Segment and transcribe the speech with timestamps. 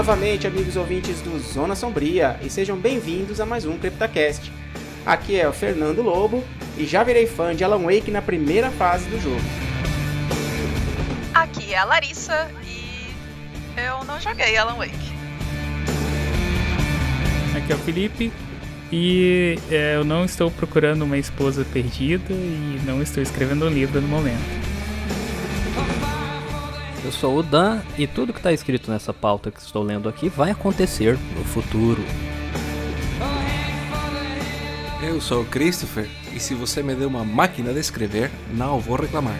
[0.00, 4.50] Novamente, amigos ouvintes do Zona Sombria, e sejam bem-vindos a mais um CryptaCast.
[5.04, 6.42] Aqui é o Fernando Lobo
[6.78, 9.42] e já virei fã de Alan Wake na primeira fase do jogo.
[11.34, 13.10] Aqui é a Larissa e
[13.76, 15.12] eu não joguei Alan Wake.
[17.54, 18.32] Aqui é o Felipe
[18.90, 24.00] e é, eu não estou procurando uma esposa perdida e não estou escrevendo um livro
[24.00, 24.59] no momento.
[27.10, 30.28] Eu sou o Dan e tudo que está escrito nessa pauta que estou lendo aqui
[30.28, 32.00] vai acontecer no futuro.
[35.02, 38.94] Eu sou o Christopher e se você me der uma máquina de escrever, não vou
[38.94, 39.34] reclamar.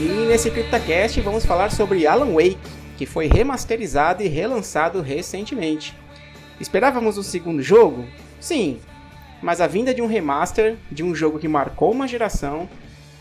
[0.00, 2.58] E nesse CryptaCast vamos falar sobre Alan Wake,
[2.96, 5.96] que foi remasterizado e relançado recentemente.
[6.58, 8.04] Esperávamos um segundo jogo?
[8.40, 8.80] Sim,
[9.40, 12.68] mas a vinda de um remaster de um jogo que marcou uma geração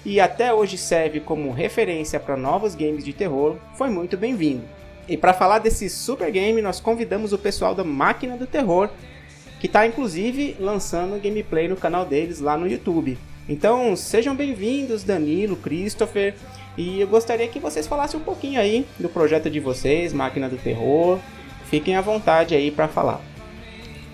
[0.07, 4.63] e até hoje serve como referência para novos games de terror foi muito bem-vindo.
[5.05, 8.89] E para falar desse super game, nós convidamos o pessoal da Máquina do Terror,
[9.59, 13.17] que está inclusive lançando gameplay no canal deles lá no YouTube.
[13.49, 16.35] Então sejam bem-vindos, Danilo, Christopher,
[16.77, 20.55] e eu gostaria que vocês falassem um pouquinho aí do projeto de vocês, Máquina do
[20.55, 21.19] Terror.
[21.69, 23.19] Fiquem à vontade aí para falar.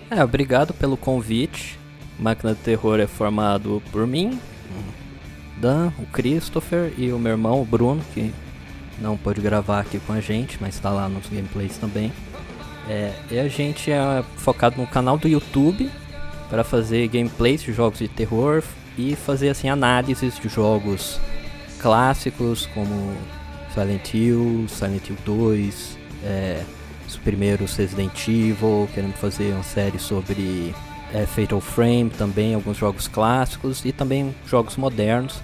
[0.09, 1.77] É, obrigado pelo convite.
[2.17, 4.39] Máquina do Terror é formado por mim,
[5.63, 8.33] Dan, o Christopher e o meu irmão, o Bruno, que
[8.99, 12.11] não pôde gravar aqui com a gente, mas está lá nos gameplays também.
[12.89, 15.89] É, e a gente é focado no canal do YouTube
[16.49, 18.61] para fazer gameplays de jogos de terror
[18.97, 21.17] e fazer assim análises de jogos
[21.79, 23.13] clássicos como
[23.73, 26.61] Silent Hill, Silent Hill 2, é,
[27.07, 30.75] os primeiros Resident Evil, queremos fazer uma série sobre
[31.13, 35.41] é, Fatal Frame também, alguns jogos clássicos e também jogos modernos.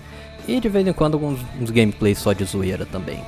[0.50, 3.24] E de vez em quando alguns uns gameplays só de zoeira também.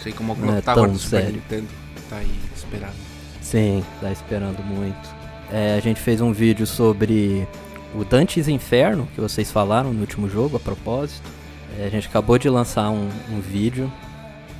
[0.00, 1.34] Sei como o Não é tão do Super sério.
[1.34, 1.68] Nintendo
[2.08, 2.94] tá aí esperando.
[3.42, 5.14] Sim, tá esperando muito.
[5.52, 7.46] É, a gente fez um vídeo sobre
[7.94, 11.28] o Dante's Inferno, que vocês falaram no último jogo, a propósito.
[11.78, 13.92] É, a gente acabou de lançar um, um vídeo,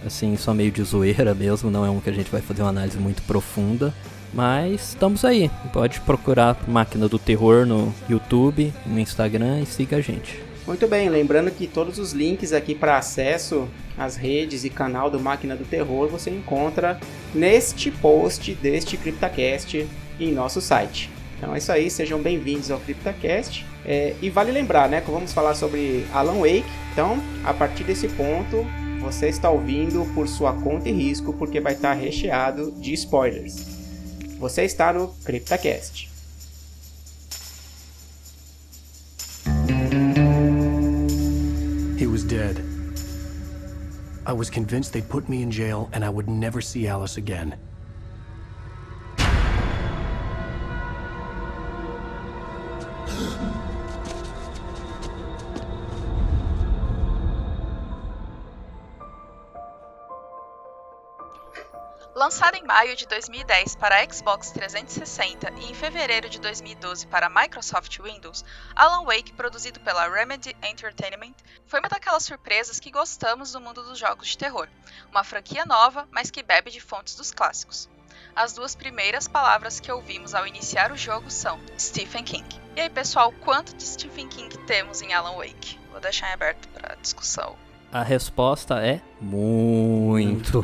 [0.04, 2.68] assim, só meio de zoeira mesmo, não é um que a gente vai fazer uma
[2.68, 3.92] análise muito profunda.
[4.34, 5.50] Mas estamos aí.
[5.72, 10.45] Pode procurar Máquina do Terror no YouTube, no Instagram e siga a gente.
[10.66, 15.20] Muito bem, lembrando que todos os links aqui para acesso às redes e canal do
[15.20, 16.98] Máquina do Terror você encontra
[17.32, 19.86] neste post deste CryptaCast
[20.18, 21.08] em nosso site.
[21.38, 23.64] Então é isso aí, sejam bem-vindos ao CryptaCast.
[23.84, 26.64] É, e vale lembrar, né, que vamos falar sobre Alan Wake.
[26.92, 28.66] Então, a partir desse ponto,
[29.00, 33.66] você está ouvindo por sua conta e risco, porque vai estar recheado de spoilers.
[34.40, 36.15] Você está no CryptaCast.
[44.26, 47.56] I was convinced they'd put me in jail and I would never see Alice again.
[62.66, 68.44] Maio de 2010 para Xbox 360 e em fevereiro de 2012 para Microsoft Windows,
[68.74, 71.34] Alan Wake, produzido pela Remedy Entertainment,
[71.66, 74.68] foi uma daquelas surpresas que gostamos do mundo dos jogos de terror.
[75.10, 77.88] Uma franquia nova, mas que bebe de fontes dos clássicos.
[78.34, 82.60] As duas primeiras palavras que ouvimos ao iniciar o jogo são Stephen King.
[82.74, 85.78] E aí, pessoal, quanto de Stephen King temos em Alan Wake?
[85.90, 87.56] Vou deixar em aberto para discussão.
[87.92, 90.62] A resposta é muito.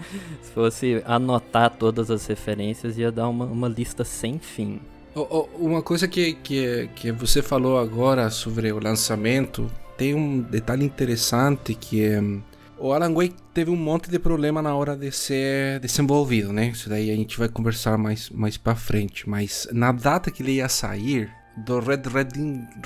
[0.50, 4.80] Se fosse anotar todas as referências, ia dar uma, uma lista sem fim.
[5.14, 10.40] Ó, ó, uma coisa que, que, que você falou agora sobre o lançamento, tem um
[10.40, 12.20] detalhe interessante que é...
[12.76, 16.70] O Alan Wake teve um monte de problema na hora de ser desenvolvido, né?
[16.70, 19.28] Isso daí a gente vai conversar mais, mais pra frente.
[19.28, 22.28] Mas na data que ele ia sair, do Red Red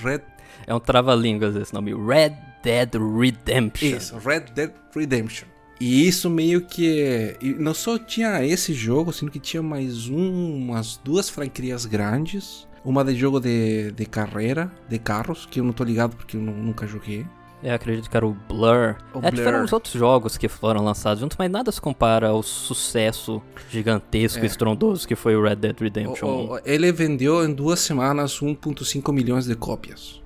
[0.02, 0.20] Red
[0.66, 1.94] É um trava-línguas esse nome.
[1.94, 3.96] Red Dead Redemption.
[3.96, 5.53] Isso, Red Dead Redemption.
[5.84, 7.36] E isso meio que.
[7.42, 12.66] e Não só tinha esse jogo, sino que tinha mais um, umas duas franquias grandes.
[12.82, 16.40] Uma de jogo de, de carreira, de carros, que eu não tô ligado porque eu
[16.40, 17.26] nu- nunca joguei.
[17.62, 18.96] Eu acredito que era o Blur.
[19.14, 22.42] O é, tiveram uns outros jogos que foram lançados juntos, mas nada se compara ao
[22.42, 23.40] sucesso
[23.70, 24.46] gigantesco e É.
[24.46, 26.26] estrondoso que foi o Red Dead Redemption.
[26.28, 30.20] O- o- ele vendeu em duas semanas 1,5 milhões de cópias.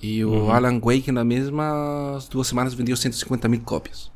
[0.00, 0.50] E o Uhum.
[0.52, 4.12] Alan Wake, nas mesmas duas semanas, vendeu 150 mil cópias.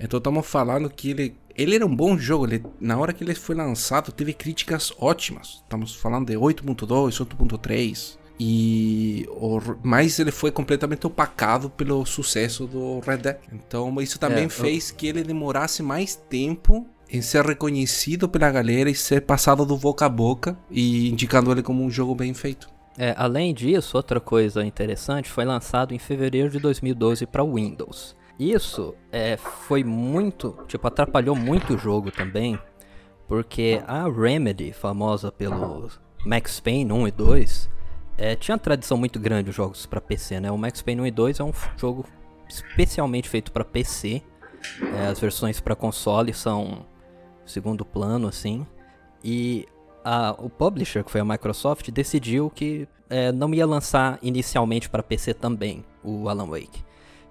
[0.00, 2.46] Então estamos falando que ele, ele era um bom jogo.
[2.46, 5.60] Ele, na hora que ele foi lançado, teve críticas ótimas.
[5.62, 8.18] Estamos falando de 8.2, 8.3.
[8.42, 13.36] E o, mas ele foi completamente opacado pelo sucesso do Red Dead.
[13.52, 18.50] Então isso também É, eu- fez que ele demorasse mais tempo em ser reconhecido pela
[18.50, 22.32] galera e ser passado do boca a boca e indicando ele como um jogo bem
[22.32, 22.70] feito.
[22.96, 28.16] É, além disso, outra coisa interessante foi lançado em fevereiro de 2012 para Windows.
[28.42, 32.58] Isso é, foi muito, tipo, atrapalhou muito o jogo também,
[33.28, 35.90] porque a Remedy, famosa pelo
[36.24, 37.70] Max Payne 1 e 2,
[38.16, 40.50] é, tinha uma tradição muito grande os jogos para PC, né?
[40.50, 42.06] O Max Payne 1 e 2 é um jogo
[42.48, 44.22] especialmente feito para PC.
[44.94, 46.86] É, as versões para console são
[47.44, 48.66] segundo plano, assim.
[49.22, 49.66] E
[50.02, 55.02] a- o publisher, que foi a Microsoft, decidiu que é, não ia lançar inicialmente para
[55.02, 56.82] PC também o Alan Wake.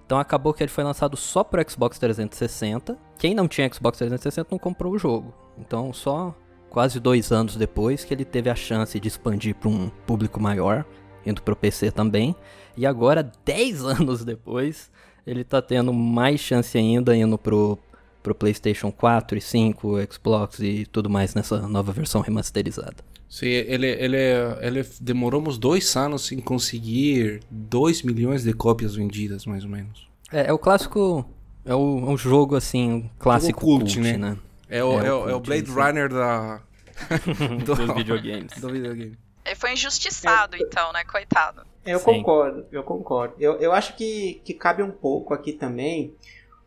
[0.10, 2.98] Então acabou que ele foi lançado só para Xbox 360.
[3.20, 5.32] Quem não tinha Xbox 360 não comprou o jogo.
[5.56, 6.36] Então só
[6.68, 10.84] quase dois anos depois que ele teve a chance de expandir para um público maior,
[11.24, 12.36] indo para o PC também.
[12.76, 14.90] E agora, 10 anos depois,
[15.28, 17.78] ele tá tendo mais chance ainda indo pro,
[18.24, 22.98] pro PlayStation 4 e 5, Xbox e tudo mais nessa nova versão remasterizada.
[23.30, 24.18] Sim, ele, ele,
[24.60, 30.10] ele demoramos dois anos em conseguir 2 milhões de cópias vendidas, mais ou menos.
[30.32, 31.24] É, é o clássico.
[31.64, 34.18] É o, um jogo assim, um clássico cult, cult, né?
[34.18, 34.38] né?
[34.68, 35.70] É o, É, é, o o, é o cult, Blade.
[35.70, 36.62] Runner da,
[37.64, 38.52] do, Dos videogames.
[38.60, 39.18] do videogame.
[39.46, 41.04] Ele foi injustiçado, então, né?
[41.04, 41.62] Coitado.
[41.86, 42.06] Eu Sim.
[42.06, 43.36] concordo, eu concordo.
[43.40, 46.14] Eu, eu acho que, que cabe um pouco aqui também,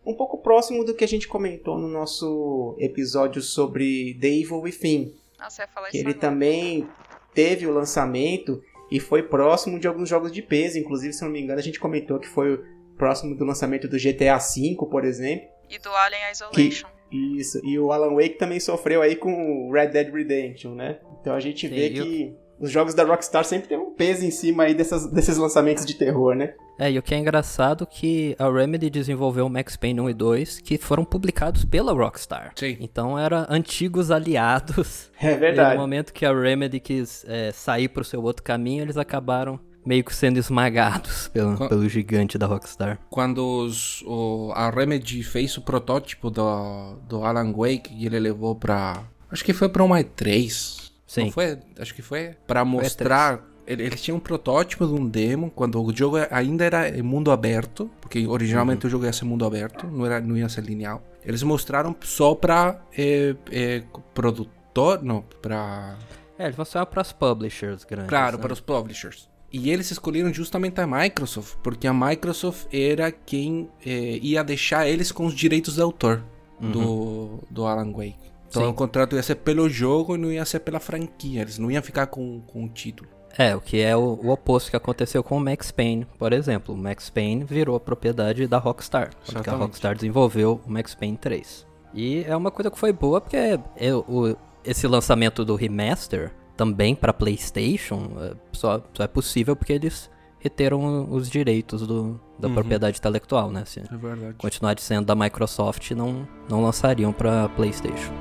[0.05, 5.13] um pouco próximo do que a gente comentou no nosso episódio sobre The Evil Within.
[5.43, 6.21] Nossa, eu ia falar Que isso ele agora.
[6.31, 6.89] também
[7.35, 10.79] teve o lançamento e foi próximo de alguns jogos de peso.
[10.79, 12.63] Inclusive, se não me engano, a gente comentou que foi
[12.97, 15.47] próximo do lançamento do GTA V, por exemplo.
[15.69, 16.89] E do Alien Isolation.
[17.11, 20.99] Isso, e o Alan Wake também sofreu aí com o Red Dead Redemption, né?
[21.21, 24.25] Então a gente vê Sim, eu- que os jogos da Rockstar sempre tem um peso
[24.25, 26.55] em cima aí dessas, desses lançamentos de terror, né?
[26.79, 30.11] É, e o que é engraçado é que a Remedy desenvolveu o Max Payne 1
[30.11, 32.53] e 2 que foram publicados pela Rockstar.
[32.57, 32.77] Sim.
[32.81, 35.11] Então eram antigos aliados.
[35.23, 35.79] É E no verdade.
[35.79, 40.13] momento que a Remedy quis é, sair pro seu outro caminho, eles acabaram meio que
[40.15, 42.99] sendo esmagados pelo, Co- pelo gigante da Rockstar.
[43.11, 48.57] Quando os, o, a Remedy fez o protótipo do, do Alan Wake e ele levou
[48.57, 49.03] pra.
[49.31, 50.82] Acho que foi pra uma E3.
[51.13, 51.25] Sim.
[51.25, 51.59] Não foi?
[51.79, 52.35] Acho que foi.
[52.47, 53.45] Pra mostrar.
[53.67, 57.31] ele- Eles tinham um protótipo de um demo quando o jogo ainda era em mundo
[57.31, 61.03] aberto, porque originalmente o jogo ia ser mundo aberto, não, era, não ia ser lineal.
[61.25, 63.83] Eles mostraram só pra é, é,
[64.15, 65.97] produtor, não, pra
[66.39, 68.09] É, eles mostraram pras publishers grandes.
[68.09, 68.43] Claro, né?
[68.43, 69.29] para os publishers.
[69.53, 75.13] E eles escolheram justamente a Microsoft, porque a Microsoft era quem eh, ia deixar eles
[75.13, 76.25] com os direitos de autor
[76.59, 78.32] do, do Alan Wake.
[78.53, 78.69] Então Sim.
[78.69, 81.41] o contrato ia ser pelo jogo e não ia ser pela franquia.
[81.41, 83.09] Eles não iam ficar com, com o título.
[83.39, 86.75] É, o que é o, o oposto que aconteceu com o Max Payne, por exemplo.
[86.75, 89.55] O Max Payne virou propriedade da Rockstar, porque a.
[89.55, 91.67] Rockstar desenvolveu o Max Payne 3.
[91.95, 96.95] E é uma coisa que foi boa porque é o, esse lançamento do remaster também
[96.95, 102.55] para PlayStation é, só, só é possível porque eles reteram os direitos do, da Uhum.
[102.55, 103.65] propriedade intelectual, né?
[103.65, 104.35] Se É verdade.
[104.37, 108.13] continuar sendo da Microsoft, não, não lançariam para PlayStation.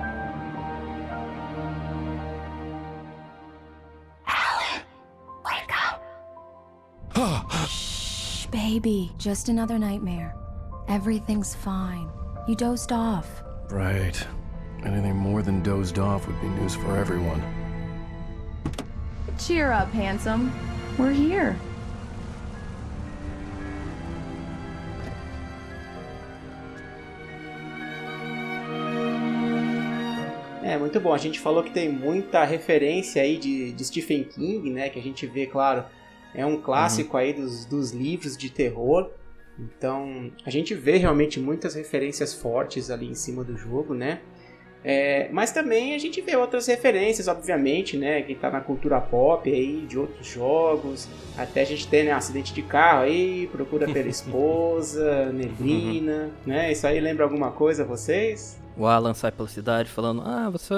[7.68, 9.12] Shh, baby.
[9.18, 10.36] Just another nightmare.
[10.88, 12.10] Everything's fine.
[12.48, 13.44] You dozed off.
[13.70, 14.26] Right.
[14.84, 17.42] Anything more than dozed off would be news for everyone.
[19.38, 20.52] Cheer up, handsome.
[20.98, 21.56] We're here.
[30.64, 31.14] É, muito bom.
[31.14, 34.90] A gente falou que tem muita referência aí de, de Stephen King, né?
[34.90, 35.84] Que a gente vê, claro,
[36.34, 39.10] é um clássico aí dos, dos livros de terror.
[39.60, 44.22] Então, a gente vê realmente muitas referências fortes ali em cima do jogo, né?
[44.84, 48.22] É, mas também a gente vê outras referências, obviamente, né?
[48.24, 51.08] Que tá na cultura pop aí, de outros jogos.
[51.38, 52.12] Até a gente tem, né?
[52.12, 56.72] Acidente de carro aí, procura pela esposa, neblina, né?
[56.72, 58.60] Isso aí lembra alguma coisa a vocês?
[58.82, 60.74] O Alan sai pela cidade falando: Ah, você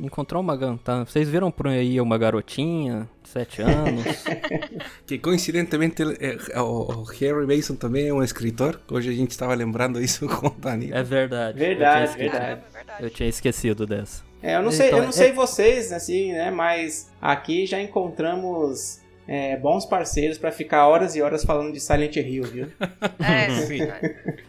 [0.00, 0.56] encontrou uma.
[0.82, 4.04] Tá, vocês viram por aí uma garotinha de 7 anos?
[5.06, 8.80] Que coincidentemente ele- é, o, Harry Mason também é um escritor.
[8.90, 10.90] Hoje a gente estava lembrando isso com o Dani.
[10.92, 11.58] é verdade.
[11.58, 13.02] Verdade, eu tinha esquecido, verdade.
[13.02, 13.04] É.
[13.06, 14.22] Eu tinha esquecido dessa.
[14.42, 16.50] É, eu não sei, Então, eu não é- sei vocês, assim, né?
[16.50, 22.16] Mas aqui já encontramos é, bons parceiros pra ficar horas e horas falando de Silent
[22.16, 22.68] Hill, viu?
[23.18, 23.80] É, sim.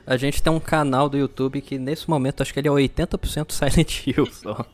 [0.06, 3.52] A gente tem um canal do YouTube que nesse momento acho que ele é 80%
[3.54, 4.66] Silent Hill só.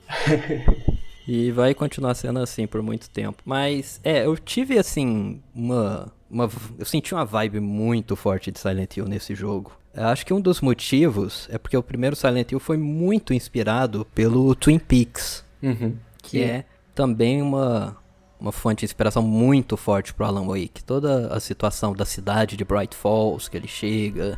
[1.28, 3.42] E vai continuar sendo assim por muito tempo.
[3.46, 6.50] Mas, é, eu tive, assim, uma, uma.
[6.80, 9.72] Eu senti uma vibe muito forte de Silent Hill nesse jogo.
[9.94, 14.06] Eu acho que um dos motivos é porque o primeiro Silent Hill foi muito inspirado
[14.16, 15.44] pelo Twin Peaks.
[15.62, 15.96] Uhum.
[16.24, 16.44] Que Sim.
[16.44, 16.66] é
[16.96, 17.98] também uma,
[18.42, 20.84] uma fonte de inspiração muito forte pro Alan Wake.
[20.84, 24.38] Toda a situação da cidade de Bright Falls, que ele chega,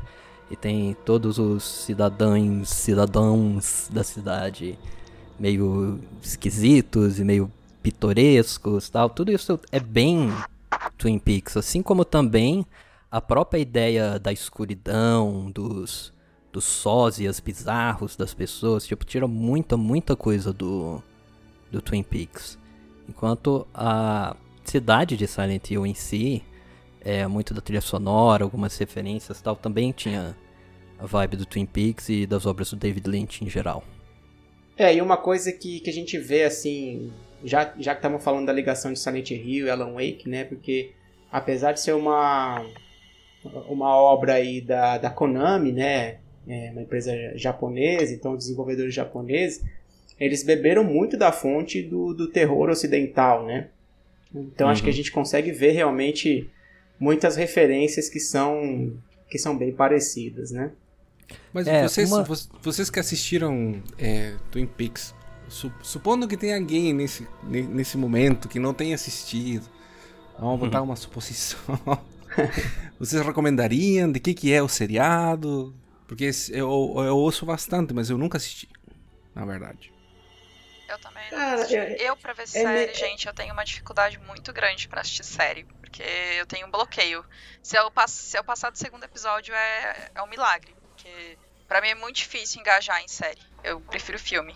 [0.52, 4.78] e tem todos os cidadãos, cidadãos da cidade
[5.40, 7.50] meio esquisitos e meio
[7.82, 9.10] pitorescos tal.
[9.10, 10.30] Tudo isso é bem
[10.98, 12.66] Twin Peaks, assim como também
[13.10, 16.12] a própria ideia da escuridão, dos,
[16.52, 21.02] dos sósias bizarros das pessoas, tipo, tira muita, muita coisa do,
[21.72, 22.62] do Twin Peaks.
[23.08, 26.44] Enquanto a cidade de Silent Hill em si,
[27.02, 30.36] é muito da trilha sonora, algumas referências tal, também tinha
[30.98, 33.84] a vibe do Twin Peaks e das obras do David Lynch em geral.
[34.78, 37.12] É, e uma coisa que, que a gente vê assim,
[37.44, 40.46] já, já que estamos falando da ligação de Silent Hill e Alan Wake, né?
[40.46, 40.92] Porque
[41.32, 42.66] apesar de ser uma,
[43.68, 46.20] uma obra aí da, da Konami, né?
[46.48, 49.64] É uma empresa japonesa, então desenvolvedores japoneses,
[50.20, 53.70] eles beberam muito da fonte do, do terror ocidental, né?
[54.34, 54.74] Então uhum.
[54.74, 54.96] acho que a uhum.
[54.96, 56.50] gente consegue ver realmente
[57.00, 58.94] muitas referências que são
[59.30, 60.72] que são bem parecidas, né?
[61.52, 62.24] Mas é, vocês, uma...
[62.62, 65.14] vocês que assistiram é, Twin Peaks,
[65.82, 69.68] supondo que tenha alguém nesse, nesse momento que não tenha assistido,
[70.40, 70.86] vamos botar uhum.
[70.86, 71.60] uma suposição.
[73.00, 75.74] vocês recomendariam de que, que é o seriado?
[76.08, 78.70] Porque eu, eu ouço bastante, mas eu nunca assisti,
[79.34, 79.93] na verdade.
[80.94, 83.64] Eu também não Cara, eu, eu, pra ver é série, é, gente, eu tenho uma
[83.64, 85.64] dificuldade muito grande para assistir série.
[85.82, 86.04] Porque
[86.38, 87.26] eu tenho um bloqueio.
[87.62, 90.76] Se eu, pass, se eu passar do segundo episódio, é, é um milagre.
[90.82, 93.42] Porque para mim é muito difícil engajar em série.
[93.64, 94.56] Eu prefiro filme.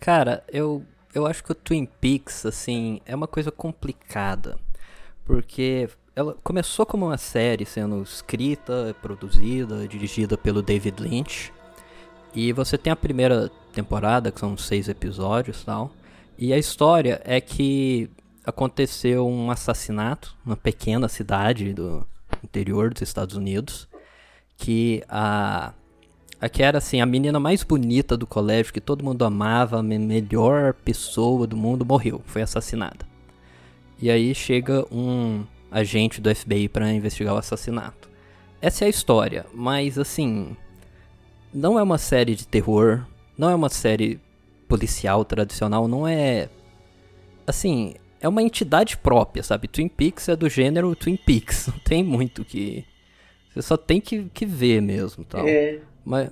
[0.00, 0.84] Cara, eu,
[1.14, 4.58] eu acho que o Twin Peaks, assim, é uma coisa complicada.
[5.24, 11.52] Porque ela começou como uma série sendo escrita, produzida, dirigida pelo David Lynch.
[12.34, 15.92] E você tem a primeira temporada, que são seis episódios e tal.
[16.38, 18.10] E a história é que
[18.44, 22.06] aconteceu um assassinato numa pequena cidade do
[22.42, 23.88] interior dos Estados Unidos.
[24.56, 25.72] Que a.
[26.40, 29.82] A que era assim, a menina mais bonita do colégio, que todo mundo amava, a
[29.82, 33.06] melhor pessoa do mundo, morreu, foi assassinada.
[33.98, 38.10] E aí chega um agente do FBI para investigar o assassinato.
[38.60, 40.56] Essa é a história, mas assim,
[41.52, 44.20] não é uma série de terror, não é uma série
[44.68, 46.48] policial tradicional, não é.
[47.46, 49.68] Assim, é uma entidade própria, sabe?
[49.68, 52.84] Twin Peaks é do gênero Twin Peaks, não tem muito que.
[53.50, 55.46] Você só tem que, que ver mesmo tal.
[55.46, 55.80] É.
[56.04, 56.30] Mas,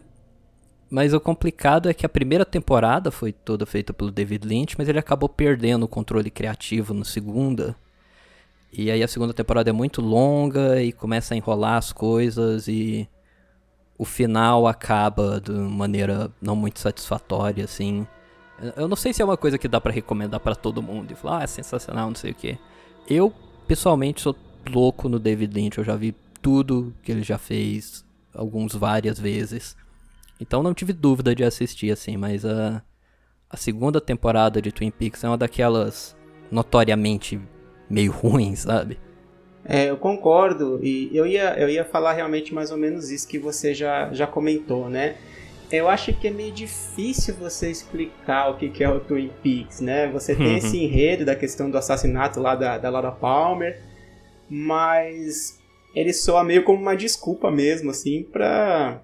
[0.91, 4.89] mas o complicado é que a primeira temporada foi toda feita pelo David Lynch, mas
[4.89, 7.77] ele acabou perdendo o controle criativo na segunda.
[8.73, 13.09] E aí a segunda temporada é muito longa e começa a enrolar as coisas e
[14.03, 18.05] o final acaba de maneira não muito satisfatória, assim.
[18.77, 21.15] Eu não sei se é uma coisa que dá para recomendar para todo mundo e
[21.15, 22.59] falar, ah, é sensacional, não sei o que.
[23.09, 23.33] Eu,
[23.65, 24.35] pessoalmente, sou
[24.69, 28.05] louco no David Lynch, eu já vi tudo que ele já fez,
[28.35, 29.77] alguns várias vezes.
[30.41, 32.83] Então não tive dúvida de assistir, assim, mas a,
[33.49, 36.17] a segunda temporada de Twin Peaks é uma daquelas
[36.51, 37.41] notoriamente
[37.89, 38.99] meio ruins, sabe?
[39.65, 43.39] É, eu concordo, e eu ia, eu ia falar realmente mais ou menos isso que
[43.39, 45.17] você já, já comentou, né?
[45.71, 49.81] Eu acho que é meio difícil você explicar o que, que é o Twin Peaks,
[49.81, 50.09] né?
[50.09, 50.57] Você tem uhum.
[50.57, 53.81] esse enredo da questão do assassinato lá da, da Laura Palmer,
[54.51, 55.59] mas
[55.95, 59.01] ele soa meio como uma desculpa mesmo, assim, pra,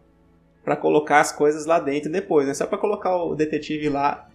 [0.65, 2.53] pra colocar as coisas lá dentro depois, né?
[2.53, 4.28] Só pra colocar o detetive lá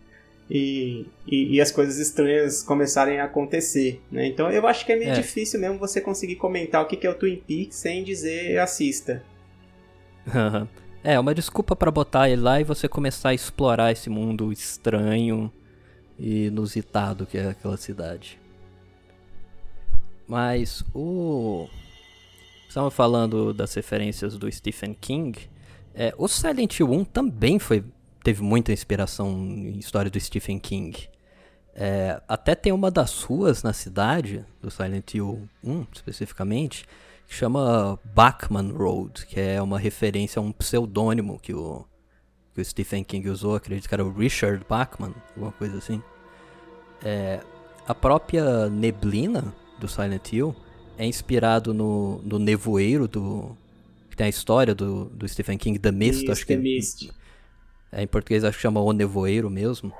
[0.54, 4.28] e, e, e, as coisas estranhas começarem a acontecer, né?
[4.28, 5.14] Então eu acho que é meio é.
[5.14, 9.24] difícil mesmo você conseguir comentar o que é o Twin Peaks sem dizer assista.
[11.04, 15.52] é, uma desculpa para botar ele lá e você começar a explorar esse mundo estranho
[16.20, 18.40] e inusitado que é aquela cidade.
[20.28, 21.68] Mas o...
[22.68, 25.50] Estamos falando das referências do Stephen King.
[25.96, 27.84] É, o Silent Hill 1 também foi
[28.24, 31.10] teve muita inspiração em história do Stephen King.
[31.75, 36.86] É, até tem uma das ruas na cidade, do Silent Hill 1 especificamente,
[37.27, 41.86] que chama Bachman Road, que é uma referência a um pseudônimo que o,
[42.53, 46.01] que o Stephen King usou, acredito que era o Richard Bachman, alguma coisa assim.
[47.03, 47.42] É,
[47.88, 50.56] a própria neblina do Silent Hill
[50.98, 53.58] é inspirado no, no nevoeiro do.
[54.10, 56.62] que tem a história do, do Stephen King, The Mist, acho The que.
[56.62, 57.23] Mist.
[57.96, 59.94] É, em português acho que chama O Nevoeiro mesmo.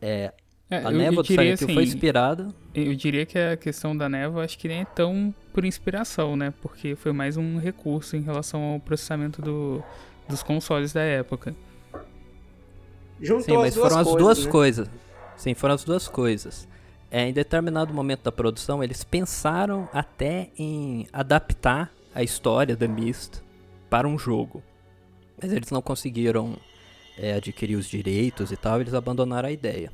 [0.00, 0.32] É,
[0.70, 2.48] É, A eu- névoa eu do diria Hill foi assim, inspirada.
[2.74, 6.52] Eu diria que a questão da névoa acho que nem é tão por inspiração, né?
[6.62, 9.82] Porque foi mais um recurso em relação ao processamento do,
[10.26, 11.54] dos consoles da época.
[13.20, 14.50] Juntou Sim, as mas foram as coisas, duas né?
[14.50, 14.90] coisas.
[15.36, 16.68] Sim, foram as duas coisas.
[17.10, 23.42] É, em determinado momento da produção, eles pensaram até em adaptar a história da Myst
[23.90, 24.62] para um jogo.
[25.40, 26.56] Mas eles não conseguiram
[27.18, 29.90] é, adquirir os direitos e tal, eles abandonaram a ideia.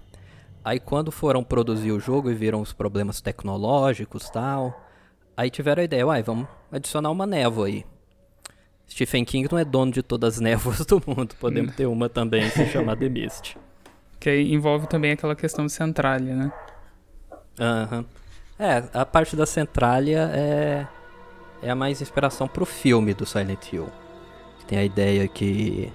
[0.64, 4.84] Aí quando foram produzir o jogo e viram os problemas tecnológicos e tal,
[5.36, 7.84] aí tiveram a ideia, uai, vamos adicionar uma névoa aí.
[8.90, 12.48] Stephen King não é dono de todas as névoas do mundo, podemos ter uma também
[12.50, 13.56] se chamar The Mist.
[14.18, 16.52] Que aí envolve também aquela questão de centralha, né?
[17.60, 18.04] Aham.
[18.58, 20.86] É, a parte da Centralia é,
[21.62, 23.88] é a mais inspiração pro filme do Silent Hill.
[24.58, 25.92] Que tem a ideia que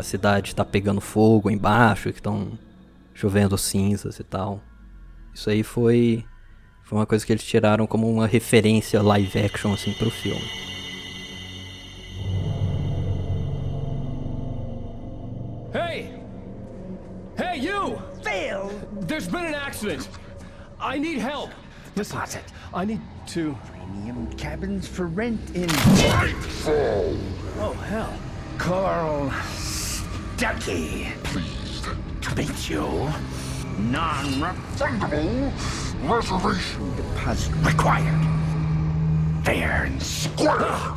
[0.00, 2.58] a cidade tá pegando fogo embaixo, que estão
[3.14, 4.60] chovendo cinzas e tal.
[5.32, 6.24] Isso aí foi,
[6.82, 10.48] foi uma coisa que eles tiraram como uma referência live action assim pro filme.
[15.72, 16.14] Hey!
[17.36, 17.98] Hey, you!
[18.22, 18.70] Phil!
[19.06, 20.08] There's been an accident.
[20.80, 21.50] I need help.
[21.94, 22.44] Listen, Deposit.
[22.72, 23.56] I need to.
[23.66, 25.68] Premium cabins for rent in
[27.62, 28.12] Oh, hell.
[28.60, 29.30] Carl
[30.40, 31.12] Stuckey.
[31.24, 31.84] Pleased
[32.22, 33.12] to meet you.
[33.92, 35.52] Non-refundable
[36.08, 38.18] reservation deposit required.
[39.44, 40.94] Fair and square.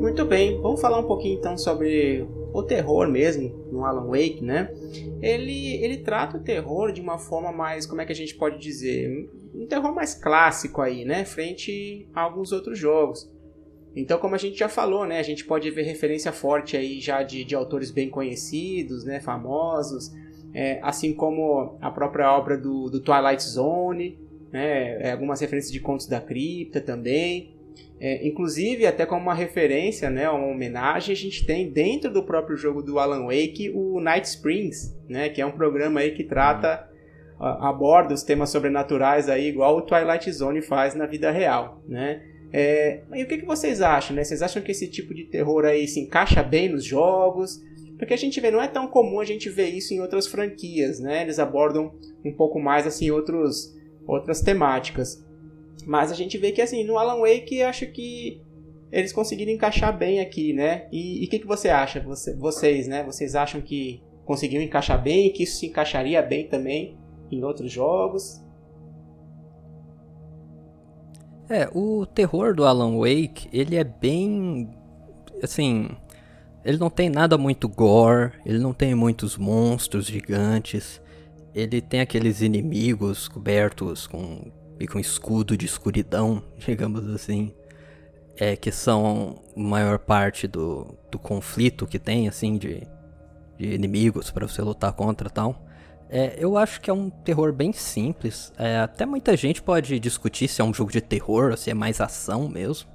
[0.00, 4.72] Muito bem, vamos falar um pouquinho então sobre o terror mesmo no Alan Wake, né?
[5.20, 8.60] Ele, ele trata o terror de uma forma mais, como é que a gente pode
[8.60, 11.24] dizer, um terror mais clássico aí, né?
[11.24, 13.28] Frente a alguns outros jogos.
[13.96, 15.18] Então, como a gente já falou, né?
[15.18, 19.20] A gente pode ver referência forte aí já de, de autores bem conhecidos, né?
[19.20, 20.12] Famosos,
[20.54, 24.18] é, assim como a própria obra do, do Twilight Zone,
[24.52, 25.08] né?
[25.08, 27.56] é, algumas referências de Contos da Cripta também.
[28.00, 32.56] É, inclusive, até como uma referência, né, uma homenagem, a gente tem dentro do próprio
[32.56, 36.88] jogo do Alan Wake o Night Springs, né, que é um programa aí que trata,
[37.40, 42.22] aborda os temas sobrenaturais aí, igual o Twilight Zone faz na vida real, né.
[42.52, 44.24] É, e o que, que vocês acham, né?
[44.24, 47.60] Vocês acham que esse tipo de terror aí se encaixa bem nos jogos?
[47.98, 51.00] Porque a gente vê, não é tão comum a gente ver isso em outras franquias,
[51.00, 51.22] né?
[51.22, 51.92] Eles abordam
[52.24, 53.74] um pouco mais assim outros,
[54.06, 55.22] outras temáticas.
[55.86, 58.40] Mas a gente vê que assim, no Alan Wake acho que
[58.90, 60.86] eles conseguiram encaixar bem aqui, né?
[60.92, 62.00] E o que, que você acha?
[62.00, 63.02] Você- vocês, né?
[63.04, 66.96] Vocês acham que conseguiram encaixar bem, que isso se encaixaria bem também
[67.30, 68.42] em outros jogos?
[71.48, 74.70] É, o terror do Alan Wake, ele é bem.
[75.42, 75.88] Assim.
[76.64, 81.00] Ele não tem nada muito gore, ele não tem muitos monstros gigantes.
[81.54, 84.50] Ele tem aqueles inimigos cobertos com,
[84.90, 87.54] com escudo de escuridão, digamos assim.
[88.36, 92.86] É, que são a maior parte do, do conflito que tem, assim, de,
[93.58, 95.64] de inimigos para você lutar contra tal.
[96.10, 98.52] É, eu acho que é um terror bem simples.
[98.56, 101.74] É, até muita gente pode discutir se é um jogo de terror ou se é
[101.74, 102.88] mais ação mesmo.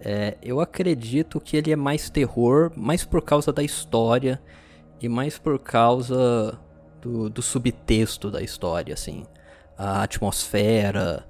[0.00, 4.40] É, eu acredito que ele é mais terror, mais por causa da história
[5.00, 6.58] e mais por causa
[7.00, 9.24] do, do subtexto da história, assim.
[9.76, 11.24] A atmosfera,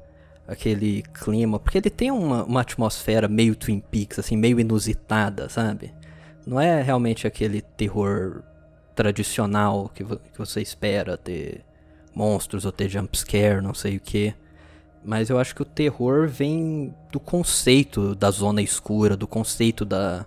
[0.46, 1.58] aquele clima.
[1.58, 5.92] Porque ele tem uma, uma atmosfera meio Twin Peaks, assim, meio inusitada, sabe?
[6.46, 8.42] Não é realmente aquele terror
[9.00, 11.64] tradicional que, que você espera ter
[12.14, 14.34] monstros ou ter jumpscare, não sei o que.
[15.02, 20.26] Mas eu acho que o terror vem do conceito da zona escura, do conceito da,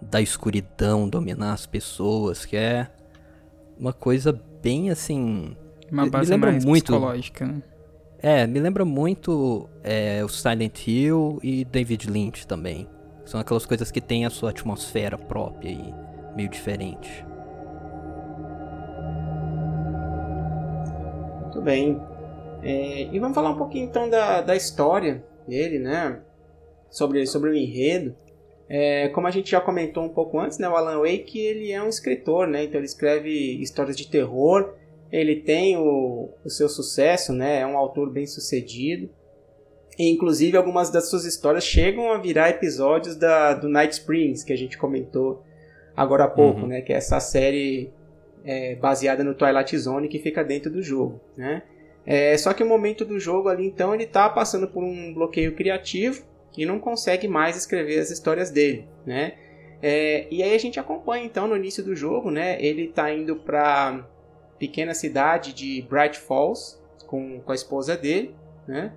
[0.00, 2.88] da escuridão dominar as pessoas, que é
[3.78, 5.54] uma coisa bem assim.
[5.90, 6.84] Uma me base lembra mais muito.
[6.84, 7.62] psicológica, né?
[8.18, 12.88] É, me lembra muito é, o Silent Hill e David Lynch também.
[13.26, 15.94] São aquelas coisas que têm a sua atmosfera própria e
[16.34, 17.26] meio diferente.
[21.52, 22.00] Muito bem.
[22.62, 26.18] É, e vamos falar um pouquinho então da, da história dele, né?
[26.90, 28.16] Sobre, sobre o enredo.
[28.70, 30.66] É, como a gente já comentou um pouco antes, né?
[30.66, 32.64] O Alan Wake ele é um escritor, né?
[32.64, 33.28] Então ele escreve
[33.60, 34.72] histórias de terror.
[35.10, 37.60] Ele tem o, o seu sucesso, né?
[37.60, 39.10] É um autor bem sucedido.
[39.98, 44.54] E, inclusive algumas das suas histórias chegam a virar episódios da, do Night Springs que
[44.54, 45.42] a gente comentou
[45.94, 46.68] agora há pouco, Uhum.
[46.68, 46.80] né?
[46.80, 47.92] Que é essa série
[48.44, 51.62] é, baseada no Twilight Zone que fica dentro do jogo, né?
[52.04, 55.54] É, só que o momento do jogo ali, então, ele tá passando por um bloqueio
[55.54, 56.24] criativo
[56.56, 59.34] e não consegue mais escrever as histórias dele, né?
[59.80, 62.60] É, e aí a gente acompanha então no início do jogo, né?
[62.62, 64.06] Ele tá indo pra
[64.58, 68.34] pequena cidade de Bright Falls com, com a esposa dele,
[68.66, 68.92] né?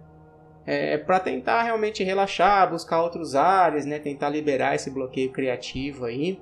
[0.66, 4.00] É, para tentar realmente relaxar, buscar outros ares, né?
[4.00, 6.40] Tentar liberar esse bloqueio criativo aí.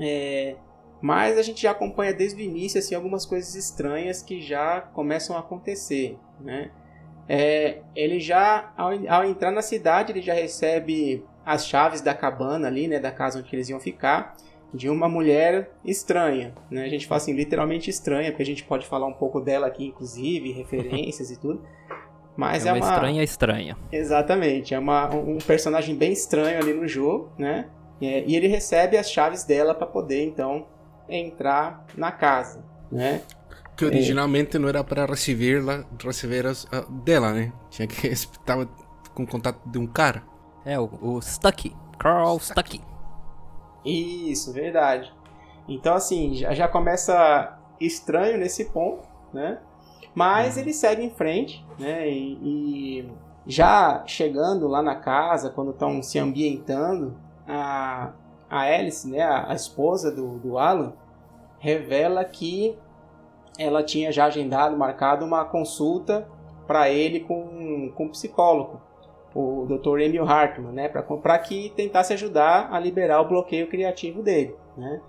[0.00, 0.56] É,
[1.04, 5.36] mas a gente já acompanha desde o início assim, algumas coisas estranhas que já começam
[5.36, 6.70] a acontecer, né?
[7.28, 12.68] É, ele já, ao, ao, entrar na cidade, ele já recebe as chaves da cabana
[12.68, 14.34] ali, né, da casa onde eles iam ficar,
[14.72, 16.84] de uma mulher estranha, né?
[16.84, 19.88] A gente fala assim, literalmente estranha, porque a gente pode falar um pouco dela aqui,
[19.88, 21.62] inclusive, referências e tudo.
[22.34, 23.76] Mas é, é uma, estranha estranha.
[23.92, 27.68] Exatamente, é uma, um personagem bem estranho ali no jogo, né?
[28.00, 30.72] É, e ele recebe as chaves dela para poder então
[31.08, 33.22] entrar na casa, né?
[33.76, 34.60] Que originalmente é.
[34.60, 37.52] não era para receber, la, receber as, uh, dela, né?
[37.70, 38.68] Tinha que estava
[39.14, 40.22] com contato de um cara.
[40.64, 41.74] É, o, o Stucky.
[41.98, 42.80] Carl Stucky.
[43.84, 45.12] Isso, verdade.
[45.68, 49.58] Então, assim, já, já começa estranho nesse ponto, né?
[50.14, 50.62] Mas uhum.
[50.62, 52.08] ele segue em frente, né?
[52.08, 53.12] E, e,
[53.46, 58.12] já chegando lá na casa, quando estão se ambientando, a,
[58.48, 60.92] a Alice, né, a, a esposa do, do Alan,
[61.58, 62.76] revela que
[63.58, 66.28] ela tinha já agendado, marcado uma consulta
[66.66, 68.80] para ele com, com um psicólogo,
[69.34, 70.00] o Dr.
[70.00, 75.00] Emil Hartman, né, para que tentasse ajudar a liberar o bloqueio criativo dele, né.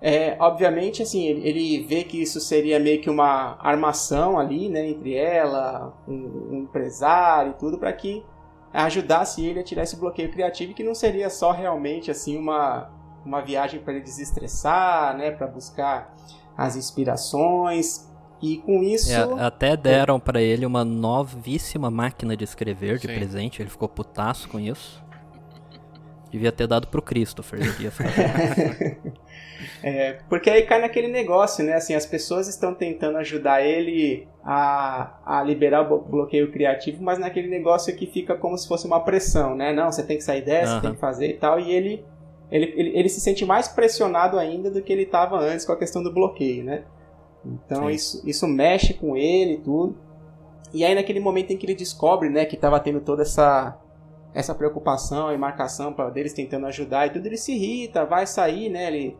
[0.00, 4.88] É, obviamente, assim, ele, ele, vê que isso seria meio que uma armação ali, né,
[4.88, 8.24] entre ela, um, um empresário e tudo, para que
[8.72, 12.90] ajudasse ele a tirar esse bloqueio criativo, que não seria só realmente, assim, uma,
[13.24, 16.14] uma viagem para ele desestressar, né, para buscar
[16.56, 18.08] as inspirações.
[18.40, 19.12] E com isso.
[19.12, 23.14] É, até deram para ele uma novíssima máquina de escrever de Sim.
[23.14, 23.60] presente.
[23.60, 25.02] Ele ficou putaço com isso.
[26.30, 27.60] Devia ter dado pro Christopher.
[27.60, 27.90] Devia
[29.82, 31.74] é, porque aí cai naquele negócio, né?
[31.74, 37.48] Assim, as pessoas estão tentando ajudar ele a, a liberar o bloqueio criativo, mas naquele
[37.48, 39.72] negócio que fica como se fosse uma pressão, né?
[39.72, 40.80] Não, você tem que sair dessa, uhum.
[40.80, 41.58] tem que fazer e tal.
[41.58, 42.04] E ele
[42.50, 45.76] ele, ele, ele se sente mais pressionado ainda do que ele estava antes com a
[45.76, 46.84] questão do bloqueio, né?
[47.44, 49.96] Então isso, isso mexe com ele e tudo.
[50.72, 53.78] E aí naquele momento em que ele descobre, né, que estava tendo toda essa
[54.34, 58.68] essa preocupação e marcação para deles tentando ajudar e tudo, ele se irrita, vai sair,
[58.68, 59.16] né, ele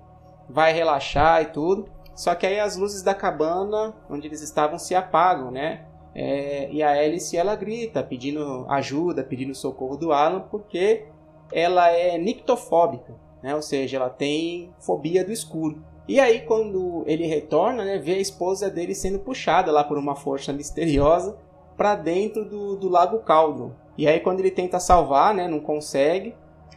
[0.49, 1.89] vai relaxar e tudo.
[2.15, 5.85] Só que aí as luzes da cabana onde eles estavam se apagam, né?
[6.15, 11.07] É, e a Alice ela grita, pedindo ajuda, pedindo socorro do Alan, porque
[11.53, 13.55] ela é nictofóbica, né?
[13.55, 15.81] ou seja, ela tem fobia do escuro.
[16.09, 20.17] E aí, quando ele retorna, né, vê a esposa dele sendo puxada lá por uma
[20.17, 21.37] força misteriosa
[21.77, 23.77] para dentro do, do Lago Caldo.
[23.97, 26.35] E aí, quando ele tenta salvar, né, não consegue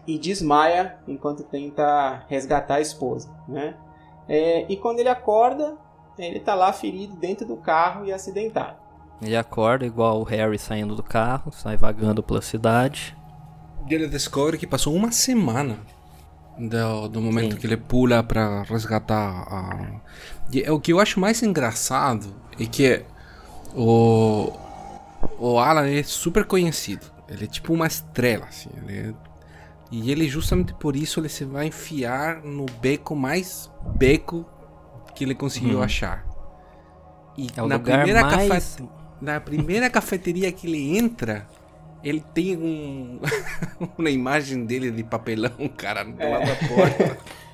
[0.07, 3.29] e desmaia enquanto tenta resgatar a esposa.
[3.47, 3.75] Né?
[4.27, 5.77] É, e quando ele acorda,
[6.17, 8.77] ele está lá ferido dentro do carro e acidentado.
[9.21, 13.15] Ele acorda igual o Harry saindo do carro, sai vagando pela cidade
[13.89, 15.79] ele descobre que passou uma semana
[16.57, 17.59] do, do momento Sim.
[17.59, 20.01] que ele pula para resgatar a.
[20.51, 23.03] E, o que eu acho mais engraçado é que
[23.75, 24.51] o,
[25.39, 27.05] o Alan é super conhecido.
[27.27, 28.69] Ele é tipo uma estrela, assim.
[28.77, 29.13] Ele é,
[29.91, 34.45] e ele, justamente por isso, ele se vai enfiar no beco mais beco
[35.13, 35.83] que ele conseguiu hum.
[35.83, 36.25] achar.
[37.37, 38.49] E é na, primeira mais...
[38.49, 38.89] cafe...
[39.19, 41.45] na primeira cafeteria que ele entra,
[42.01, 43.19] ele tem um
[43.97, 46.29] uma imagem dele de papelão, cara, do é.
[46.29, 47.17] lado da porta.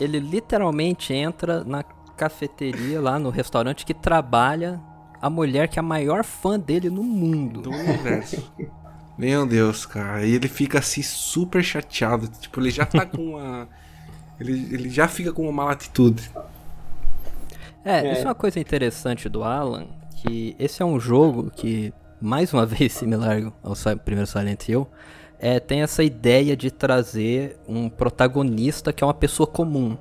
[0.00, 1.84] Ele literalmente entra na
[2.16, 4.80] cafeteria lá no restaurante que trabalha
[5.22, 7.62] a mulher que é a maior fã dele no mundo.
[7.62, 8.52] Do universo.
[9.16, 10.24] Meu Deus, cara.
[10.26, 12.28] E ele fica assim super chateado.
[12.28, 13.68] Tipo, ele já tá com uma.
[14.40, 16.30] ele, ele já fica com uma mala atitude.
[17.84, 19.86] É, é, isso é uma coisa interessante do Alan.
[20.16, 24.88] Que esse é um jogo que mais uma vez similar ao primeiro Silent Hill,
[25.38, 29.96] é, tem essa ideia de trazer um protagonista que é uma pessoa comum.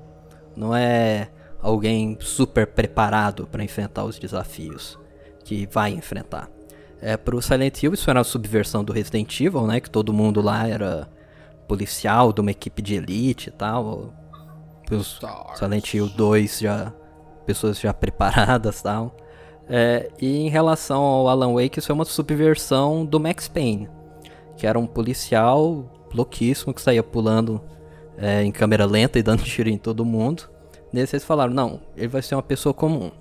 [0.55, 1.29] Não é
[1.61, 4.97] alguém super preparado para enfrentar os desafios
[5.43, 6.49] que vai enfrentar.
[7.05, 9.81] É, pro Silent Hill isso era a subversão do Resident Evil, né?
[9.81, 11.09] Que todo mundo lá era
[11.67, 14.13] policial de uma equipe de elite e tal.
[14.89, 15.19] Os
[15.55, 16.93] Silent Hill 2 já
[17.45, 19.17] pessoas já preparadas e tal.
[19.67, 23.89] É, e em relação ao Alan Wake, isso é uma subversão do Max Payne,
[24.55, 27.61] que era um policial louquíssimo que saía pulando
[28.17, 30.49] é, em câmera lenta e dando tiro em todo mundo.
[30.91, 33.11] Nesse eles falaram, não, ele vai ser uma pessoa comum.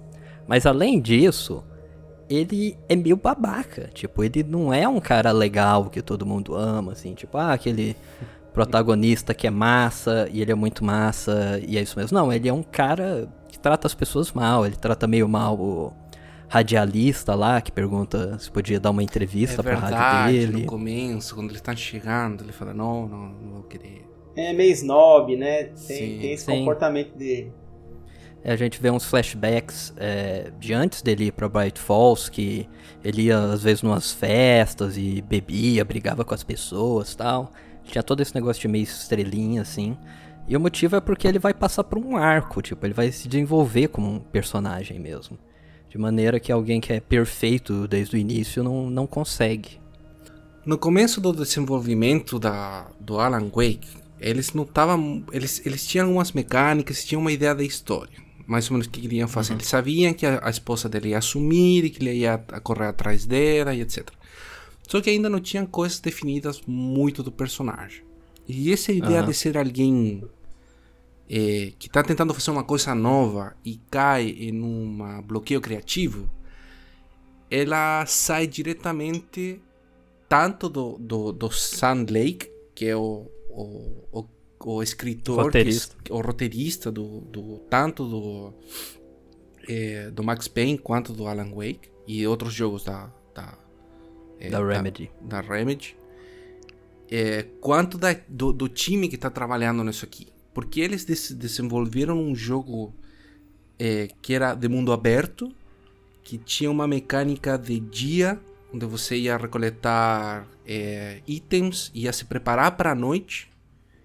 [0.46, 1.64] Mas além disso,
[2.34, 3.90] ele é meio babaca.
[3.92, 7.14] Tipo, ele não é um cara legal que todo mundo ama, assim.
[7.14, 7.96] Tipo, ah, aquele
[8.52, 12.16] protagonista que é massa e ele é muito massa e é isso mesmo.
[12.16, 15.92] Não, ele é um cara que trata as pessoas mal, ele trata meio mal o
[16.48, 20.62] radialista lá que pergunta se podia dar uma entrevista é pra verdade, rádio dele.
[20.62, 24.06] no começo, quando ele tá chegando, ele fala, não, não, não vou querer.
[24.36, 25.64] É meio snob, né?
[25.64, 26.58] Tem, Sim, tem esse sim.
[26.58, 27.52] comportamento dele.
[28.44, 32.68] A gente vê uns flashbacks é, de antes dele ir pra Bright Falls, que
[33.04, 37.52] ele ia às vezes numas festas e bebia, brigava com as pessoas tal.
[37.84, 39.96] Tinha todo esse negócio de meio estrelinha, assim.
[40.48, 43.28] E o motivo é porque ele vai passar por um arco, tipo, ele vai se
[43.28, 45.38] desenvolver como um personagem mesmo.
[45.88, 49.80] De maneira que alguém que é perfeito desde o início não, não consegue.
[50.64, 55.24] No começo do desenvolvimento da, do Alan Wake, eles não estavam.
[55.32, 58.21] Eles, eles tinham algumas mecânicas, tinham uma ideia da história.
[58.46, 59.54] Mais ou menos o que queriam fazer.
[59.54, 63.26] Eles sabiam que a, a esposa dele ia assumir e que ele ia correr atrás
[63.26, 64.10] dela e etc.
[64.88, 68.04] Só que ainda não tinham coisas definidas muito do personagem.
[68.46, 69.28] E essa ideia Aham.
[69.28, 70.24] de ser alguém
[71.28, 76.28] eh, que está tentando fazer uma coisa nova e cai em um bloqueio criativo,
[77.50, 79.60] ela sai diretamente
[80.28, 84.28] tanto do, do, do Sam Lake, que é o, o, o,
[84.70, 85.96] o escritor, que Roteirista.
[86.04, 88.54] es- o roteirista do, do tanto do,
[89.68, 93.56] eh, do Max Payne quanto do Alan Wake e outros jogos da, da,
[94.40, 95.10] eh, Da Remedy.
[95.20, 95.96] Da, Remedy.
[97.10, 100.28] Eh, quanto da, do, do time que está trabalhando nisso aqui.
[100.54, 102.94] Porque eles des- desenvolveram um jogo
[104.20, 105.52] que era de mundo aberto,
[106.22, 108.38] que tinha uma mecânica de dia,
[108.72, 113.50] onde você ia recoletar eh, itens, ia se preparar para a noite,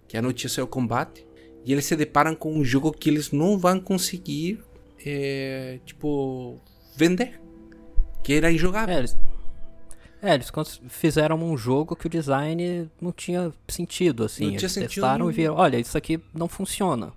[0.08, 1.26] que a noite ia ser o combate,
[1.66, 4.64] e eles se deparam com um jogo que eles não vão conseguir,
[5.06, 6.60] eh, tipo,
[6.96, 7.42] vender,
[8.24, 8.96] que era injogável.
[8.96, 9.18] É, eles,
[10.22, 14.44] é, eles fizeram um jogo que o design não tinha sentido, assim.
[14.44, 15.30] Não tinha eles sentido testaram nenhum.
[15.30, 17.12] e viram, olha, isso aqui não funciona.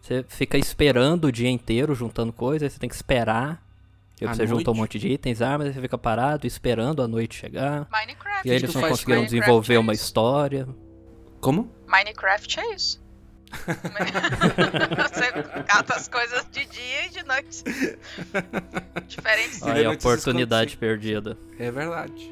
[0.00, 3.66] Você fica esperando o dia inteiro juntando coisas, aí você tem que esperar.
[4.16, 7.36] Tipo, você junta um monte de itens, armas, aí você fica parado esperando a noite
[7.36, 7.88] chegar.
[7.90, 8.48] Minecraft.
[8.48, 10.68] E aí eles não conseguiram Minecraft desenvolver é uma história.
[11.40, 11.70] Como?
[11.86, 13.00] Minecraft é isso.
[15.08, 17.64] Você cata as coisas de dia e de noite.
[19.06, 19.62] Diferentes.
[19.62, 21.36] Olha, Aí a oportunidade perdida.
[21.58, 22.30] É verdade.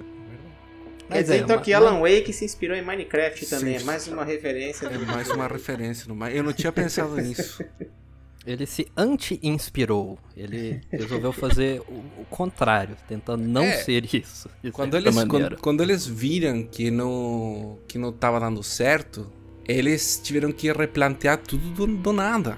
[1.09, 3.79] Quer Mas dizer é, então ma- que Alan Wake se inspirou em Minecraft também.
[3.79, 3.85] Sim.
[3.85, 4.87] É mais uma referência.
[4.87, 6.13] É mais uma referência.
[6.13, 6.27] No...
[6.29, 7.65] Eu não tinha pensado nisso.
[8.47, 10.19] Ele se anti-inspirou.
[10.37, 13.73] Ele resolveu fazer o, o contrário, tentando não É.
[13.79, 14.49] ser isso.
[14.73, 19.31] Quando eles, quando, quando eles viram que não, que não tava dando certo,
[19.67, 22.57] eles tiveram que replantear tudo do, do nada.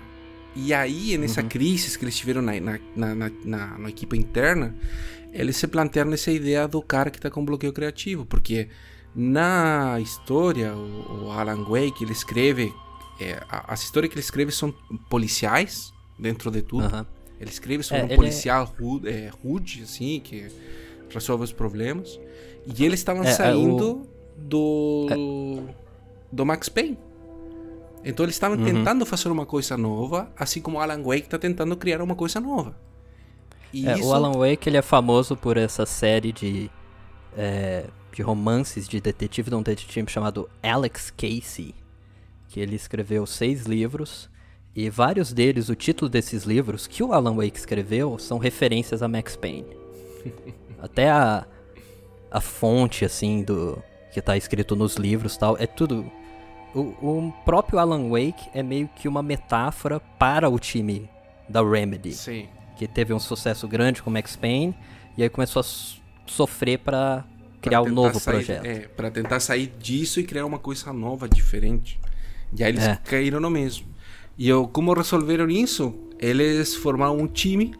[0.54, 1.48] E aí, nessa Uhum.
[1.48, 4.74] crise que eles tiveram na, na, na, na, na- na equipe interna,
[5.32, 8.26] eles se plantearam essa ideia do cara que tá com bloqueio criativo.
[8.26, 8.68] Porque
[9.14, 12.72] na história, o, o Alan Wake, ele escreve...
[13.20, 14.72] é, as histórias que ele escreve são
[15.08, 17.06] policiais, dentro de tudo.
[17.40, 20.48] Ele escreve sobre É, um é- policial rude, é, rude, assim, que
[21.08, 22.18] resolve os problemas.
[22.66, 25.06] E eles estavam É, é, saindo do.
[26.30, 26.98] do Max Payne.
[28.04, 28.64] Então eles estavam Uhum.
[28.64, 32.76] tentando fazer uma coisa nova, assim como Alan Wake está tentando criar uma coisa nova.
[33.74, 36.70] É, isso O Alan Wake ele é famoso por essa série de,
[37.36, 41.74] é, de romances de detetive de um detetive chamado Alex Casey,
[42.48, 44.28] que ele escreveu seis livros
[44.74, 49.08] e vários deles, o título desses livros que o Alan Wake escreveu são referências a
[49.08, 49.66] Max Payne.
[50.80, 51.46] Até a,
[52.30, 53.82] a fonte assim do
[54.12, 56.10] que tá escrito nos livros tal é tudo
[56.74, 61.08] o, o próprio Alan Wake é meio que uma metáfora para o time
[61.48, 62.48] da Remedy Sim.
[62.76, 64.74] que teve um sucesso grande com Max Payne
[65.16, 67.24] e aí começou a so- sofrer pra
[67.60, 68.64] criar um novo sair- projeto.
[68.64, 71.98] É, para tentar sair disso e criar uma coisa nova, diferente.
[72.56, 72.96] E aí eles É.
[72.96, 73.86] caíram no mesmo.
[74.36, 75.94] E eu, como resolveram isso?
[76.18, 77.74] Eles formaram um time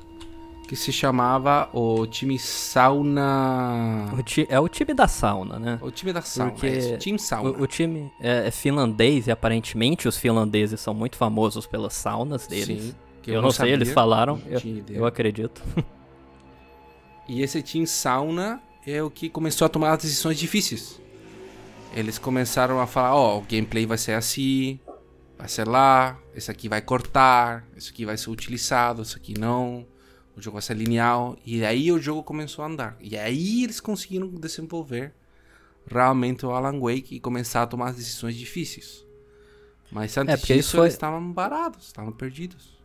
[0.69, 4.13] que se chamava o time Sauna.
[4.17, 5.79] O ti- é o time da sauna, né?
[5.81, 6.51] O time da sauna.
[6.53, 7.51] Porque é time Sauna.
[7.51, 12.47] O, o time é, é finlandês e aparentemente os finlandeses são muito famosos pelas saunas
[12.47, 12.83] deles.
[12.85, 15.63] Sim, que eu, não sei, sabia, eles falaram, não eu, eu acredito.
[17.31, 20.99] E esse time Sauna é o que começou a tomar as decisões difíceis.
[21.95, 24.79] Eles começaram a falar, ó, o gameplay vai ser assim,
[25.37, 29.87] vai ser lá, esse aqui vai cortar, esse aqui vai ser utilizado, esse aqui não.
[30.37, 31.35] O jogo vai ser linear.
[31.45, 32.97] E aí o jogo começou a andar.
[33.01, 35.13] E aí eles conseguiram desenvolver
[35.91, 39.05] realmente o Alan Wake e começar a tomar as decisões difíceis.
[39.91, 42.79] Mas antes É, disso isso foi- eles estavam parados, estavam perdidos.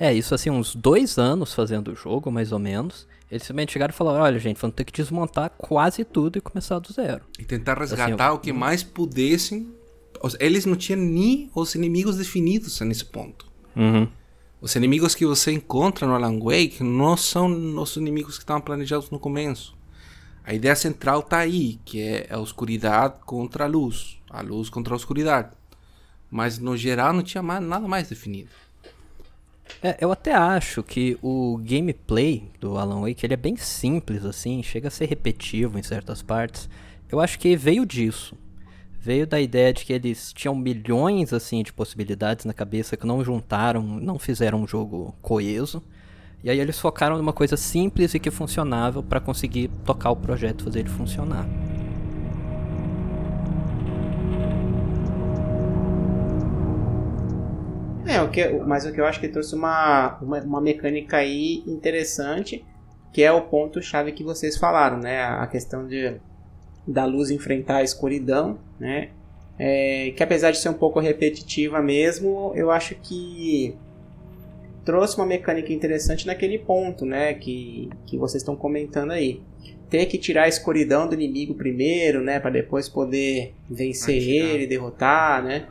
[0.00, 3.06] É, isso assim, uns dois anos fazendo o jogo, mais ou menos.
[3.30, 6.78] Eles simplesmente chegaram e falaram, olha gente, vamos ter que desmontar quase tudo e começar
[6.78, 7.22] do zero.
[7.38, 9.68] E tentar Assim, resgatar eu- o que mais pudessem
[10.38, 13.46] eles não tinham nem os inimigos definidos nesse ponto.
[13.76, 14.08] Uhum.
[14.60, 17.46] Os inimigos que você encontra no Alan Wake não são
[17.80, 19.74] os inimigos que estavam planejados no começo.
[20.44, 24.92] A ideia central está aí, que é a oscuridade contra a luz, a luz contra
[24.94, 25.50] a oscuridade.
[26.30, 28.50] Mas no geral não tinha mais, nada mais definido.
[29.82, 34.62] É, eu até acho que o gameplay do Alan Wake ele é bem simples assim,
[34.62, 36.68] chega a ser repetitivo em certas partes.
[37.10, 38.36] Eu acho que veio disso.
[39.00, 43.24] Veio da ideia de que eles tinham milhões assim de possibilidades na cabeça que não
[43.24, 45.82] juntaram, não fizeram um jogo coeso.
[46.44, 50.64] E aí eles focaram numa coisa simples e que funcionava para conseguir tocar o projeto,
[50.64, 51.46] fazer ele funcionar.
[58.10, 61.62] É, o que, mas o que eu acho que trouxe uma, uma, uma mecânica aí
[61.66, 62.64] interessante,
[63.12, 65.22] que é o ponto-chave que vocês falaram, né?
[65.22, 66.14] A questão de
[66.86, 69.10] da luz enfrentar a escuridão, né?
[69.58, 73.76] É, que apesar de ser um pouco repetitiva mesmo, eu acho que
[74.84, 77.34] trouxe uma mecânica interessante naquele ponto, né?
[77.34, 79.40] Que, que vocês estão comentando aí.
[79.88, 82.40] Ter que tirar a escuridão do inimigo primeiro, né?
[82.40, 85.68] Para depois poder vencer ele, derrotar, né?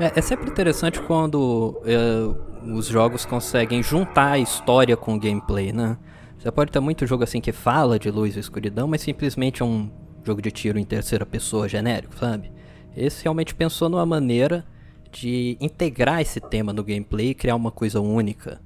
[0.00, 5.74] É, é sempre interessante quando é, os jogos conseguem juntar a história com o gameplay,
[5.74, 5.98] né?
[6.38, 9.64] Você pode ter muito jogo assim que fala de luz e escuridão, mas simplesmente é
[9.64, 9.90] um
[10.24, 12.50] jogo de tiro em terceira pessoa genérico, sabe?
[12.96, 14.64] Esse realmente pensou numa maneira
[15.12, 18.58] de integrar esse tema no gameplay e criar uma coisa única.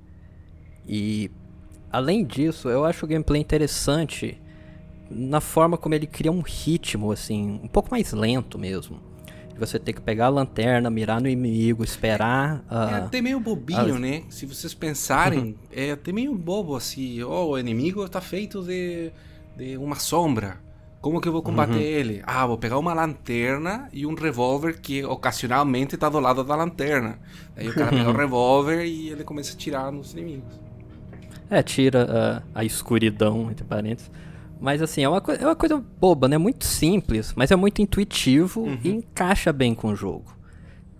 [0.86, 1.32] E
[1.90, 4.40] além disso, eu acho o gameplay interessante
[5.10, 9.13] na forma como ele cria um ritmo assim, um pouco mais lento mesmo
[9.58, 12.64] você ter que pegar a lanterna, mirar no inimigo, esperar.
[12.70, 14.22] Uh, é até meio bobinho, né?
[14.28, 15.54] Se vocês pensarem, uhum.
[15.72, 17.22] é até meio bobo assim.
[17.22, 19.12] Oh, o inimigo está feito de,
[19.56, 20.62] de uma sombra.
[21.00, 21.80] Como que eu vou combater uhum.
[21.80, 22.22] ele?
[22.24, 27.18] Ah, vou pegar uma lanterna e um revólver que ocasionalmente está do lado da lanterna.
[27.54, 30.58] Aí o cara pega o revólver e ele começa a tirar nos inimigos.
[31.50, 34.10] É, tira uh, a escuridão, entre parênteses.
[34.64, 36.38] Mas assim, é uma, é uma coisa boba, né?
[36.38, 38.78] Muito simples, mas é muito intuitivo uhum.
[38.82, 40.34] e encaixa bem com o jogo.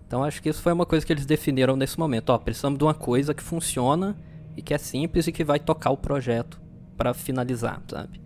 [0.07, 2.29] Então acho que isso foi uma coisa que eles definiram nesse momento.
[2.29, 4.19] Ó, precisamos de uma coisa que funciona
[4.55, 6.61] e que é simples e que vai tocar o projeto
[6.95, 8.21] para finalizar, sabe?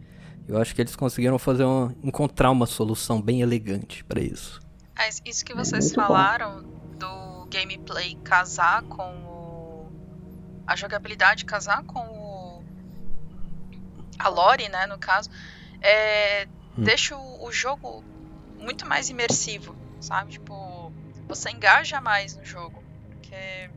[0.48, 4.60] Eu acho que eles conseguiram fazer uma, encontrar uma solução bem elegante para isso.
[4.98, 6.64] É, isso que vocês falaram
[6.98, 9.92] do gameplay casar com o...
[10.66, 12.07] a jogabilidade casar com
[14.18, 15.30] a lore, né, no caso,
[15.80, 16.82] é, hum.
[16.82, 18.02] deixa o, o, jogo
[18.58, 20.32] muito mais imersivo, sabe?
[20.32, 20.92] Tipo,
[21.26, 23.70] você engaja mais no jogo, porque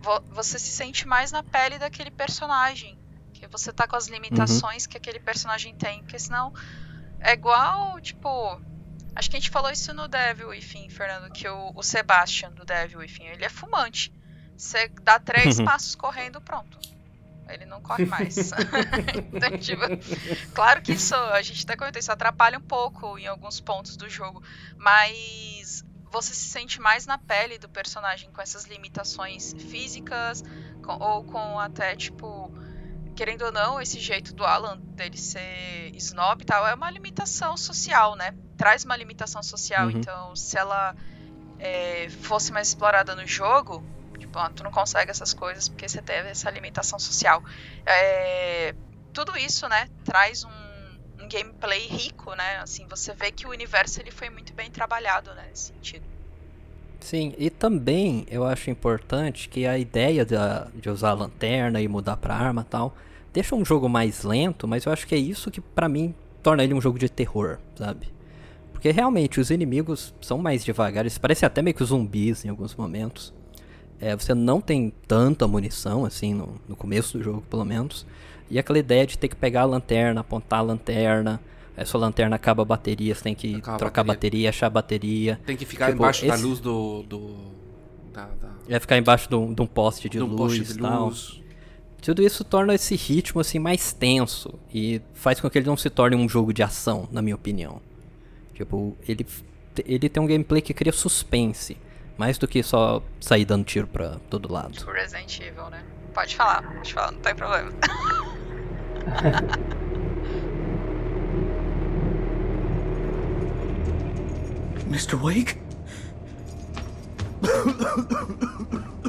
[0.00, 2.98] vo, você se sente mais na pele daquele personagem,
[3.32, 4.90] que você tá com as limitações uhum.
[4.90, 6.52] que aquele personagem tem, porque senão
[7.20, 8.60] é igual, tipo,
[9.14, 12.64] acho que a gente falou isso no Devil enfim, Fernando, que o, o Sebastian do
[12.64, 14.12] Devil enfim, ele é fumante.
[14.56, 15.64] Você dá três uhum.
[15.64, 16.78] passos correndo, pronto
[17.54, 18.36] ele não corre mais.
[19.32, 19.82] então, tipo,
[20.54, 24.08] claro que isso, a gente até comentou, isso atrapalha um pouco em alguns pontos do
[24.08, 24.42] jogo,
[24.76, 30.42] mas você se sente mais na pele do personagem com essas limitações físicas,
[30.84, 32.52] com, ou com até, tipo,
[33.14, 37.56] querendo ou não, esse jeito do Alan dele ser snob e tal, é uma limitação
[37.56, 38.34] social, né?
[38.56, 39.98] Traz uma limitação social, uhum.
[39.98, 40.94] então se ela
[41.58, 43.82] é, fosse mais explorada no jogo,
[44.38, 47.42] Ah, tu não consegue essas coisas porque você teve essa limitação social.
[47.84, 48.74] É,
[49.12, 52.58] tudo isso, né, traz um, um, gameplay rico, né?
[52.58, 56.04] Assim, você vê que o universo ele foi muito bem trabalhado né, nesse sentido.
[57.00, 60.36] Sim, e também eu acho importante que a ideia de,
[60.74, 62.94] de usar a lanterna e mudar pra arma tal,
[63.32, 66.62] deixa um jogo mais lento, mas eu acho que é isso que para mim torna
[66.62, 68.06] ele um jogo de terror, sabe?
[68.72, 73.32] Porque realmente os inimigos são mais devagares, parecem até meio que zumbis em alguns momentos.
[74.02, 78.04] É, você não tem tanta munição, assim, no, no começo do jogo, pelo menos.
[78.50, 81.40] E aquela ideia de ter que pegar a lanterna, apontar a lanterna.
[81.76, 84.30] É, sua lanterna acaba a bateria, você tem que acaba trocar a bateria.
[84.30, 85.40] bateria, achar a bateria.
[85.46, 86.36] Tem que ficar tipo, embaixo esse...
[86.36, 87.04] da luz do.
[87.04, 87.36] do
[88.12, 88.48] da, da...
[88.68, 91.06] É ficar embaixo de um, de um poste de, luz, poste de tal.
[91.06, 91.40] luz.
[92.02, 95.88] Tudo isso torna esse ritmo assim mais tenso e faz com que ele não se
[95.88, 97.80] torne um jogo de ação, na minha opinião.
[98.52, 99.24] Tipo, ele,
[99.86, 101.76] ele tem um gameplay que cria suspense.
[102.22, 104.70] Mais do que só sair dando tiro pra todo lado.
[104.70, 105.82] Tipo Resident Evil, né?
[106.14, 107.72] Pode falar, pode falar, não tem problema.
[114.88, 115.20] Mr.
[115.20, 115.60] Wake?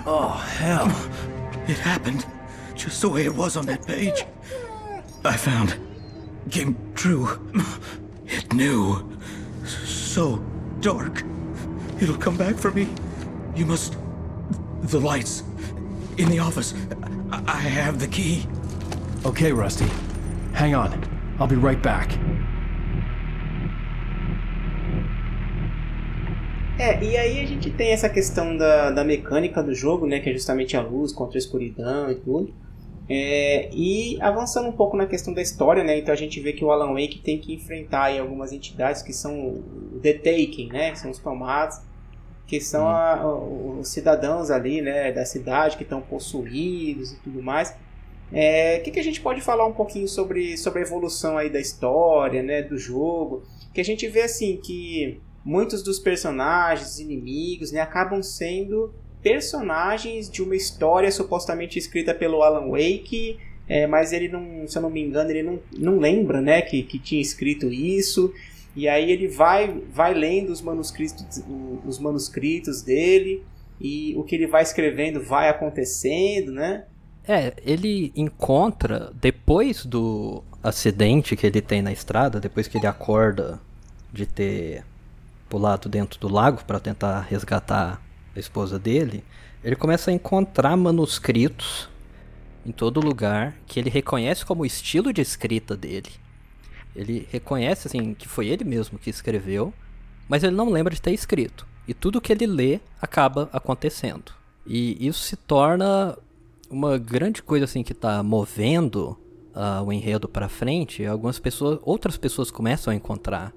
[0.07, 0.88] oh, hell.
[1.68, 2.26] It happened
[2.76, 4.26] just the way it was on that page.
[5.24, 5.78] I found.
[6.49, 7.28] Came true.
[8.26, 9.07] It knew.
[9.86, 10.41] So
[10.80, 11.24] dark.
[12.04, 12.89] It'll come back for me.
[13.56, 13.95] You must.
[14.82, 15.41] The lights.
[16.18, 16.74] In the office.
[17.32, 18.45] I, have the key.
[19.26, 19.88] Okay, Rusty.
[20.51, 21.01] Hang on.
[21.39, 22.10] I'll be right back.
[26.78, 30.20] É, e aí a gente tem essa questão da, da mecânica do jogo, né?
[30.20, 32.54] Que é justamente a luz contra a escuridão e tudo.
[33.08, 35.97] É, e avançando um pouco na questão da história, né?
[35.99, 39.14] Então a gente vê que o Alan Wake tem que enfrentar aí, algumas entidades que
[39.14, 40.91] são o The Taken, né?
[40.91, 41.80] Que são os tomados,
[42.45, 43.25] que são a,
[43.79, 45.11] os cidadãos ali, né?
[45.11, 47.75] Da cidade que estão possuídos e tudo mais.
[48.31, 51.49] É, o que, que a gente pode falar um pouquinho sobre, sobre a evolução aí
[51.49, 52.61] da história, né?
[52.61, 57.81] Do jogo, que a gente vê assim que muitos dos personagens, inimigos, né?
[57.81, 64.67] Acabam sendo personagens de uma história supostamente escrita pelo Alan Wake, é, mas ele não,
[64.67, 68.33] se eu não me engano, ele não, não lembra, né, que, que tinha escrito isso.
[68.76, 71.43] E aí ele vai, vai lendo os manuscritos,
[71.86, 73.43] os manuscritos dele
[73.80, 76.86] e o que ele vai escrevendo vai acontecendo, né?
[77.28, 83.59] É, ele encontra depois do acidente que ele tem na estrada, depois que ele acorda
[84.11, 84.84] de ter
[85.49, 88.01] pulado dentro do lago para tentar resgatar
[88.36, 89.24] a esposa dele,
[89.63, 91.89] ele começa a encontrar manuscritos
[92.65, 96.09] em todo lugar que ele reconhece como o estilo de escrita dele.
[96.95, 99.73] Ele reconhece assim que foi ele mesmo que escreveu,
[100.27, 101.67] mas ele não lembra de ter escrito.
[101.87, 104.31] E tudo que ele lê acaba acontecendo.
[104.65, 106.17] E isso se torna
[106.69, 109.17] uma grande coisa assim que está movendo
[109.53, 111.05] uh, o enredo para frente.
[111.05, 113.53] Algumas pessoas, outras pessoas começam a encontrar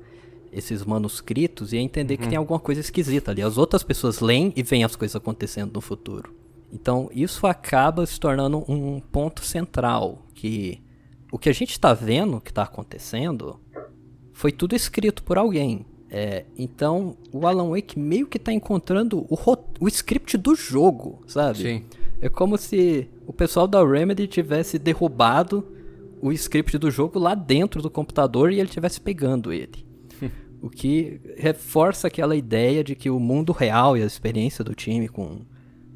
[0.52, 2.20] esses manuscritos e a entender uhum.
[2.20, 3.42] que tem alguma coisa esquisita ali.
[3.42, 6.34] As outras pessoas leem e veem as coisas acontecendo no futuro.
[6.72, 10.82] Então isso acaba se tornando um ponto central que
[11.36, 13.60] o que a gente está vendo que está acontecendo
[14.32, 15.84] foi tudo escrito por alguém.
[16.08, 19.36] É, então o Alan Wake meio que está encontrando o,
[19.78, 21.58] o script do jogo, sabe?
[21.58, 21.84] Sim.
[22.22, 25.62] É como se o pessoal da Remedy tivesse derrubado
[26.22, 29.84] o script do jogo lá dentro do computador e ele tivesse pegando ele.
[30.62, 35.06] O que reforça aquela ideia de que o mundo real e a experiência do time
[35.06, 35.42] com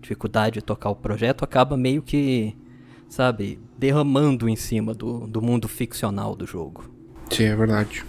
[0.03, 2.55] dificuldade de tocar o projeto acaba meio que,
[3.11, 6.89] sabe, derramando em cima do, do mundo ficcional do jogo.
[7.31, 8.05] Sim, é verdade.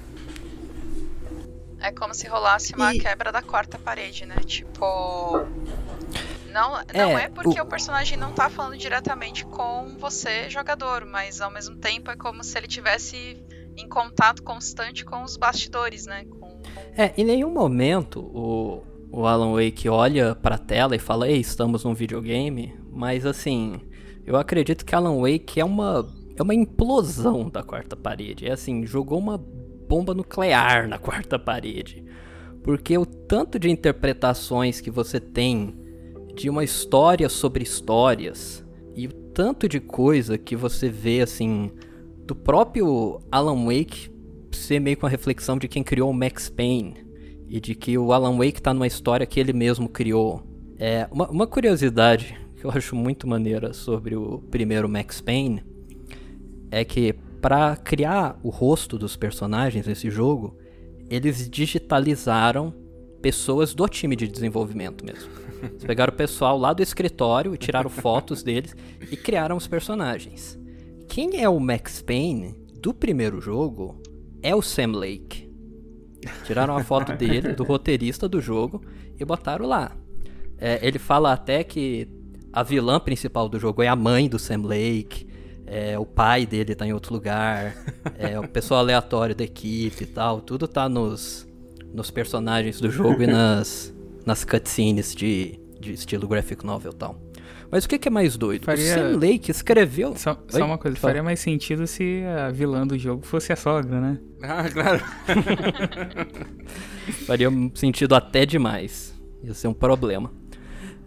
[1.79, 2.99] É como se rolasse uma e...
[2.99, 4.35] quebra da quarta parede, né?
[4.45, 5.45] Tipo.
[6.51, 7.63] Não, não é, é porque o...
[7.63, 7.65] o...
[7.65, 12.55] personagem não tá falando diretamente com você, jogador, mas ao mesmo tempo é como se
[12.57, 13.43] ele tivesse
[13.75, 16.25] em contato constante com os bastidores, né?
[16.95, 21.83] É, em nenhum momento o, o Alan Wake olha pra tela e fala, ei, estamos
[21.83, 23.81] num videogame, mas assim,
[24.25, 28.47] eu acredito que Alan Wake é uma, é uma implosão da quarta parede.
[28.47, 32.03] É assim, jogou uma bomba nuclear na quarta parede.
[32.63, 35.75] Porque o tanto de interpretações que você tem
[36.35, 38.63] de uma história sobre histórias
[38.95, 41.71] e o tanto de coisa que você vê assim
[42.25, 44.09] do próprio Alan Wake
[44.51, 47.05] ser meio com a reflexão de quem criou o Max Payne
[47.49, 50.43] e de que o Alan Wake está numa história que ele mesmo criou.
[50.77, 55.63] É uma, uma curiosidade que eu acho muito maneira sobre o primeiro Max Payne
[56.69, 60.55] é que para criar o rosto dos personagens nesse jogo,
[61.09, 62.71] eles digitalizaram
[63.19, 65.31] pessoas do time de desenvolvimento mesmo.
[65.61, 68.75] Eles pegaram o pessoal lá do escritório e tiraram fotos deles
[69.11, 70.57] e criaram os personagens.
[71.07, 73.99] Quem é o Max Payne do primeiro jogo
[74.41, 75.51] é o Sam Lake.
[76.45, 78.83] Tiraram a foto dele, do roteirista do jogo,
[79.19, 79.95] e botaram lá.
[80.57, 82.07] É, ele fala até que
[82.53, 85.27] a vilã principal do jogo é a mãe do Sam Lake,
[85.65, 87.75] é, o pai dele tá em outro lugar,
[88.17, 90.41] é, o pessoal aleatório da equipe e tal.
[90.41, 91.47] Tudo tá nos,
[91.93, 93.93] nos personagens do jogo e nas,
[94.25, 97.21] nas cutscenes de, de estilo graphic novel e tal.
[97.71, 98.65] Mas o que, que é mais doido?
[98.65, 98.83] Faria...
[98.83, 100.13] O Sam Lake escreveu.
[100.17, 104.01] Só, só uma coisa, faria mais sentido se a vilã do jogo fosse a sogra,
[104.01, 104.19] né?
[104.43, 105.01] Ah, claro.
[107.25, 109.17] faria sentido até demais.
[109.41, 110.33] Ia ser um problema.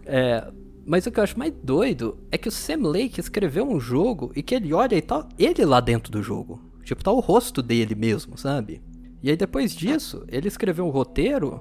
[0.07, 0.43] É,
[0.85, 4.31] mas o que eu acho mais doido é que o Sam Lake escreveu um jogo
[4.35, 6.61] e que ele olha e tá ele lá dentro do jogo.
[6.83, 8.81] Tipo, tá o rosto dele mesmo, sabe?
[9.23, 11.59] E aí depois disso, ele escreveu um roteiro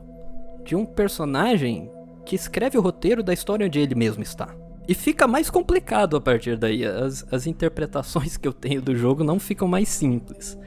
[0.62, 1.90] de um personagem
[2.26, 4.54] que escreve o roteiro da história onde ele mesmo está.
[4.86, 6.84] E fica mais complicado a partir daí.
[6.84, 10.58] As, as interpretações que eu tenho do jogo não ficam mais simples.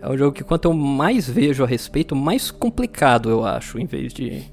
[0.00, 3.86] É um jogo que quanto eu mais vejo a respeito, mais complicado eu acho, em
[3.86, 4.44] vez de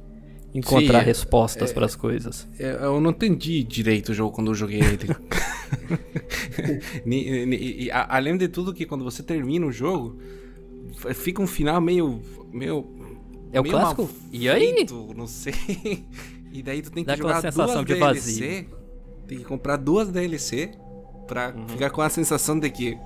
[0.53, 2.47] encontrar Sim, é, respostas é, para as coisas.
[2.59, 5.07] É, eu não entendi direito o jogo quando eu joguei ele.
[7.05, 10.17] e, e, a, além de tudo que quando você termina o jogo,
[11.15, 12.21] fica um final meio,
[12.51, 12.85] meio
[13.51, 14.03] É o meio clássico?
[14.03, 14.85] mal E aí?
[15.15, 15.53] não sei.
[16.53, 18.67] E daí tu tem que Dá jogar sensação duas de DLC.
[19.25, 20.71] Tem que comprar duas DLC
[21.25, 21.65] pra Uhum.
[21.69, 22.97] ficar com a sensação de que.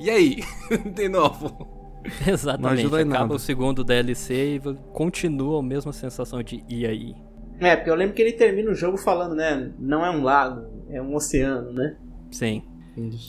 [0.00, 0.42] E aí?
[0.94, 1.79] de novo.
[2.26, 2.82] Não Exatamente.
[2.82, 3.34] em Acaba nada.
[3.34, 4.60] o segundo DLC e
[4.92, 7.14] continua a mesma sensação de e aí?
[7.60, 9.70] É, porque eu lembro que ele termina o jogo falando, né?
[9.78, 11.96] Não é um lago, é um oceano, né?
[12.30, 12.62] Sim.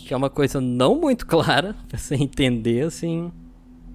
[0.06, 3.32] Que é uma coisa não muito clara pra você entender, assim.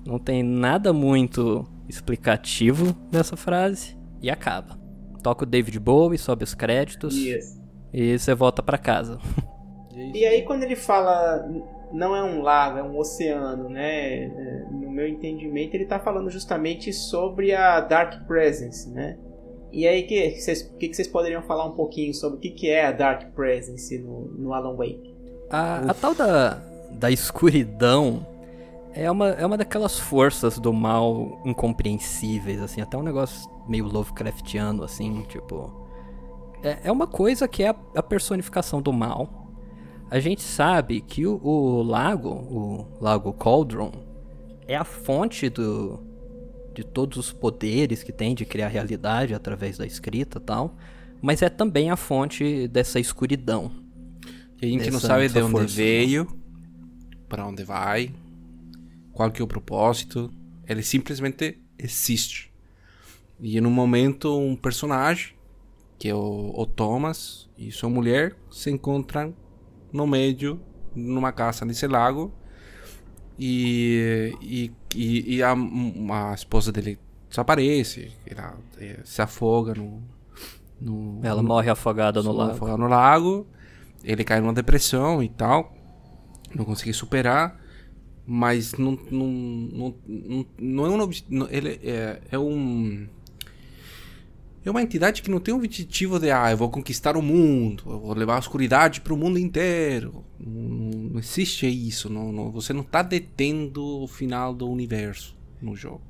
[0.06, 3.96] Não tem nada muito explicativo nessa frase.
[4.22, 4.78] E acaba.
[5.22, 7.14] Toca o David Bowie, sobe os créditos.
[7.16, 7.60] Isso.
[7.92, 9.18] E você volta pra casa.
[10.14, 11.48] E aí quando ele fala
[11.96, 14.24] não é um lago, é um oceano, né?
[14.24, 19.18] É, No meu entendimento, ele tá falando justamente sobre a Dark Presence, né?
[19.72, 22.68] E aí, que vocês, que, que vocês poderiam falar um pouquinho sobre o que, que
[22.68, 25.14] é a Dark Presence no, no Alan Wake?
[25.50, 28.26] A, a tal da, da escuridão
[28.92, 34.84] é uma, é uma daquelas forças do mal incompreensíveis, assim, até um negócio meio Lovecraftiano,
[34.84, 35.72] assim, tipo.
[36.62, 39.45] É, é uma coisa que é a, a personificação do mal.
[40.10, 43.92] A gente sabe que o, o lago, o lago Cauldron,
[44.68, 46.00] é a fonte do,
[46.72, 50.76] de todos os poderes que tem de criar realidade através da escrita e tal,
[51.20, 53.70] mas é também a fonte dessa escuridão.
[54.58, 56.26] Que a gente não sabe de onde força, veio,
[57.28, 58.14] pra onde vai,
[59.12, 60.30] qual que é o propósito.
[60.68, 62.52] Ele simplesmente existe.
[63.40, 65.34] E no momento um personagem,
[65.98, 69.34] que é o, o Thomas e sua mulher, se encontram
[69.92, 70.60] no meio,
[70.94, 72.32] numa casa nesse lago.
[73.38, 80.02] E, e, e, e a, a esposa dele desaparece, ela eh, se afoga no,
[80.80, 82.52] no Ela no- morre afogada no lago.
[82.52, 83.46] afoga no lago.
[84.02, 85.74] Ele cai numa depressão e tal.
[86.54, 87.60] Não consegui superar.
[88.28, 91.46] Mas não, não, não, não, não é um.
[91.50, 93.06] Ele é, é um.
[94.66, 97.84] É uma entidade que não tem o objetivo de, ah, eu vou conquistar o mundo,
[97.86, 100.24] eu vou levar a oscuridade para o mundo inteiro.
[100.40, 102.10] Não, não existe isso.
[102.10, 106.00] Não, não- você não tá detendo o final do universo no jogo.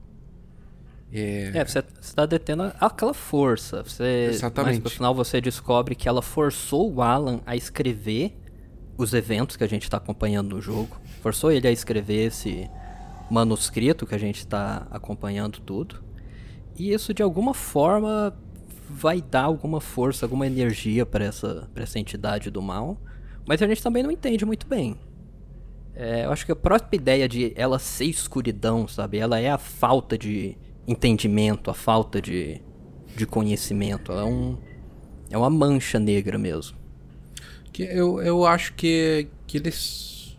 [1.13, 3.83] É, É, você está detendo aquela força.
[3.83, 4.77] Você, Exatamente.
[4.77, 8.35] Mas no final você descobre que ela forçou o Alan a escrever
[8.97, 10.99] os eventos que a gente está acompanhando no jogo.
[11.21, 12.71] Forçou ele a escrever esse
[13.31, 16.03] manuscrito que a gente está acompanhando tudo.
[16.79, 18.35] E isso de alguma forma
[18.97, 22.99] vai dar alguma força, alguma energia para essa, pra essa entidade do mal.
[23.47, 24.97] Mas a gente também não entende muito bem.
[25.94, 29.18] É, eu acho que a própria ideia de ela ser escuridão, sabe?
[29.18, 32.61] Ela é a falta de entendimento, a falta de,
[33.14, 34.12] de conhecimento.
[34.12, 34.59] Ela é, um,
[35.30, 36.76] é uma mancha negra mesmo.
[37.72, 40.36] Que eu, eu acho que, que eles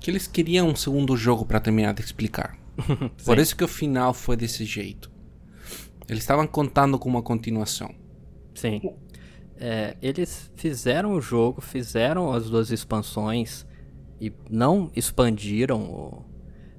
[0.00, 2.56] que eles queriam um segundo jogo pra terminar de explicar.
[3.24, 5.10] Por isso que o final foi desse jeito.
[6.08, 7.94] Eles estavam contando com uma continuação.
[8.54, 8.80] Sim.
[9.60, 13.66] É, eles fizeram o jogo, fizeram as duas expansões
[14.20, 16.24] e não expandiram,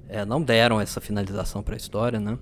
[0.08, 2.38] é, não deram essa finalização para a história, né?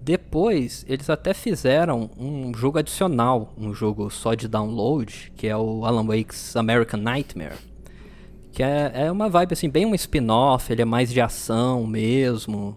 [0.00, 5.84] Depois, eles até fizeram um jogo adicional, um jogo só de download, que é o
[5.84, 7.56] Alan Wake's American Nightmare.
[8.52, 12.76] Que é, é uma vibe assim, bem um spin-off, ele é mais de ação mesmo.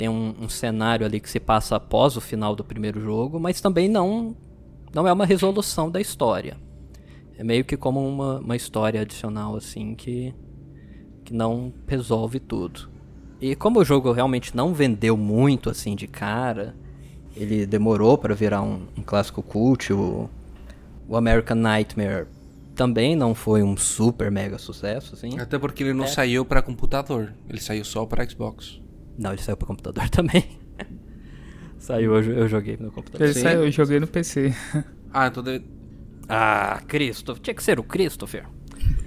[0.00, 3.60] Tem um, um cenário ali que se passa após o final do primeiro jogo, mas
[3.60, 4.34] também não,
[4.94, 6.56] não é uma resolução da história.
[7.36, 10.34] É meio que como uma, uma história adicional, assim, que,
[11.22, 12.88] que não resolve tudo.
[13.42, 16.74] E como o jogo realmente não vendeu muito, assim, de cara,
[17.36, 20.30] ele demorou para virar um, um clássico cult, o,
[21.06, 22.26] o American Nightmare
[22.74, 25.38] também não foi um super mega sucesso, assim.
[25.38, 26.08] Até porque ele não É.
[26.08, 27.34] saiu pra computador.
[27.46, 28.80] Ele saiu só pra Xbox.
[29.20, 30.58] Não, ele saiu pro computador também.
[31.78, 33.26] saiu, eu, eu joguei no computador.
[33.26, 33.42] Ele Sim.
[33.42, 34.54] saiu, eu joguei no PC.
[35.12, 35.64] Ah, então deve...
[36.26, 37.42] Ah, Christopher.
[37.42, 38.46] Tinha que ser o Christopher.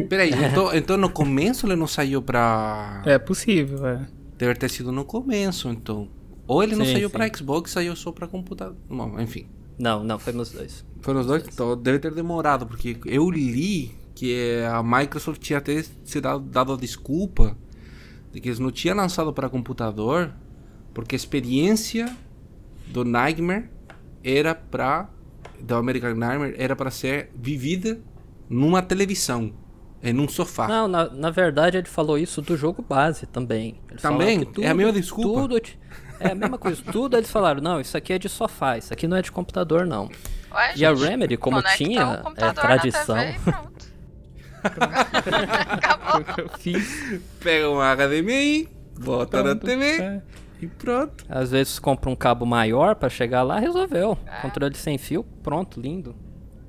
[0.07, 3.01] Peraí, então, então no começo ele não saiu pra...
[3.05, 4.07] É possível, é.
[4.37, 6.07] Deve ter sido no começo, então.
[6.45, 7.13] Ou ele não Sim, saiu sim.
[7.13, 8.75] pra Xbox, saiu só pra computador.
[8.89, 9.47] Bom, enfim.
[9.79, 10.85] Não, não, foi nos dois.
[11.01, 15.83] Foram os dois, então deve ter demorado, porque eu li que a Microsoft tinha até
[16.03, 17.57] se dado, dado a desculpa
[18.33, 20.33] de que eles não tinham lançado para computador,
[20.93, 22.13] porque a experiência
[22.87, 23.69] do Nightmare
[24.23, 25.09] era para
[25.61, 28.01] do American Nightmare era para ser vivida
[28.49, 29.53] numa televisão,
[30.01, 30.67] em um sofá.
[30.67, 33.79] Não, na, na verdade ele falou isso do jogo base também.
[33.89, 34.43] Eles Também?
[34.43, 35.41] que É a mesma desculpa?
[35.41, 35.61] Tudo,
[36.19, 36.81] é a mesma coisa.
[36.91, 39.85] Tudo eles falaram, não, isso aqui é de sofá, isso aqui não é de computador,
[39.85, 40.09] não.
[40.51, 43.15] Ué, E a gente, Remedy, como conecta tinha é, tradição.
[43.15, 43.92] TV e.
[44.63, 46.11] Acabou.
[46.11, 47.21] Foi o que eu fiz.
[47.39, 50.21] Pega uma HDMI, bota na Pronto, TV é.
[50.61, 51.25] E pronto.
[51.27, 54.17] Às vezes compra um cabo maior pra chegar lá, resolveu.
[54.41, 56.15] Controle sem fio, pronto, lindo.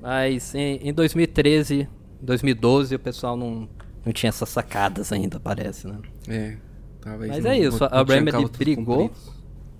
[0.01, 1.89] Mas em, em 2013,
[2.21, 3.69] 2012, o pessoal não,
[4.05, 5.99] não tinha essas sacadas ainda, parece, né?
[6.29, 6.57] É,
[7.01, 9.11] talvez Mas não- é isso, não- a Remedy brigou.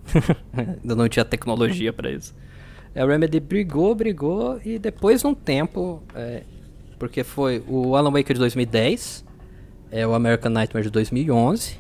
[0.57, 2.35] Ainda não tinha tecnologia pra isso.
[2.95, 6.43] A Remedy brigou, brigou e depois de um tempo, é,
[6.99, 9.25] porque foi o Alan Wake de 2010,
[9.91, 11.79] é o American Nightmare de 2011,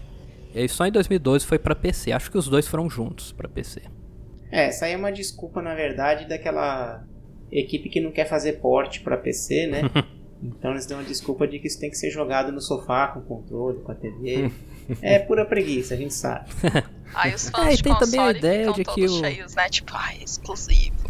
[0.55, 2.13] e aí só em 2012 foi pra PC.
[2.13, 3.83] Acho que os dois foram juntos pra PC.
[4.51, 7.03] É, essa aí é uma desculpa, na verdade, daquela
[7.51, 9.83] equipe que não quer fazer porte pra PC, né?
[10.43, 13.23] Então eles dão a desculpa de que isso tem que ser jogado no sofá, com
[13.23, 14.51] controle, com a TV.
[15.01, 16.51] É pura preguiça, a gente sabe.
[17.15, 19.21] Aí os fãs É, e de tem também a ideia ficam de que todos o-
[19.21, 19.69] cheios, né?
[19.71, 21.09] Tipo, ai, exclusivo.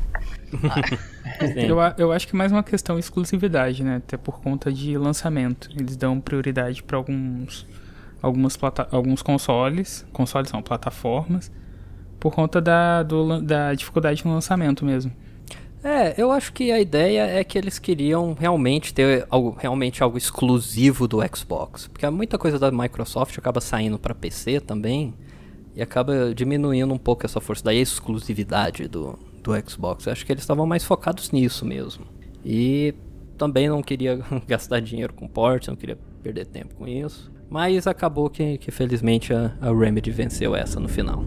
[1.57, 3.97] Eu, eu acho que é mais uma questão de exclusividade, né?
[3.97, 5.69] Até por conta de lançamento.
[5.77, 7.67] Eles dão prioridade para alguns
[8.23, 11.53] algumas plata alguns consoles, consoles são plataformas,
[12.19, 15.13] por conta da, do da dificuldade no lançamento mesmo.
[15.83, 20.17] É, eu acho que a ideia é que eles queriam realmente ter algo, realmente algo
[20.17, 21.87] exclusivo do Xbox.
[21.89, 25.13] Porque muita coisa da Microsoft acaba saindo para PC também.
[25.77, 30.07] E acaba diminuindo um pouco essa força da exclusividade do, do Xbox.
[30.07, 32.07] Eu acho que eles estavam mais focados nisso mesmo.
[32.45, 32.95] E
[33.39, 34.19] também não queria
[34.49, 37.31] gastar dinheiro com porte, não queria perder tempo com isso.
[37.49, 41.23] Mas acabou que, que felizmente a, a Remedy venceu essa no final.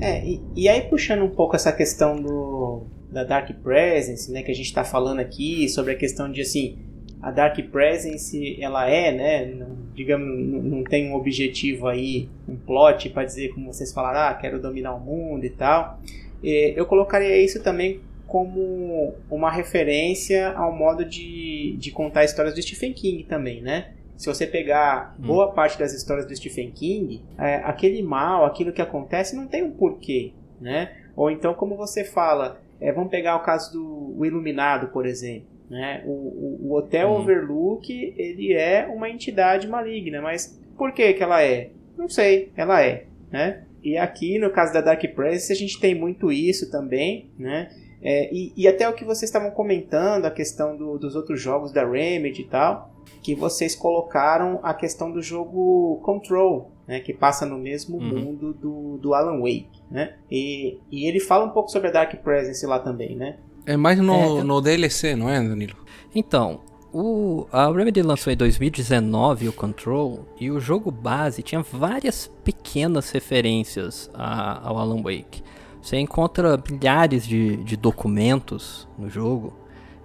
[0.00, 4.50] É, e, e aí puxando um pouco essa questão do da Dark Presence, né, que
[4.50, 6.78] a gente está falando aqui sobre a questão de assim,
[7.22, 12.56] a Dark Presence, ela é, né, não- digamos, não, não tem um objetivo aí, um
[12.56, 16.00] plot para dizer como vocês falaram, ah, quero dominar o mundo e tal.
[16.42, 22.62] É, eu colocaria isso também como uma referência ao modo de, de contar histórias do
[22.62, 23.92] Stephen King também, né?
[24.16, 25.26] Se você pegar Hum.
[25.26, 29.62] boa parte das histórias do Stephen King, é, aquele mal, aquilo que acontece, não tem
[29.62, 30.92] um porquê, né?
[31.14, 35.51] Ou então, como você fala, é, vamos pegar o caso do Iluminado, por exemplo.
[35.72, 36.02] Né?
[36.04, 37.20] O, o, o Hotel Hum.
[37.22, 41.70] Overlook, ele é uma entidade maligna, mas por que que ela é?
[41.96, 43.64] Não sei, ela é, né?
[43.82, 47.70] E aqui, no caso da Dark Presence, a gente tem muito isso também, né?
[48.02, 51.72] É, e, e até o que vocês estavam comentando, a questão do- dos outros jogos
[51.72, 52.92] da Remedy e tal,
[53.22, 58.20] que vocês colocaram a questão do jogo Control, né, que passa no mesmo Uhum.
[58.20, 60.16] mundo do, do Alan Wake, né?
[60.30, 63.38] E, e ele fala um pouco sobre a Dark Presence lá também, né?
[63.66, 65.76] É mais no, É, no DLC, não é, Danilo?
[66.14, 66.60] Então,
[66.92, 73.10] o, a Remedy lançou em 2019 o Control e o jogo base tinha várias pequenas
[73.10, 75.42] referências a- ao Alan Wake.
[75.80, 79.52] Você encontra milhares de, de documentos no jogo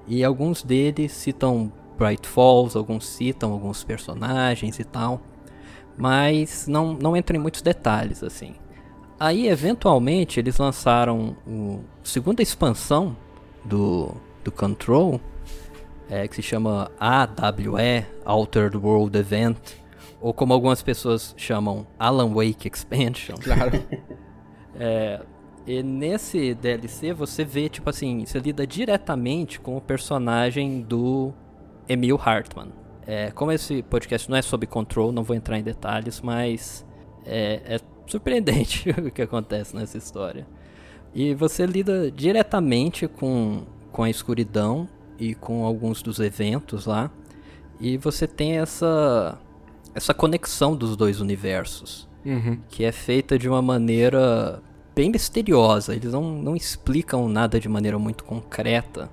[0.07, 5.19] e alguns deles citam Bright Falls, alguns citam alguns personagens e tal,
[5.97, 8.53] mas não, não entram em muitos detalhes assim.
[9.19, 13.17] Aí, eventualmente, eles lançaram o segunda expansão
[13.67, 15.19] do, do Control,
[16.09, 19.57] é, que se chama AWE, Altered World Event,
[20.21, 23.35] ou como algumas pessoas chamam, Alan Wake Expansion.
[23.35, 23.71] Claro.
[24.79, 25.21] É,
[25.65, 31.33] e nesse DLC você vê, tipo assim, você lida diretamente com o personagem do
[31.89, 32.71] Emil Hartman.
[33.05, 36.85] É, como esse podcast não é sobre control, não vou entrar em detalhes, mas
[37.25, 40.47] é, é surpreendente o que acontece nessa história.
[41.13, 44.87] E você lida diretamente com, com a escuridão
[45.19, 47.11] e com alguns dos eventos lá.
[47.79, 49.37] E você tem essa,
[49.93, 52.59] essa conexão dos dois universos Uhum.
[52.67, 54.61] que é feita de uma maneira
[54.93, 55.95] bem misteriosa.
[55.95, 59.09] Eles não, não explicam nada de maneira muito concreta,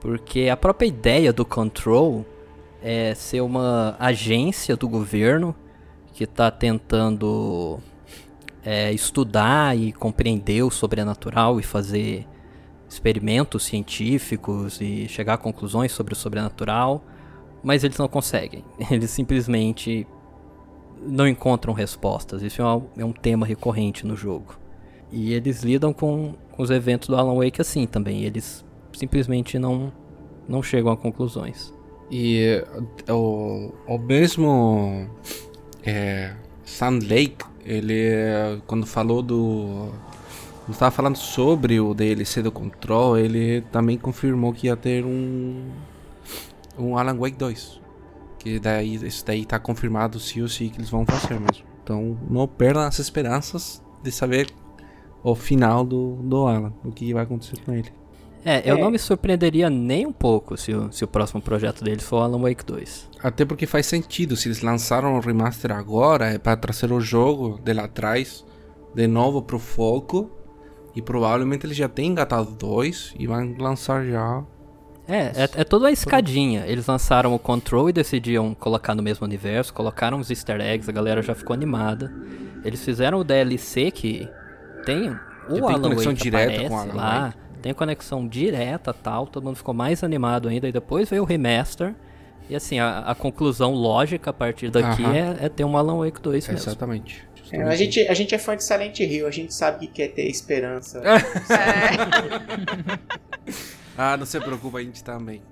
[0.00, 2.26] porque a própria ideia do Control
[2.82, 5.54] é ser uma agência do governo
[6.12, 7.78] que está tentando
[8.64, 12.26] é, estudar e compreender o sobrenatural e fazer
[12.88, 17.04] experimentos científicos e chegar a conclusões sobre o sobrenatural,
[17.62, 18.64] mas eles não conseguem.
[18.90, 20.06] Eles simplesmente
[21.02, 22.42] não encontram respostas.
[22.42, 24.58] Isso é um, é um tema recorrente no jogo.
[25.10, 28.24] E eles lidam com, com os eventos do Alan Wake assim também.
[28.24, 29.92] Eles simplesmente não,
[30.48, 31.72] não chegam a conclusões.
[32.10, 32.64] E
[33.08, 35.08] o, o mesmo
[35.84, 36.34] é,
[36.64, 39.90] Sun Lake, ele eh, quando falou do.
[40.64, 45.70] Quando estava falando sobre o DLC do Control, ele também confirmou que ia ter um.
[46.78, 47.80] Um Alan Wake 2.
[48.38, 51.66] Que daí, isso daí tá confirmado sim ou sim que eles vão fazer mesmo.
[51.82, 54.48] Então não perdam as esperanças de saber
[55.22, 57.97] o final do, do Alan, o que vai acontecer com ele.
[58.44, 58.80] É, eu é.
[58.80, 62.40] não me surpreenderia nem um pouco se o, se o próximo projeto deles for Alan
[62.40, 63.08] Wake 2.
[63.22, 67.60] Até porque faz sentido, se eles lançaram o remaster agora, é para trazer o jogo
[67.62, 68.44] de lá atrás
[68.94, 70.30] de novo pro foco.
[70.94, 74.42] E provavelmente eles já têm engatado dois e vão lançar já.
[75.06, 76.64] É, é, é toda a escadinha.
[76.66, 80.92] Eles lançaram o Control e decidiam colocar no mesmo universo, colocaram os easter eggs, a
[80.92, 82.12] galera já ficou animada.
[82.64, 84.28] Eles fizeram o DLC que
[84.84, 85.10] tem
[85.48, 87.38] o que Alan tem conexão Wake direta aparece com o Alan lá, Wake.
[87.58, 90.68] Tem conexão direta tal, todo mundo ficou mais animado ainda.
[90.68, 91.94] E depois veio o remaster.
[92.48, 96.20] E assim, a, a conclusão lógica a partir daqui é, é ter um Alan Wake
[96.20, 96.70] 2 mesmo.
[96.70, 97.28] Exatamente.
[97.50, 100.08] É, a, gente, a gente é fã de Silent Hill, a gente sabe que quer
[100.08, 101.02] ter esperança.
[103.96, 105.42] ah, não se preocupa, a gente também.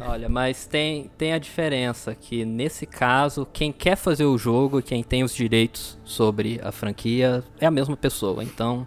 [0.00, 5.02] Olha, mas tem, tem a diferença que nesse caso, quem quer fazer o jogo, quem
[5.02, 8.42] tem os direitos sobre a franquia, é a mesma pessoa.
[8.42, 8.86] Então,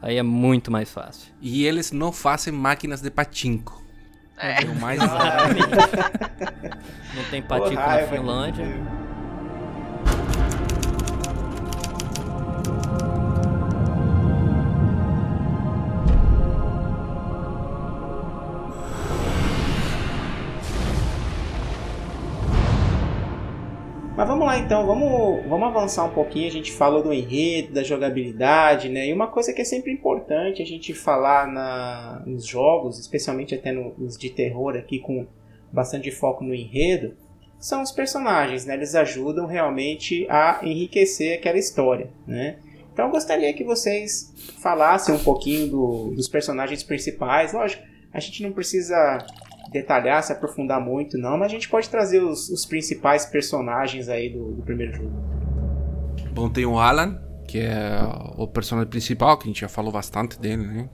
[0.00, 1.32] aí é muito mais fácil.
[1.40, 3.80] E eles não fazem máquinas de patinco.
[4.36, 4.64] É.
[4.64, 4.98] o mais
[7.14, 8.66] Não tem patico na raiva, Finlândia.
[24.50, 26.48] Lá então, vamos, vamos avançar um pouquinho.
[26.48, 29.06] A gente falou do enredo, da jogabilidade, né?
[29.08, 33.70] E uma coisa que é sempre importante a gente falar na, nos jogos, especialmente até
[33.72, 35.26] no- nos de terror aqui com
[35.72, 37.14] bastante foco no enredo,
[37.58, 38.74] são os personagens, né?
[38.74, 42.56] Eles ajudam realmente a enriquecer aquela história, né?
[42.92, 47.52] Então eu gostaria que vocês falassem um pouquinho do- dos personagens principais.
[47.52, 47.82] Lógico,
[48.12, 49.18] a gente não precisa
[49.72, 54.30] detalhar, se aprofundar muito, não, mas a gente pode trazer os, os principais personagens aí
[54.30, 55.12] do, do primeiro jogo.
[56.32, 58.00] Bom, tem o Alan, que é
[58.36, 60.88] o personagem principal, que a gente já falou bastante dele, né?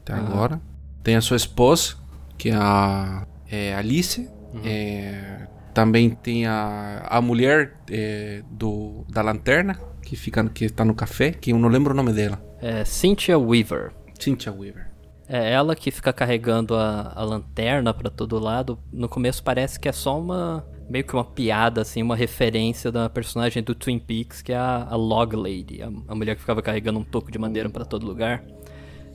[0.00, 0.60] Até agora.
[1.02, 1.94] Tem a sua esposa,
[2.36, 4.28] que é a é Alice.
[4.64, 10.94] É, também tem a, a mulher é, do, da lanterna, que fica que tá no
[10.94, 12.42] café, que eu não lembro o nome dela.
[12.60, 13.92] É Cynthia Weaver.
[14.18, 14.91] Cynthia Weaver.
[15.34, 18.78] É ela que fica carregando a, a lanterna pra todo lado.
[18.92, 20.62] No começo parece que é só uma.
[20.90, 24.86] meio que uma piada, assim, uma referência da personagem do Twin Peaks, que é a,
[24.90, 28.06] a Log Lady, a, a mulher que ficava carregando um toco de madeira pra todo
[28.06, 28.44] lugar.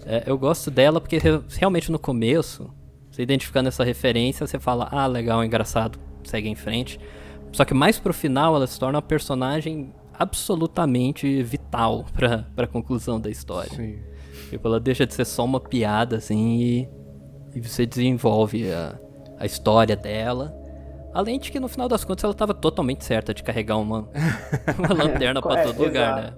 [0.06, 2.68] É, eu gosto dela porque re- realmente no começo,
[3.12, 7.00] você identificando essa referência, você fala, ah, legal, engraçado, segue em frente.
[7.52, 13.20] Só que mais pro final ela se torna uma personagem absolutamente vital pra, pra conclusão
[13.20, 13.70] da história.
[13.76, 14.00] Sim.
[14.50, 16.90] Tipo, ela deixa de ser só uma piada, assim, e,
[17.56, 18.98] e você desenvolve a,
[19.40, 20.56] a história dela.
[21.14, 24.08] Além de que no final das contas ela tava totalmente certa de carregar uma,
[24.78, 26.38] uma lanterna pra É, todo lugar, exato.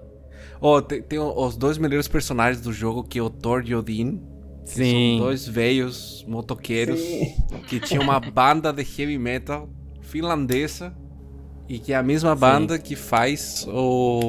[0.60, 4.20] Oh, tem, tem os dois melhores personagens do jogo, que é o Thor e Odin.
[4.64, 5.16] Sim.
[5.18, 7.34] São dois velhos motoqueiros Sim.
[7.68, 9.68] que tinham uma banda de heavy metal
[10.02, 10.94] finlandesa
[11.68, 13.66] e que é a mesma banda que faz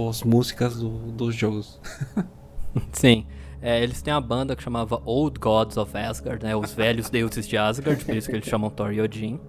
[0.09, 1.79] as músicas do- dos jogos.
[2.93, 3.25] Sim.
[3.61, 6.55] É, eles têm uma banda que chamava Old Gods of Asgard, né?
[6.55, 9.39] Os velhos deuses de Asgard, por isso que eles chamam Thor e Odin.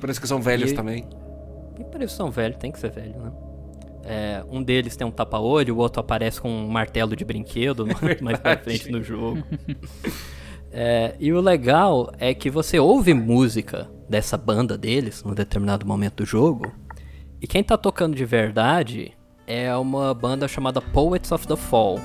[0.00, 1.08] Parece que são velhos E- também.
[1.78, 3.32] E por isso são velhos, tem que ser velho, né?
[4.04, 7.94] É, um deles tem um tapa-olho, o outro aparece com um martelo de brinquedo no-
[8.20, 9.42] mais pra frente no jogo.
[10.70, 16.16] É, e o legal é que você ouve música dessa banda deles num determinado momento
[16.16, 16.70] do jogo,
[17.40, 19.12] e quem tá tocando de verdade
[19.46, 21.98] é uma banda chamada Poets of the Fall.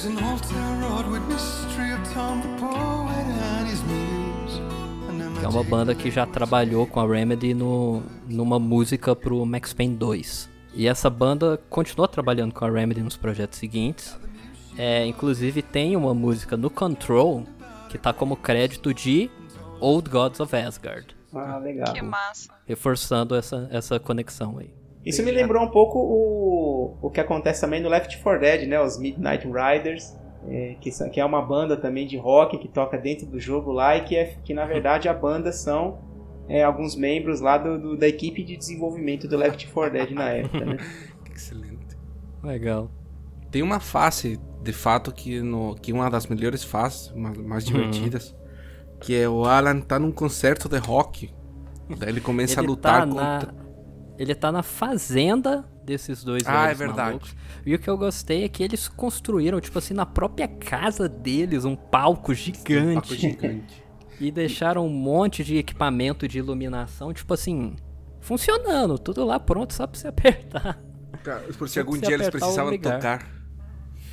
[0.00, 5.38] There's an old town road with mystery of Tom the poet and his muse.
[5.38, 9.74] Que é uma banda que já trabalhou com a Remedy no, numa música pro Max
[9.74, 10.48] Payne 2.
[10.72, 14.18] E essa banda continua trabalhando com a Remedy nos projetos seguintes.
[14.78, 17.44] É, inclusive tem uma música no Control
[17.90, 19.30] que tá como crédito de
[19.80, 21.14] Old Gods of Asgard.
[21.34, 21.92] Ah, legal.
[21.92, 22.48] Que massa.
[22.66, 24.79] Reforçando essa, essa conexão aí.
[25.04, 28.80] Isso me lembrou um pouco o, o que acontece também no Left 4 Dead, né?
[28.80, 30.14] Os Midnight Riders,
[30.48, 33.72] é, que, são- que é uma banda também de rock que toca dentro do jogo
[33.72, 35.98] lá e que, é, que na verdade a banda são
[36.48, 40.30] é, alguns membros lá do, do- da equipe de desenvolvimento do Left 4 Dead na
[40.30, 40.76] época, né?
[41.34, 41.96] Excelente.
[42.42, 42.90] Legal.
[43.50, 48.36] Tem uma face, de fato, que, no, que uma das melhores faces, mais divertidas,
[49.00, 51.30] que é o Alan tá num concerto de rock.
[51.98, 53.59] Daí ele começa a lutar tá na, contra.
[54.22, 57.08] Ele tá na fazenda desses dois Ah, é verdade.
[57.08, 57.34] malucos.
[57.64, 61.64] E o que eu gostei é que eles construíram, tipo assim, na própria casa deles,
[61.64, 62.94] um palco gigante.
[63.00, 63.82] Paco gigante.
[64.20, 67.74] E deixaram um monte de equipamento de iluminação, tipo assim,
[68.20, 70.78] funcionando, tudo lá pronto só pra você apertar.
[71.56, 73.26] Por se algum dia eles precisavam tocar.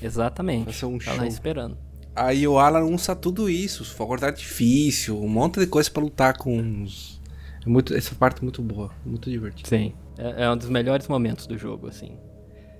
[0.02, 0.66] Exatamente.
[0.66, 1.26] Vai ser um tá lá show.
[1.28, 1.78] esperando.
[2.16, 6.38] Aí o Alan usa tudo isso, fogo de artifício, um monte de coisa pra lutar
[6.38, 7.17] com uns.
[7.68, 9.68] É muito, essa parte é muito boa, muito divertida.
[9.68, 12.18] Sim, é, é um dos melhores momentos do jogo, assim.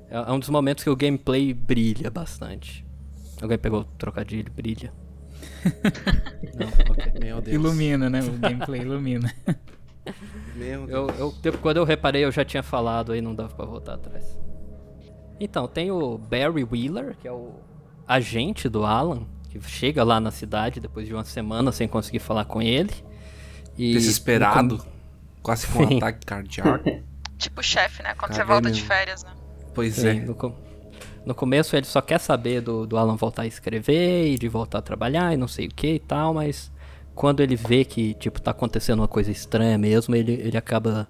[0.10, 2.86] É, é um dos momentos que o gameplay brilha bastante.
[3.42, 4.94] Alguém pegou o trocadilho, brilha.
[6.56, 7.20] Não, okay.
[7.20, 7.54] Meu Deus.
[7.54, 8.22] Ilumina, né?
[8.22, 9.30] O gameplay ilumina.
[10.56, 11.20] Meu Deus.
[11.20, 14.40] Eu, eu, quando eu reparei, eu já tinha falado, aí não dava pra voltar atrás.
[15.38, 17.56] Então, tem o Barry Wheeler, que é o
[18.08, 22.46] agente do Alan, que chega lá na cidade depois de uma semana sem conseguir falar
[22.46, 23.06] com ele.
[23.78, 24.86] E Desesperado, com...
[25.44, 26.84] quase com um ataque cardíaco.
[27.38, 28.14] tipo chefe, né?
[28.16, 29.32] Quando tá você volta de férias, né?
[29.74, 30.14] Pois Sim, é.
[30.16, 30.56] No,
[31.26, 34.80] no, começo ele só quer saber do, do Alan voltar a escrever e de voltar
[34.80, 36.72] a trabalhar e não sei o que e tal, mas
[37.14, 41.08] quando ele vê que, tipo, tá acontecendo uma coisa estranha mesmo, ele, ele acaba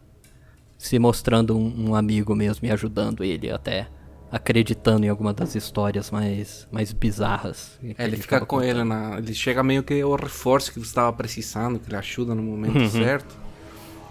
[0.78, 3.88] se mostrando um, um amigo mesmo e ajudando ele até
[4.32, 7.80] acreditando em alguma das histórias mais, mais bizarras.
[7.98, 8.70] É, ele, fica com contando.
[8.70, 9.18] ele na.
[9.18, 12.78] Ele chega meio que o reforço que você estava precisando, que ele ajuda no momento
[12.78, 12.90] uhum.
[12.90, 13.36] certo.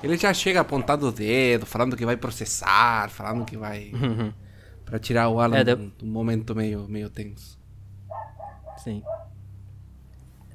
[0.03, 3.91] Ele já chega apontando o dedo, falando que vai processar, falando que vai.
[3.93, 4.33] Uhum.
[4.85, 5.75] pra tirar o Alan é, de...
[5.75, 7.59] do momento meio, meio tenso.
[8.79, 9.03] Sim.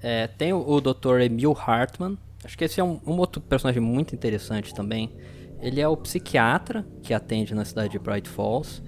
[0.01, 1.21] É, tem o, o Dr.
[1.21, 2.17] Emil Hartman.
[2.43, 5.11] Acho que esse é um, um outro personagem muito interessante também.
[5.59, 8.81] Ele é o psiquiatra que atende na cidade de Bright Falls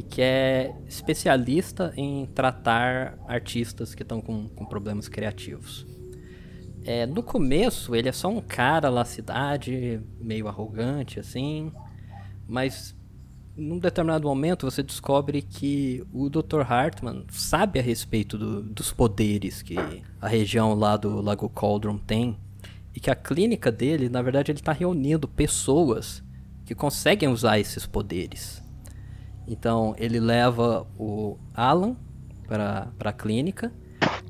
[0.00, 5.86] e que é especialista em tratar artistas que estão com, com problemas criativos.
[6.86, 11.70] É, no começo, ele é só um cara lá cidade, meio arrogante assim,
[12.48, 12.96] mas
[13.54, 16.62] num determinado momento você descobre que o Dr.
[16.66, 19.76] Hartman sabe a respeito do, dos poderes que
[20.18, 22.38] a região lá do Lago Cauldron tem
[22.94, 26.24] e que a clínica dele, na verdade, ele está reunindo pessoas
[26.64, 28.59] que conseguem usar esses poderes.
[29.50, 31.96] Então ele leva o Alan
[32.46, 33.72] para a clínica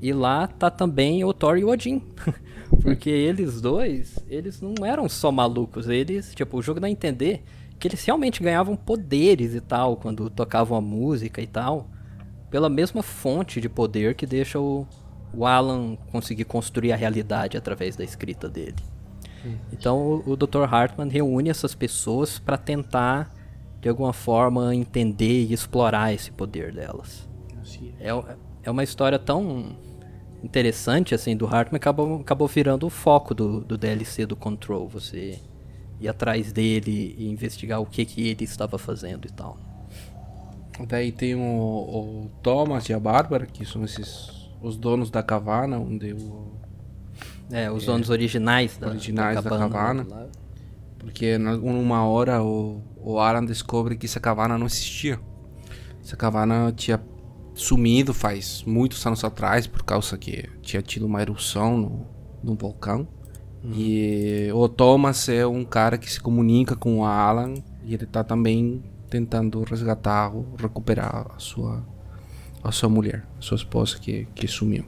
[0.01, 2.03] e lá tá também o Thor e o Odin.
[2.81, 7.45] Porque eles dois, eles não eram só malucos, eles, tipo, o jogo dá a entender
[7.79, 11.91] que eles realmente ganhavam poderes e tal quando tocavam a música e tal,
[12.51, 14.87] pela mesma fonte de poder que deixa o,
[15.35, 18.83] o Alan conseguir construir a realidade através da escrita dele.
[19.73, 20.65] Então o, o Dr.
[20.71, 23.31] Hartman reúne essas pessoas para tentar
[23.81, 27.29] de alguma forma entender e explorar esse poder delas.
[27.99, 28.11] É,
[28.63, 29.77] é uma história tão
[30.43, 34.89] interessante assim do Hartman acabou, acabou virando o foco do, do DLC do Control.
[34.89, 35.39] Você
[36.01, 39.59] ir atrás dele e investigar o que, que ele estava fazendo e tal.
[40.89, 45.79] Daí tem o, o Thomas e a Bárbara, que são esses os donos da cavana,
[45.79, 46.53] onde o.
[47.51, 50.07] É, os é, donos originais da, originais da, da cavana.
[51.01, 55.19] Porque numa hora o, o Alan descobre que essa caverna não existia.
[56.03, 57.03] Essa caverna tinha
[57.55, 62.07] sumido faz muitos anos atrás por causa que tinha tido uma erupção no,
[62.45, 63.09] no vulcão.
[63.65, 63.73] Uhum.
[63.75, 68.23] E o Thomas é um cara que se comunica com o Alan e ele está
[68.23, 71.83] também tentando resgatar ou recuperar a sua
[72.63, 74.85] a sua mulher, a sua esposa que, que sumiu.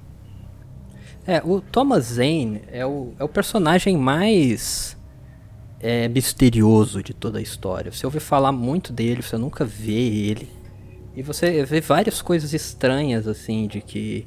[1.27, 4.97] É, o Thomas Zane é o, é o personagem mais
[5.83, 7.91] é, misterioso de toda a história.
[7.91, 10.49] Você ouve falar muito dele, você nunca vê ele.
[11.15, 14.27] E você vê várias coisas estranhas, assim, de que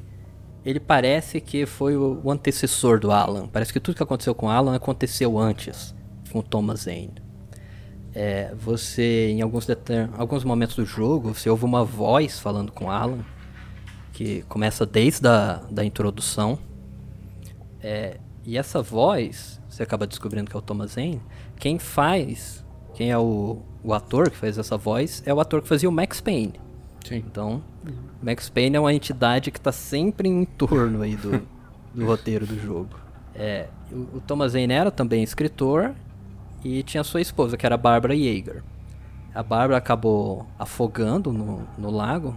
[0.64, 3.48] ele parece que foi o, antecessor do Alan.
[3.48, 5.94] Parece que tudo que aconteceu com o Alan aconteceu antes
[6.30, 7.14] com o Thomas Zane.
[8.14, 9.66] É, você, em alguns,
[10.16, 13.24] alguns momentos do jogo, você ouve uma voz falando com Alan,
[14.12, 16.58] que começa desde a da introdução.
[17.80, 21.20] É, e essa voz, você acaba descobrindo que é o Thomas Zane,
[21.58, 25.68] quem faz, quem é o, o ator que faz essa voz, é o ator que
[25.68, 26.54] fazia o Max Payne.
[27.06, 27.24] Sim.
[27.26, 27.62] Então,
[28.22, 31.42] Max Payne é uma entidade que está sempre em torno aí do,
[31.94, 32.90] do roteiro do jogo.
[33.34, 35.94] É, o, o Thomas Zane era também escritor
[36.64, 38.62] e tinha sua esposa, que era a Barbara Yeager.
[39.34, 42.36] A Barbara acabou afogando no, no lago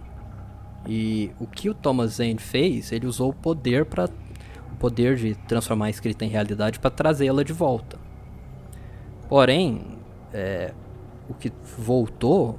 [0.86, 5.34] e o que o Thomas Zane fez, ele usou o poder para o poder de
[5.34, 7.98] transformar a escrita em realidade para trazê-la de volta.
[9.30, 9.80] Porém,
[10.34, 10.72] é,
[11.28, 12.58] o que voltou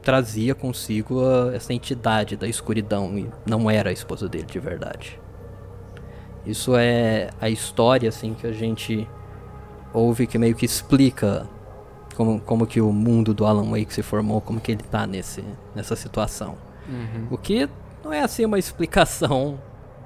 [0.00, 5.20] trazia consigo a, essa entidade da escuridão e não era a esposa dele de verdade.
[6.46, 9.08] Isso é a história assim que a gente
[9.92, 11.48] ouve que meio que explica
[12.14, 15.44] como, como que o mundo do Alan Wake se formou, como que ele tá nesse,
[15.74, 16.56] nessa situação.
[16.88, 17.26] Uhum.
[17.28, 17.68] O que
[18.04, 19.58] não é assim uma explicação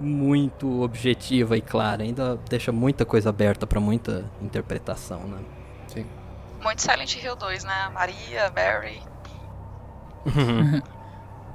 [0.04, 5.38] muito objetiva e clara, ainda deixa muita coisa aberta para muita interpretação, né?
[5.88, 6.06] Sim.
[6.62, 7.90] Muito Silent Hill 2, né?
[7.92, 9.02] Maria, Barry.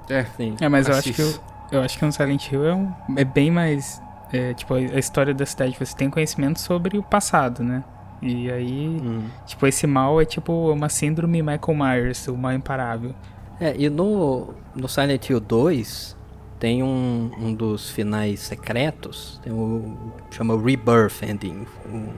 [0.09, 0.55] é, Sim.
[0.61, 1.41] É, mas eu acho que o,
[1.71, 4.01] Eu acho que no Silent Hill é, um, é bem mais.
[4.31, 7.83] É, tipo, a história da cidade, você tem conhecimento sobre o passado, né?
[8.21, 9.27] E aí, hum.
[9.45, 13.15] tipo, esse mal é tipo uma síndrome Michael Myers, o mal imparável.
[13.59, 16.18] É, e no, no Silent Hill 2
[16.59, 22.13] tem um, um dos finais secretos, tem o chama Rebirth Ending, o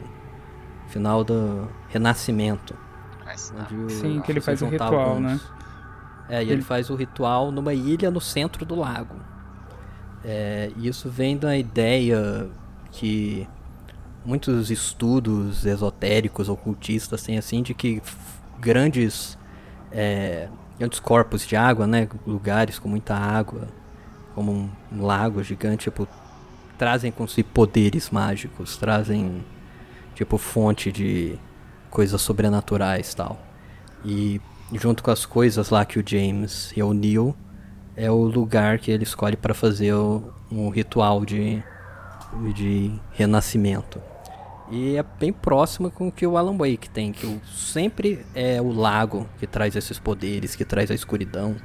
[0.88, 2.76] final do renascimento.
[3.90, 5.22] Sim, que ele faz o ritual, alguns.
[5.22, 5.40] né?
[6.28, 6.54] É, e ele...
[6.54, 9.16] ele faz o ritual numa ilha no centro do lago.
[10.24, 12.50] É, isso vem da ideia
[12.92, 13.48] que
[14.26, 18.02] muitos estudos esotéricos, ocultistas têm assim de que
[18.60, 19.38] grandes
[19.92, 23.68] é, grandes corpos de água, né, lugares com muita água,
[24.34, 26.08] como um, lago gigante, tipo,
[26.78, 29.44] trazem com si poderes mágicos, trazem
[30.16, 31.38] tipo fonte de
[31.90, 33.40] coisas sobrenaturais tal.
[34.04, 34.42] E
[34.74, 37.36] junto com as coisas lá que o James e o Neil
[37.96, 41.62] é o lugar que ele escolhe para fazer o, um ritual de,
[42.56, 44.02] de renascimento.
[44.72, 48.72] E é bem próximo com o que o Alan Wake tem, que sempre é o
[48.72, 51.58] lago que traz esses poderes, que traz a escuridão,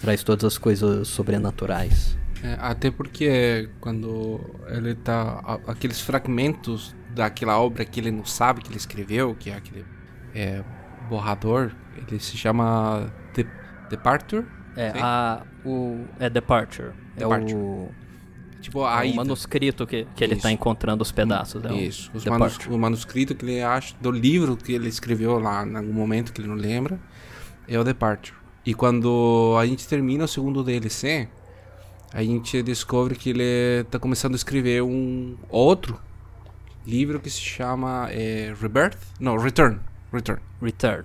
[0.00, 2.16] traz todas as coisas sobrenaturais.
[2.42, 5.60] É, até porque quando ele tá.
[5.66, 9.84] aqueles fragmentos daquela obra que ele não sabe que ele escreveu, que é aquele
[10.34, 10.62] é,
[11.08, 13.46] borrador, ele se chama De
[13.88, 14.44] Departure?
[14.76, 16.92] É, a, o, é Departure.
[17.16, 17.52] Departure.
[17.52, 17.88] É o,
[18.60, 21.64] tipo, a é o manuscrito que, que ele está encontrando os pedaços.
[21.64, 25.66] É Isso, os manus, o manuscrito que ele acha, do livro que ele escreveu lá,
[25.66, 27.00] em algum momento que ele não lembra,
[27.66, 28.35] é o Departure.
[28.66, 31.28] E quando a gente termina o segundo DLC,
[32.12, 36.00] a gente descobre que ele está começando a escrever um outro
[36.84, 38.98] livro que se chama é, Rebirth?
[39.20, 39.78] Não, Return.
[40.12, 40.42] Return.
[40.60, 41.04] Return.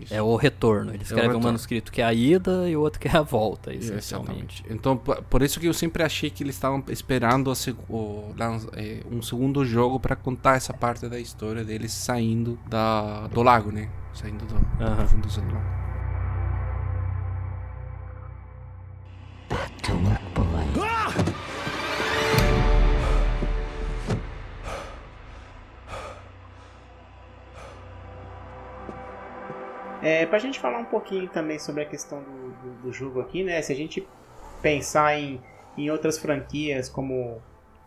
[0.00, 0.14] Isso.
[0.14, 0.92] É o retorno.
[0.92, 3.16] Ele é escreve é um manuscrito que é a ida e o outro que é
[3.16, 4.64] a volta, essencialmente.
[4.70, 7.52] Então, por isso que eu sempre achei que eles estavam esperando
[7.88, 8.32] o,
[8.74, 13.72] é, um segundo jogo para contar essa parte da história deles saindo da, do lago,
[13.72, 13.90] né?
[14.14, 15.77] Saindo do, da profundeza do lago.
[19.48, 20.84] Back to work, boy.
[20.84, 21.14] Ah!
[30.02, 33.42] É, pra gente falar um pouquinho também sobre a questão do, do, do jogo aqui,
[33.42, 33.60] né?
[33.62, 34.06] Se a gente
[34.62, 35.40] pensar em,
[35.76, 37.40] em outras franquias como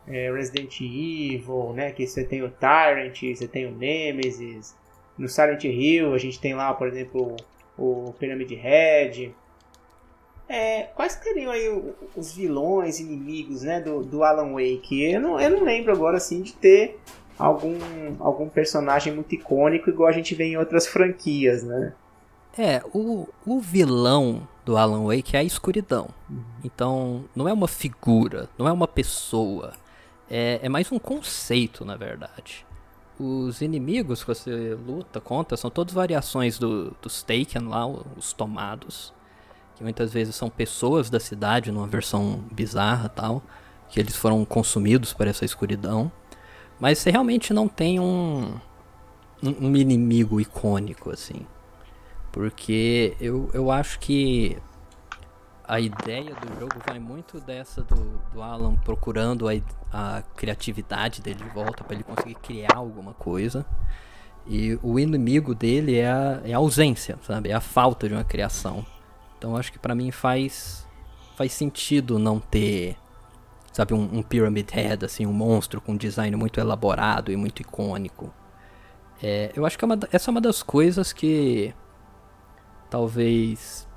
[0.07, 1.91] é, Resident Evil, né?
[1.91, 4.75] Que você tem o Tyrant, você tem o Nemesis.
[5.17, 7.35] No Silent Hill a gente tem lá, por exemplo,
[7.77, 9.35] o Pyramid Head.
[10.53, 11.81] É, quais seriam aí
[12.13, 15.01] os vilões, inimigos, né, do, do Alan Wake?
[15.01, 16.99] Eu não, eu não lembro agora, assim, de ter
[17.39, 17.73] algum,
[18.19, 21.93] algum personagem muito icônico igual a gente vê em outras franquias, né?
[22.57, 26.09] É, o, o vilão do Alan Wake é a escuridão.
[26.29, 26.43] Uhum.
[26.65, 29.71] Então, não é uma figura, não é uma pessoa.
[30.29, 32.65] É, é mais um conceito, na verdade.
[33.17, 39.13] Os inimigos que você luta contra são todas variações do, dos Taken lá, os tomados.
[39.81, 43.41] Que muitas vezes são pessoas da cidade, numa versão bizarra tal.
[43.89, 46.11] Que eles foram consumidos por essa escuridão.
[46.79, 48.59] Mas você realmente não tem um,
[49.41, 51.47] um, inimigo icônico, assim.
[52.31, 54.55] Porque eu, eu acho que
[55.67, 59.53] a ideia do jogo vai muito dessa do, do Alan procurando a,
[59.91, 63.65] a criatividade dele de volta para ele conseguir criar alguma coisa.
[64.45, 67.49] E o inimigo dele é a, é a ausência, sabe?
[67.49, 68.85] É a falta de uma criação.
[69.41, 70.87] Então acho que para mim faz
[71.35, 72.95] faz sentido não ter,
[73.73, 77.63] sabe, um, um, Pyramid Head, assim, um monstro com um design muito elaborado e muito
[77.63, 78.31] icônico.
[79.23, 81.73] É, eu acho que é uma, essa é uma das coisas que
[82.87, 83.87] talvez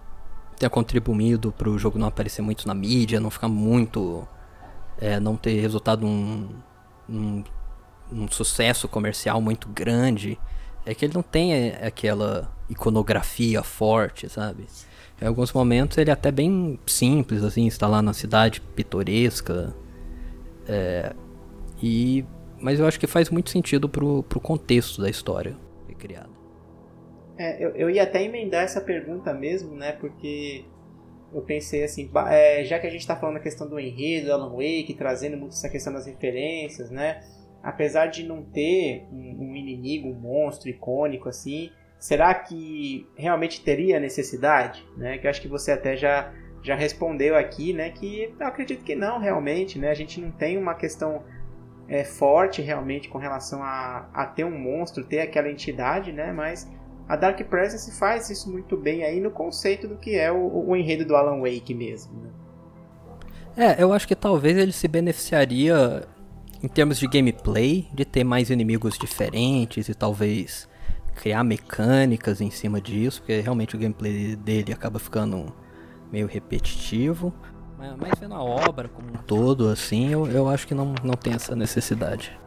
[0.57, 4.26] tenha contribuído para o jogo não aparecer muito na mídia, não ficar muito.
[4.97, 6.49] É, não ter resultado um,
[7.07, 7.45] um,
[8.11, 10.38] um, sucesso comercial muito grande.
[10.86, 14.66] É que ele não tem é, aquela iconografia forte, sabe?
[15.25, 19.75] Em alguns momentos ele é até bem simples, assim, está lá na cidade pitoresca.
[20.68, 21.14] É,
[21.83, 22.22] e,
[22.61, 25.57] mas eu acho que faz muito sentido pro, pro contexto da história
[25.89, 26.29] que criada.
[27.39, 29.93] É, eu, eu ia até emendar essa pergunta mesmo, né?
[29.93, 30.66] Porque
[31.33, 34.51] eu pensei assim, é, já que a gente está falando a questão do enredo, Alan
[34.51, 37.25] Wake, trazendo muito essa questão das referências, né?
[37.62, 41.70] Apesar de não ter um, um inimigo, um monstro icônico assim,
[42.05, 45.16] será que realmente teria necessidade, né?
[45.16, 46.30] Que acho que você até já
[46.62, 47.88] já respondeu aqui, né?
[47.88, 49.88] Que eu acredito que não, realmente, né?
[49.90, 51.22] A gente não tem uma questão
[51.88, 56.30] é, forte realmente com relação a, a ter um monstro, ter aquela entidade, né?
[56.30, 56.70] Mas
[57.09, 60.76] a Dark Presence faz isso muito bem aí no conceito do que é o, o
[60.76, 62.12] enredo do Alan Wake mesmo.
[62.20, 62.30] Né?
[63.57, 66.07] É, eu acho que talvez ele se beneficiaria
[66.62, 70.68] em termos de gameplay, de ter mais inimigos diferentes e talvez
[71.15, 75.53] criar mecânicas em cima disso, porque realmente o gameplay dele acaba ficando
[76.11, 77.33] meio repetitivo.
[77.79, 81.15] Mas, mas vendo a obra como um todo, assim, eu, eu acho que não, não
[81.15, 82.39] tem essa necessidade.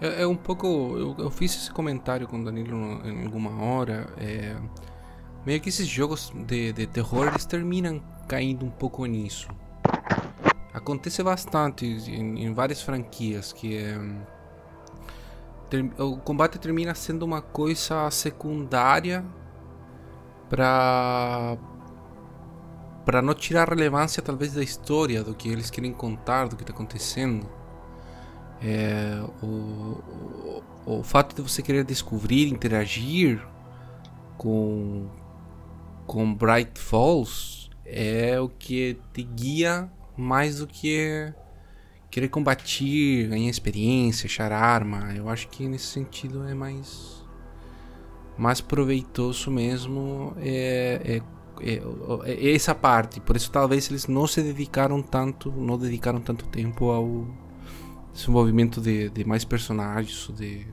[0.00, 0.66] É, é um pouco.
[0.66, 4.06] Eu, eu, fiz esse comentário com o Danilo em alguma hora.
[4.18, 4.54] É,
[5.44, 9.48] meio que esses jogos de, de terror eles terminam caindo um pouco nisso.
[10.72, 13.98] Acontece bastante em, em várias franquias que é,
[15.98, 19.24] o combate termina sendo uma coisa secundária
[20.48, 21.56] para
[23.04, 26.72] para não tirar relevância talvez da história do que eles querem contar do que está
[26.72, 27.48] acontecendo.
[28.60, 33.46] É, o, o, o fato de você querer descobrir interagir
[34.36, 35.08] com
[36.06, 41.32] com Bright Falls é o que te guia mais do que
[42.16, 45.12] querer combatir, ganhar experiência, achar arma.
[45.14, 47.22] Eu acho que nesse sentido é mais
[48.38, 51.20] mais proveitoso mesmo é,
[51.60, 51.82] é, é,
[52.24, 53.20] é, essa parte.
[53.20, 57.26] Por isso talvez eles não se dedicaram tanto, não dedicaram tanto tempo ao
[58.14, 60.66] desenvolvimento de, de mais personagens, de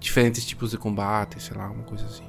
[0.00, 2.26] diferentes tipos de combate, sei lá, uma coisa assim.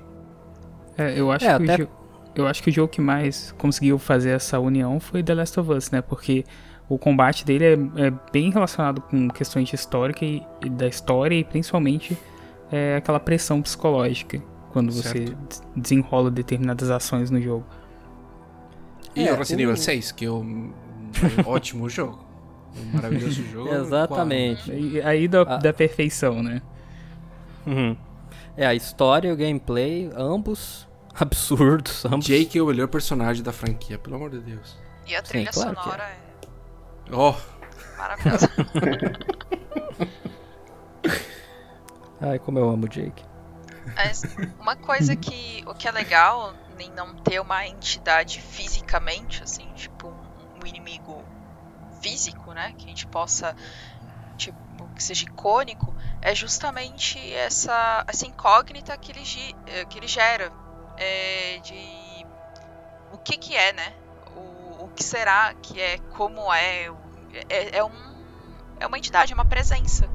[0.95, 1.83] É, eu acho é, que até...
[1.83, 1.89] o,
[2.35, 5.71] eu acho que o jogo que mais conseguiu fazer essa união foi The Last of
[5.71, 6.03] Us, né?
[6.03, 6.45] Porque
[6.89, 11.35] o combate dele é, é bem relacionado com questões de história e, e da história
[11.35, 12.17] e principalmente
[12.71, 15.35] é, aquela pressão psicológica quando certo.
[15.35, 17.65] você desenrola determinadas ações no jogo.
[19.15, 22.25] E é, o Resident Evil 6, que é um, um ótimo jogo.
[22.77, 23.73] Um maravilhoso jogo.
[23.73, 24.71] Exatamente.
[24.71, 25.57] E aí da, ah.
[25.57, 26.61] da perfeição, né?
[27.65, 27.97] Uhum.
[28.55, 32.05] É, a história e o gameplay, ambos absurdos.
[32.05, 32.25] Ambos.
[32.25, 34.77] Jake é o melhor personagem da franquia, pelo amor de Deus.
[35.07, 36.26] E a trilha Sim, claro sonora é.
[37.11, 37.31] Ó.
[37.31, 37.35] Oh.
[37.97, 38.49] Maravilhosa.
[42.19, 43.23] Ai, como eu amo o Jake.
[43.95, 44.23] Mas
[44.59, 50.07] uma coisa que o que é legal em não ter uma entidade fisicamente, assim, tipo
[50.07, 51.23] um, um inimigo
[52.01, 53.55] físico, né, que a gente possa
[54.37, 54.57] tipo
[54.93, 59.23] que seja icônico, é justamente essa essa incógnita que ele
[59.89, 60.51] que ele gera
[60.97, 62.25] é, de
[63.11, 63.93] o que que é, né?
[64.97, 66.91] O, o que será que é, como é,
[67.49, 67.91] é, é, um,
[68.79, 70.09] é uma entidade, é uma presença.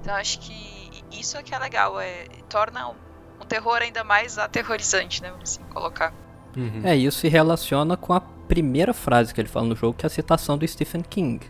[0.00, 5.22] Então acho que isso é que é legal, é, torna um terror ainda mais aterrorizante,
[5.22, 5.32] né?
[5.42, 6.14] Assim colocar.
[6.56, 6.82] Uhum.
[6.84, 10.08] É, isso se relaciona com a primeira frase que ele fala no jogo, que é
[10.08, 11.44] a citação do Stephen King.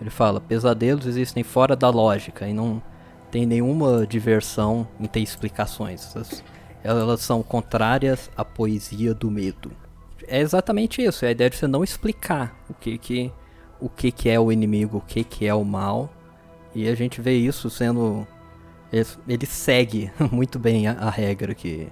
[0.00, 2.82] Ele fala: pesadelos existem fora da lógica e não
[3.30, 6.14] tem nenhuma diversão em ter explicações.
[6.14, 6.44] Elas,
[6.82, 9.70] elas são contrárias à poesia do medo.
[10.28, 13.32] É exatamente isso, é a ideia de você não explicar o que que,
[13.80, 16.10] o que, que é o inimigo, o que, que é o mal.
[16.74, 18.26] E a gente vê isso sendo
[18.92, 21.88] ele, ele segue muito bem a, a regra que,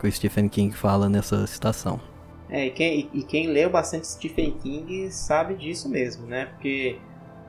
[0.00, 2.00] que o Stephen King fala nessa citação.
[2.48, 6.46] É, e quem, e quem leu bastante Stephen King sabe disso mesmo, né?
[6.46, 6.98] Porque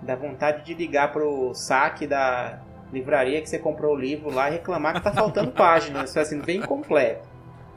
[0.02, 2.62] dá vontade de ligar pro saque da
[2.92, 6.62] livraria que você comprou o livro lá e reclamar que tá faltando páginas, assim, bem
[6.62, 7.28] completo.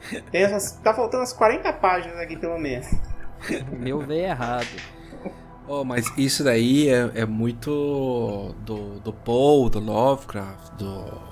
[0.30, 2.86] Tem essas, tá faltando umas 40 páginas aqui pelo menos.
[3.72, 4.66] Meu veio errado.
[5.68, 11.30] Oh, mas isso daí é, é muito do, do Paul, do Lovecraft, do,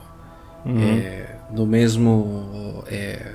[0.65, 0.97] uhum.
[0.97, 3.35] é, do mesmo é,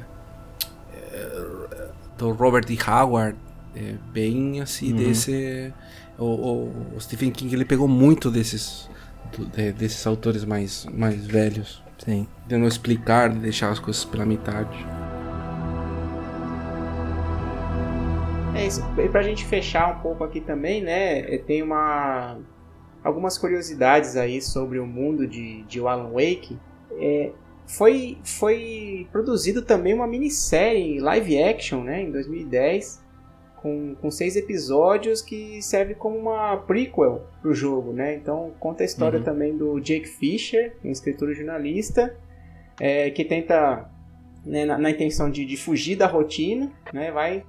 [0.94, 2.80] é, do Robert E.
[2.90, 3.38] Howard,
[3.76, 4.98] é bem assim uhum.
[4.98, 5.74] desse
[6.18, 8.90] o, o, o, Stephen King ele pegou muito desses
[9.36, 14.06] do, de, desses autores mais mais velhos, sim, de não explicar, de deixar as coisas
[14.06, 14.86] pela metade.
[18.56, 18.82] É isso.
[18.98, 21.20] E pra gente fechar um pouco aqui também, né?
[21.20, 22.38] É, tem uma
[23.04, 26.58] algumas curiosidades aí sobre o mundo de, de Alan Wake.
[26.92, 27.32] É,
[27.66, 32.02] foi, foi produzido também uma minissérie live action, né?
[32.04, 33.04] Em 2010,
[33.58, 38.16] com, com seis episódios que serve como uma prequel pro jogo, né?
[38.16, 39.26] Então conta a história uhum.
[39.26, 42.16] também do Jake Fisher, um escritor e jornalista,
[42.80, 43.90] é, que tenta,
[44.46, 47.12] né, na, na, intenção de, de fugir da rotina, né?
[47.12, 47.44] Vai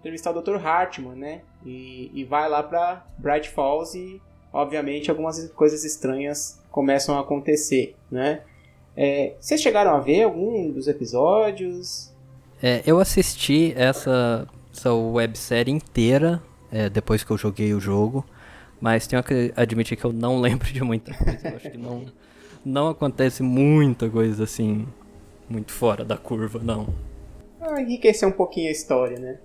[0.00, 0.56] entrevistar o Dr.
[0.56, 1.42] Hartman, né?
[1.64, 4.20] E, e vai lá para Bright Falls e,
[4.52, 8.42] obviamente, algumas coisas estranhas começam a acontecer, né?
[8.96, 12.12] É, vocês chegaram a ver algum dos episódios?
[12.62, 18.24] É, eu assisti essa, essa websérie inteira é, depois que eu joguei o jogo,
[18.80, 21.48] mas tenho que admitir que eu não lembro de muita coisa.
[21.48, 22.06] Eu acho que não,
[22.64, 24.86] não acontece muita coisa assim,
[25.48, 26.88] muito fora da curva, não.
[27.60, 29.38] Ah, enriquecer um pouquinho a história, né?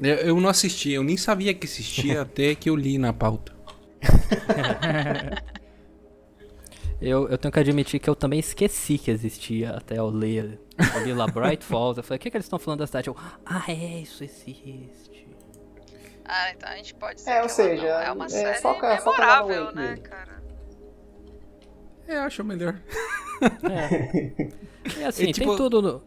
[0.00, 3.54] Eu, eu não assisti, eu nem sabia que existia até que eu li na pauta.
[7.00, 10.60] eu, eu tenho que admitir que eu também esqueci que existia até eu ler.
[10.94, 13.08] Eu li lá Bright Falls, eu falei, o que, que eles estão falando da cidade?
[13.08, 15.26] Eu, ah, é, isso existe.
[16.24, 18.96] Ah, então a gente pode dizer É, ou que seja, é uma é, série foca-
[18.98, 20.42] foca memorável, Wake né, cara?
[22.08, 22.80] É, acho melhor.
[24.98, 26.02] E assim, É tipo- tem tudo no,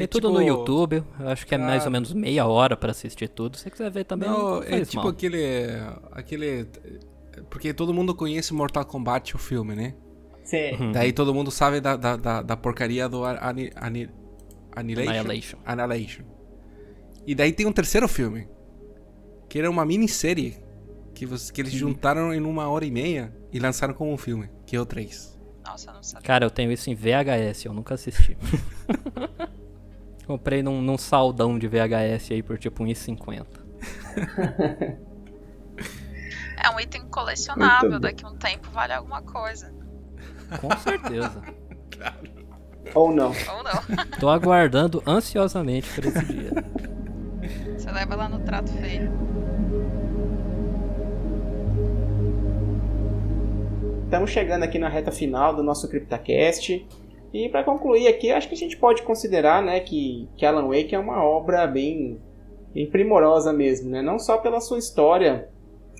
[0.00, 1.04] tem é tudo no tipo- YouTube.
[1.18, 1.86] Eu acho que é mais Ah.
[1.86, 3.56] ou menos meia hora pra assistir tudo.
[3.56, 5.08] Se você quiser ver também, não, Não, é tipo mal.
[5.08, 5.38] aquele.
[6.12, 6.66] aquele.
[7.48, 9.94] Porque todo mundo conhece Mortal Kombat, o filme, né?
[10.44, 10.72] Sim.
[10.80, 10.92] Uhum.
[10.92, 14.08] Daí todo mundo sabe da, da, da, da porcaria do ani, ani,
[14.74, 15.10] Annihilation.
[15.20, 15.58] Annihilation.
[15.64, 16.24] Annihilation.
[17.26, 18.48] E daí tem um terceiro filme.
[19.48, 20.56] Que era uma minissérie.
[21.14, 24.48] Que, você, que eles juntaram em uma hora e meia e lançaram como um filme.
[24.66, 25.38] Que é o 3.
[25.66, 26.26] Nossa, eu não sabia.
[26.26, 28.36] Cara, eu tenho isso em VHS, eu nunca assisti.
[30.30, 33.44] Comprei num, num saldão de VHS aí por tipo 1,50.
[36.62, 39.74] É um item colecionável, daqui a um tempo vale alguma coisa.
[40.60, 41.42] Com certeza.
[42.94, 43.32] Ou não.
[43.32, 44.06] Ou não.
[44.20, 46.50] Tô aguardando ansiosamente por esse dia.
[47.76, 49.10] Você leva lá no trato feio.
[54.04, 56.86] Estamos chegando aqui na reta final do nosso CryptaCast.
[57.32, 60.94] E para concluir aqui, acho que a gente pode considerar né, que, que Alan Wake
[60.94, 62.18] é uma obra bem,
[62.74, 63.88] bem primorosa mesmo.
[63.88, 64.02] Né?
[64.02, 65.48] Não só pela sua história,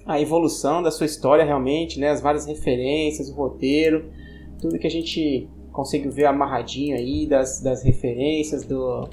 [0.05, 2.11] a evolução da sua história realmente, né?
[2.11, 4.11] as várias referências, o roteiro,
[4.61, 9.09] tudo que a gente consegue ver amarradinho aí das, das referências do,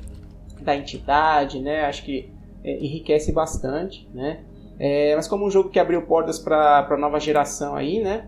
[0.62, 1.60] da entidade.
[1.60, 1.82] Né?
[1.82, 2.32] Acho que
[2.64, 4.10] é, enriquece bastante.
[4.12, 4.44] Né?
[4.80, 8.28] É, mas como um jogo que abriu portas para a nova geração aí, né?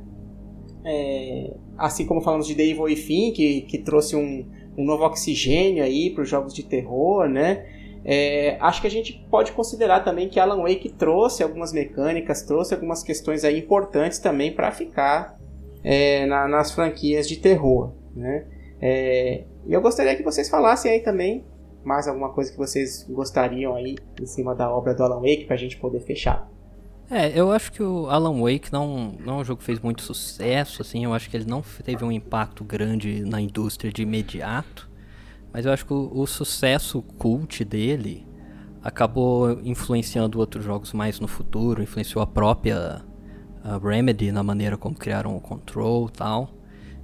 [0.84, 4.46] É, assim como falamos de The Evil Within, que, que trouxe um,
[4.78, 7.66] um novo oxigênio aí para os jogos de terror, né?
[8.06, 12.74] É, acho que a gente pode considerar também que Alan Wake trouxe algumas mecânicas, trouxe
[12.74, 15.38] algumas questões aí importantes também para ficar
[15.84, 18.46] é, na- nas franquias de terror, né?
[18.82, 21.44] É, e eu gostaria que vocês falassem aí também
[21.84, 25.56] mais alguma coisa que vocês gostariam aí em cima da obra do Alan Wake para
[25.56, 26.50] a gente poder fechar.
[27.12, 30.04] É, eu acho que o Alan Wake não, não é um jogo que fez muito
[30.04, 34.88] sucesso, assim, eu acho que ele não teve um impacto grande na indústria de imediato,
[35.54, 38.28] mas eu acho que o, o sucesso cult dele
[38.84, 43.02] acabou influenciando outros jogos mais no futuro, influenciou a própria
[43.64, 46.50] a Remedy na maneira como criaram o Control e tal.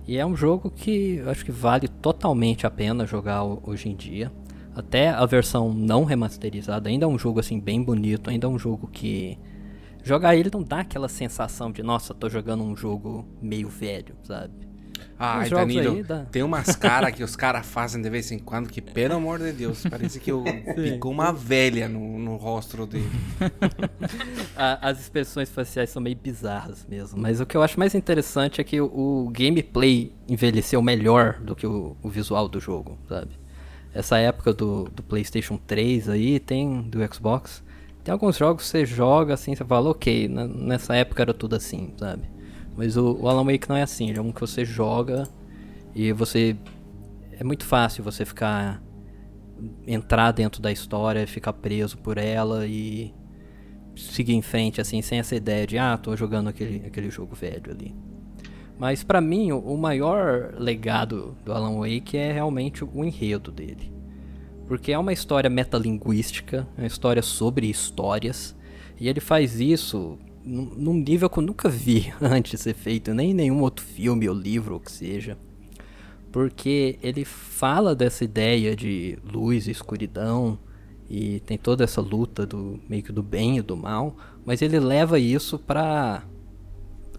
[0.07, 3.89] E é um jogo que eu acho que vale totalmente a pena jogar ho- hoje
[3.89, 4.31] em dia.
[4.75, 8.59] Até a versão não remasterizada ainda é um jogo assim bem bonito, ainda é um
[8.59, 9.37] jogo que
[10.05, 14.53] jogar ele não dá aquela sensação de nossa, tô jogando um jogo meio velho, sabe?
[15.43, 18.67] Os jogos Danilo, dá- tem umas caras que os caras fazem de vez em quando
[18.69, 20.43] que, pelo amor de Deus, parece que eu
[20.75, 23.09] ficou uma velha no, no rosto dele.
[24.55, 27.19] A- as expressões faciais são meio bizarras mesmo.
[27.21, 28.85] Mas o que eu acho mais interessante é que o,
[29.25, 33.31] o gameplay envelheceu melhor do que o, o visual do jogo, sabe?
[33.93, 37.63] Essa época do, do PlayStation 3 aí, tem do Xbox.
[38.05, 41.57] Tem alguns jogos que você joga assim, você fala, ok, n- nessa época era tudo
[41.57, 42.23] assim, sabe?
[42.77, 45.27] Mas o, o Alan Wake não é assim, é um que você joga
[45.95, 46.57] e você.
[47.33, 48.81] É muito fácil você ficar.
[49.87, 53.13] entrar dentro da história, ficar preso por ela e
[53.95, 57.71] seguir em frente, assim, sem essa ideia de, ah, tô jogando aquele, aquele jogo velho
[57.71, 57.95] ali.
[58.77, 63.94] Mas pra mim, o maior legado do Alan Wake é realmente o enredo dele.
[64.67, 68.55] Porque é uma história metalinguística, é uma história sobre histórias,
[68.99, 73.33] e ele faz isso num nível que eu nunca vi antes ser feito, nem em
[73.33, 75.37] nenhum outro filme ou livro ou que seja.
[76.31, 80.59] Porque ele fala dessa ideia de luz e escuridão,
[81.09, 84.79] e tem toda essa luta do meio que do bem e do mal, mas ele
[84.79, 86.23] leva isso para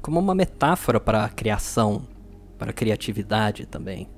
[0.02, 2.06] como uma metáfora para a criação,
[2.58, 4.08] para a criatividade também.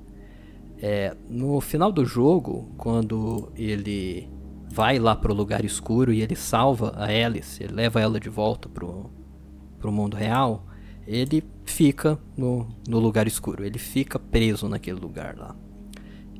[0.81, 4.29] É, no final do jogo, quando ele
[4.71, 8.69] vai lá pro lugar escuro e ele salva a Alice, ele leva ela de volta
[8.69, 9.09] pro,
[9.77, 10.65] pro mundo real,
[11.05, 15.55] ele fica no, no lugar escuro, ele fica preso naquele lugar lá.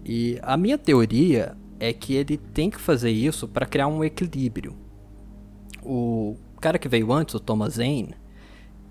[0.05, 4.75] E a minha teoria é que ele tem que fazer isso para criar um equilíbrio.
[5.83, 8.15] O cara que veio antes, o Thomas Zane,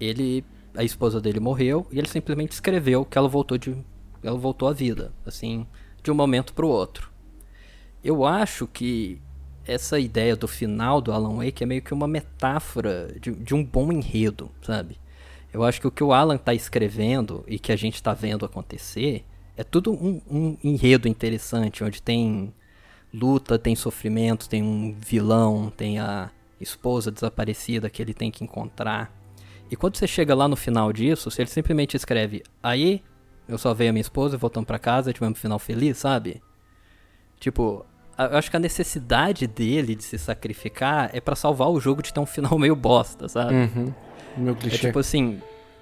[0.00, 0.44] ele
[0.76, 3.76] a esposa dele morreu e ele simplesmente escreveu que ela voltou de
[4.22, 5.66] ela voltou à vida, assim,
[6.02, 7.10] de um momento para o outro.
[8.02, 9.20] Eu acho que
[9.66, 13.62] essa ideia do final do Alan Wake é meio que uma metáfora de, de um
[13.62, 14.98] bom enredo, sabe?
[15.52, 18.44] Eu acho que o que o Alan está escrevendo e que a gente está vendo
[18.44, 19.24] acontecer
[19.56, 22.54] é tudo um, um enredo interessante, onde tem
[23.12, 26.30] luta, tem sofrimento, tem um vilão, tem a
[26.60, 29.12] esposa desaparecida que ele tem que encontrar.
[29.70, 33.02] E quando você chega lá no final disso, se ele simplesmente escreve, aí
[33.48, 36.42] eu só veio a minha esposa e voltamos para casa, tivemos um final feliz, sabe?
[37.40, 37.86] Tipo,
[38.18, 42.12] eu acho que a necessidade dele de se sacrificar é para salvar o jogo de
[42.12, 43.54] ter um final meio bosta, sabe?
[43.54, 43.94] Uhum.
[44.36, 44.76] Meu clichê.
[44.76, 45.40] É tipo assim,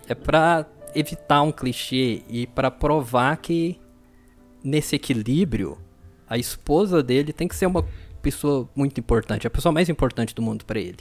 [0.09, 3.79] é pra evitar um clichê e para provar que
[4.63, 5.79] nesse equilíbrio
[6.29, 7.85] a esposa dele tem que ser uma
[8.23, 10.99] pessoa muito importante, a pessoa mais importante do mundo para ele.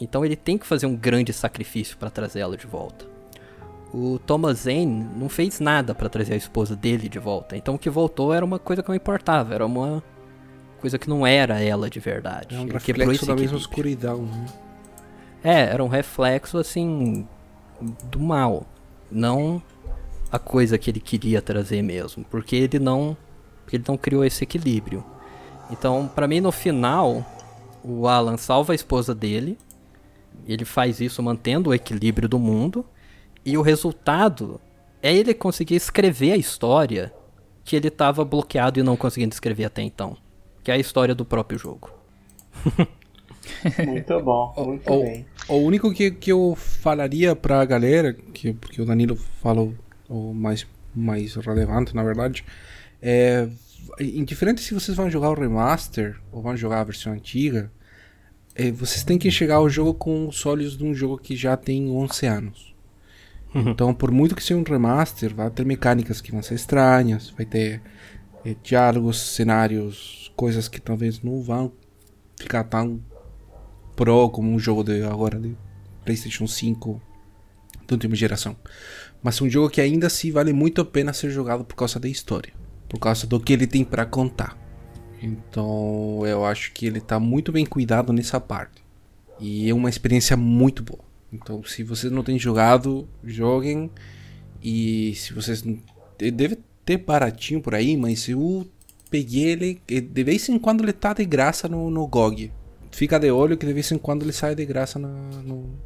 [0.00, 3.13] Então ele tem que fazer um grande sacrifício para trazer ela de volta.
[3.96, 7.56] O Thomas Zane não fez nada para trazer a esposa dele de volta.
[7.56, 10.02] Então o que voltou era uma coisa que não importava, era uma
[10.80, 12.56] coisa que não era ela de verdade.
[12.56, 14.22] É um ele reflexo da mesma escuridão.
[14.22, 14.46] Né?
[15.44, 17.24] É, era um reflexo assim
[18.10, 18.66] do mal,
[19.08, 19.62] não
[20.32, 23.16] a coisa que ele queria trazer mesmo, porque ele não
[23.72, 25.04] ele não criou esse equilíbrio.
[25.70, 27.24] Então, para mim no final,
[27.84, 29.56] o Alan salva a esposa dele.
[30.48, 32.84] Ele faz isso mantendo o equilíbrio do mundo
[33.44, 34.60] e o resultado
[35.02, 37.12] é ele conseguir escrever a história
[37.64, 40.16] que ele estava bloqueado e não conseguindo escrever até então,
[40.62, 41.90] que é a história do próprio jogo.
[43.86, 45.26] Muito bom, muito o, bem.
[45.48, 49.74] O único que, que eu falaria pra galera, que, porque o Danilo falou
[50.08, 52.44] o mais, mais relevante, na verdade,
[53.00, 53.48] é.
[54.00, 57.70] Indiferente se vocês vão jogar o remaster ou vão jogar a versão antiga,
[58.54, 61.54] é, vocês têm que chegar ao jogo com os olhos de um jogo que já
[61.54, 62.73] tem 11 anos.
[63.54, 63.70] Uhum.
[63.70, 67.46] Então, por muito que seja um remaster, vai ter mecânicas que vão ser estranhas, vai
[67.46, 67.80] ter
[68.44, 71.72] é, diálogos, cenários, coisas que talvez não vão
[72.36, 73.00] ficar tão
[73.96, 75.56] Pro como um jogo de agora de
[76.04, 77.00] PlayStation 5
[77.86, 78.56] da última geração.
[79.22, 82.08] Mas um jogo que ainda assim vale muito a pena ser jogado por causa da
[82.08, 82.52] história,
[82.88, 84.58] por causa do que ele tem para contar.
[85.22, 88.84] Então eu acho que ele tá muito bem cuidado nessa parte.
[89.38, 91.04] E é uma experiência muito boa.
[91.34, 93.90] Então se vocês não têm jogado, joguem.
[94.62, 95.62] E se vocês.
[96.16, 98.66] Deve ter baratinho por aí, mas eu
[99.10, 99.82] peguei ele.
[99.86, 102.52] De vez em quando ele tá de graça no, no GOG
[102.94, 105.08] fica de olho que de vez em quando ele sai de graça no,
[105.42, 105.78] no,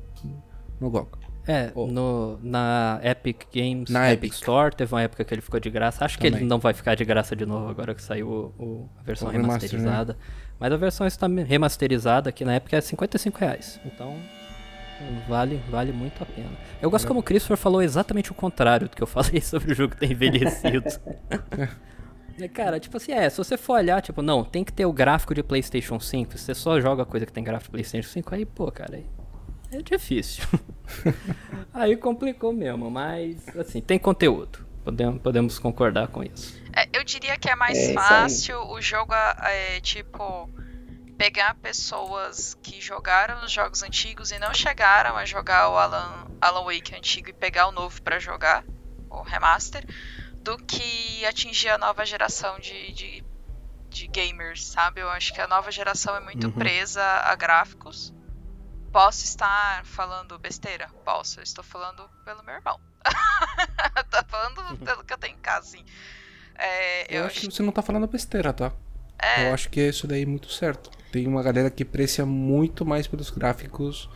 [0.81, 1.09] no GOG.
[1.47, 1.87] É, oh.
[1.87, 4.25] no, na Epic Games na Epic.
[4.25, 4.33] Epic.
[4.35, 6.05] Store teve uma época que ele ficou de graça.
[6.05, 6.33] Acho Também.
[6.33, 9.03] que ele não vai ficar de graça de novo agora que saiu o, o, a
[9.03, 10.13] versão o remasterizada.
[10.13, 10.19] né?
[10.61, 13.81] Mas a versão está remasterizada aqui na época é 55 reais.
[13.87, 14.15] Então
[15.29, 16.51] vale, vale muito a pena.
[16.81, 17.09] Eu gosto é.
[17.09, 20.11] como o Christopher falou exatamente o contrário do que eu falei sobre o jogo ter
[20.11, 20.85] envelhecido.
[22.55, 25.35] Cara, tipo assim, é, se você for olhar, tipo, não, tem que ter o gráfico
[25.35, 28.71] de PlayStation 5, você só joga coisa que tem gráfico de PlayStation 5, aí, pô,
[28.71, 29.07] cara, aí
[29.71, 30.45] é difícil.
[31.75, 34.67] aí complicou mesmo, mas, assim, tem conteúdo.
[34.85, 36.63] Podemos, podemos concordar com isso.
[36.75, 40.49] É, eu diria que é mais é fácil o jogo, é, tipo,
[41.19, 46.65] pegar pessoas que jogaram os jogos antigos e não chegaram a jogar o Alan, Alan
[46.65, 48.65] Wake antigo e pegar o novo para jogar,
[49.11, 49.85] o remaster
[50.37, 53.25] do que atingir a nova geração de, de,
[53.91, 55.01] de, gamers, sabe?
[55.01, 56.53] Eu acho que a nova geração é muito uhum.
[56.53, 58.15] presa a gráficos.
[58.93, 60.89] Posso estar falando besteira?
[61.05, 62.81] Posso, eu estou falando pelo meu irmão.
[64.09, 65.85] tô falando pelo que eu tenho em casa, assim.
[66.55, 68.73] É, eu, eu, acho que você não tá falando besteira, tá?
[69.21, 69.49] É...
[69.49, 70.98] Eu acho que isso daí é muito certo.
[71.11, 74.09] Tem uma galera que aprecia muito mais pelos gráficos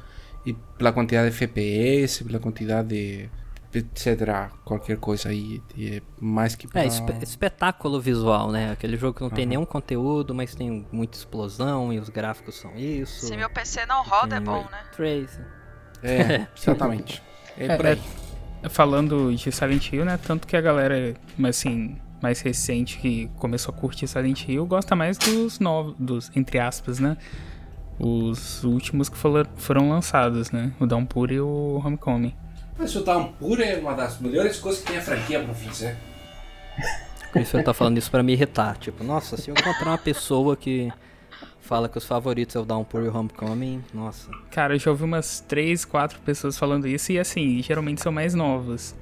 [0.44, 3.30] e pela quantidade de FPS, pela quantidade de
[3.74, 4.50] etc.
[4.64, 5.62] Qualquer coisa aí.
[5.78, 6.82] É mais que pra...
[6.82, 8.72] É, esp espetáculo visual, né?
[8.72, 9.34] Aquele jogo que não uhum.
[9.34, 13.26] tem nenhum conteúdo, mas tem muita explosão e os gráficos são isso.
[13.26, 14.84] Se meu PC não roda, é bom, né?
[14.94, 15.40] Trace.
[16.04, 17.22] É, exatamente.
[17.56, 17.98] É, é,
[18.64, 20.18] é, falando de Silent Hill, né?
[20.20, 21.14] Tanto que a galera,
[21.44, 26.58] assim, mais recente que começou a curtir Silent Hill gosta mais dos novos, dos, entre
[26.58, 27.16] aspas, né?
[27.98, 30.72] Os últimos que foram lançados, né?
[30.80, 32.34] O Downpour e o Homecoming.
[32.78, 35.96] Mas o Downpour é uma das melhores coisas que tem a franquia pra fazer.
[37.28, 38.76] O Christopher tá falando isso pra me irritar.
[38.78, 40.90] Tipo, nossa, se eu encontrar uma pessoa que
[41.60, 44.30] fala que os favoritos é o Downpour e o Homecoming, nossa.
[44.50, 48.34] Cara, eu já ouvi umas 3, 4 pessoas falando isso e assim, geralmente são mais
[48.34, 48.94] novos.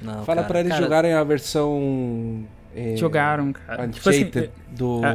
[0.00, 0.82] Não, Fala cara, pra eles cara...
[0.82, 2.46] jogarem a versão.
[2.74, 3.88] É, Jogaram, cara.
[3.88, 4.30] Tipo assim,
[4.70, 5.04] do.
[5.04, 5.14] É...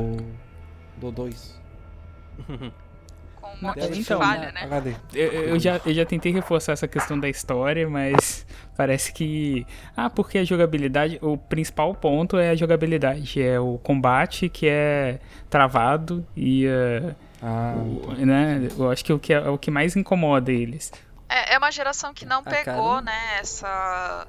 [0.97, 1.61] Do 2.
[2.49, 2.71] um
[3.61, 4.67] monte de então, falha, né?
[5.13, 8.45] Eu, eu, já, eu já tentei reforçar essa questão da história, mas
[8.75, 9.65] parece que.
[9.95, 11.19] Ah, porque a jogabilidade.
[11.21, 13.41] O principal ponto é a jogabilidade.
[13.41, 15.19] É o combate que é
[15.49, 16.65] travado e.
[16.67, 20.51] Uh, ah, o, né, eu acho que o que é, é o que mais incomoda
[20.51, 20.91] eles.
[21.29, 23.01] É, é uma geração que não ah, pegou, cara.
[23.01, 24.27] né, essa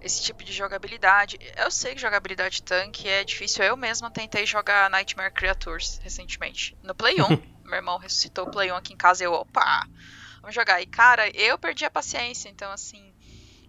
[0.00, 1.38] esse tipo de jogabilidade.
[1.56, 3.64] Eu sei que jogabilidade tanque é difícil.
[3.64, 6.76] Eu mesma tentei jogar Nightmare Creatures recentemente.
[6.82, 7.28] No Play 1.
[7.64, 9.86] Meu irmão ressuscitou o Play 1 aqui em casa e eu, opa,
[10.40, 10.80] vamos jogar.
[10.80, 12.48] E cara, eu perdi a paciência.
[12.48, 13.12] Então, assim,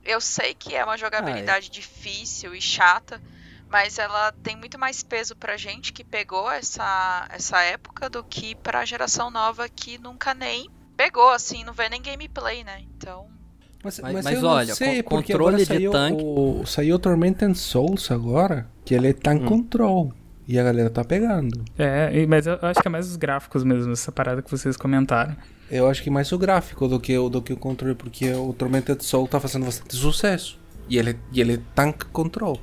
[0.03, 1.73] eu sei que é uma jogabilidade ah, é.
[1.73, 3.21] difícil e chata.
[3.69, 8.53] Mas ela tem muito mais peso pra gente que pegou essa, essa época do que
[8.53, 12.81] pra geração nova que nunca nem pegou, assim, não vê nem gameplay, né?
[12.81, 13.40] Então.
[13.83, 16.23] Mas, mas, mas, mas olha, sei, controle de tanque.
[16.23, 19.45] O, saiu o Tormented Souls agora, que ele tá em hum.
[19.45, 20.13] control.
[20.47, 21.63] E a galera tá pegando.
[21.77, 25.35] É, mas eu acho que é mais os gráficos mesmo, essa parada que vocês comentaram.
[25.69, 29.03] Eu acho que mais o gráfico do que, do que o controle, porque o Tormented
[29.03, 30.59] Soul tá fazendo bastante sucesso.
[30.89, 32.59] E ele, e ele tank control.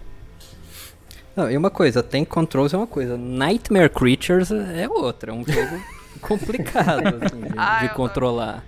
[1.38, 5.44] Não, e uma coisa, Tank Controls é uma coisa, Nightmare Creatures é outra, é um
[5.46, 5.80] jogo
[6.20, 8.64] complicado assim, de, ah, de controlar.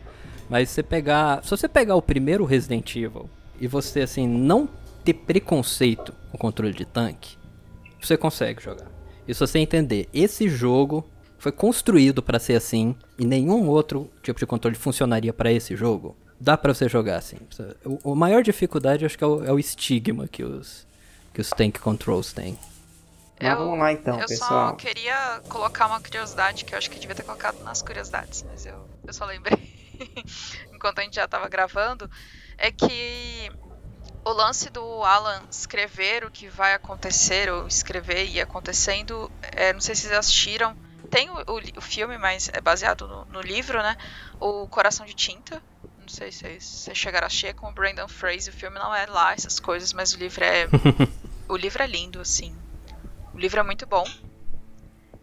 [0.51, 1.43] Mas você pegar.
[1.45, 4.69] Se você pegar o primeiro Resident Evil e você assim não
[5.05, 7.39] ter preconceito com controle de tanque,
[8.03, 8.91] você consegue jogar.
[9.29, 11.07] E se você entender, esse jogo
[11.39, 16.17] foi construído para ser assim e nenhum outro tipo de controle funcionaria para esse jogo,
[16.39, 17.37] dá para você jogar assim.
[18.03, 20.85] O, a maior dificuldade acho que é o, é o estigma que os
[21.33, 22.59] que os tank controls têm.
[23.39, 24.65] Eu, vamos lá então, eu pessoal.
[24.65, 28.45] Eu só queria colocar uma curiosidade que eu acho que devia ter colocado nas curiosidades,
[28.51, 28.75] mas eu,
[29.07, 29.80] eu só lembrei.
[30.73, 32.11] enquanto a gente já estava gravando,
[32.57, 33.51] é que
[34.25, 39.81] o lance do Alan escrever o que vai acontecer, ou escrever e acontecendo, é, não
[39.81, 40.77] sei se vocês assistiram,
[41.11, 43.97] tem o, o, o filme, mas é baseado no, no, livro, né?
[44.39, 45.61] O Coração de Tinta.
[45.99, 48.55] Não sei se vocês chegaram a assistir com o Brandon Fraser.
[48.55, 50.69] O filme não é lá, essas coisas, mas o livro é.
[51.49, 52.57] o livro é lindo, assim.
[53.35, 54.07] O livro é muito bom.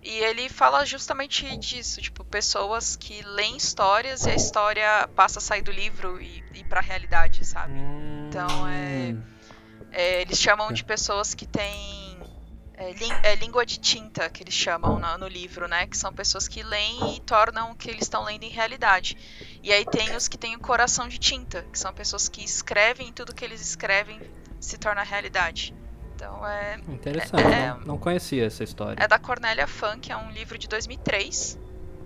[0.07, 5.41] E ele fala justamente disso, tipo, pessoas que leem histórias e a história passa a
[5.41, 7.73] sair do livro e ir pra realidade, sabe?
[8.29, 9.13] Então é,
[9.91, 12.17] é Eles chamam de pessoas que têm.
[12.75, 15.85] É, é, língua de tinta, que eles chamam no, no, livro, né?
[15.87, 19.17] Que são pessoas que leem e tornam o que eles estão lendo em realidade.
[19.61, 23.09] E aí tem os que têm o coração de tinta, que são pessoas que escrevem
[23.09, 24.21] e tudo que eles escrevem
[24.61, 25.75] se torna realidade.
[26.17, 26.79] Então é.
[26.89, 27.43] Interessante.
[27.43, 29.01] É, não, não conhecia essa história.
[29.01, 31.59] É da Cornélia Funk, é um livro de 2003.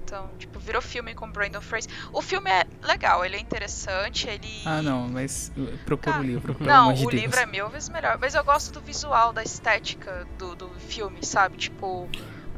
[0.04, 1.90] Então, tipo, virou filme com Brandon Fraser.
[2.12, 4.62] O filme é legal, ele é interessante, ele...
[4.66, 5.50] Ah, não, mas
[5.86, 8.18] procura o livro, Não, o de livro é mil vezes melhor.
[8.20, 11.56] Mas eu gosto do visual, da estética do, do filme, sabe?
[11.56, 12.10] Tipo,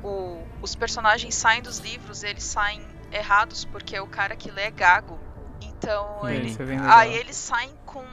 [0.03, 2.81] o, os personagens saem dos livros, eles saem
[3.11, 5.19] errados porque o cara que lê é gago.
[5.61, 6.57] Então, é, ele...
[6.59, 8.03] É aí eles saem com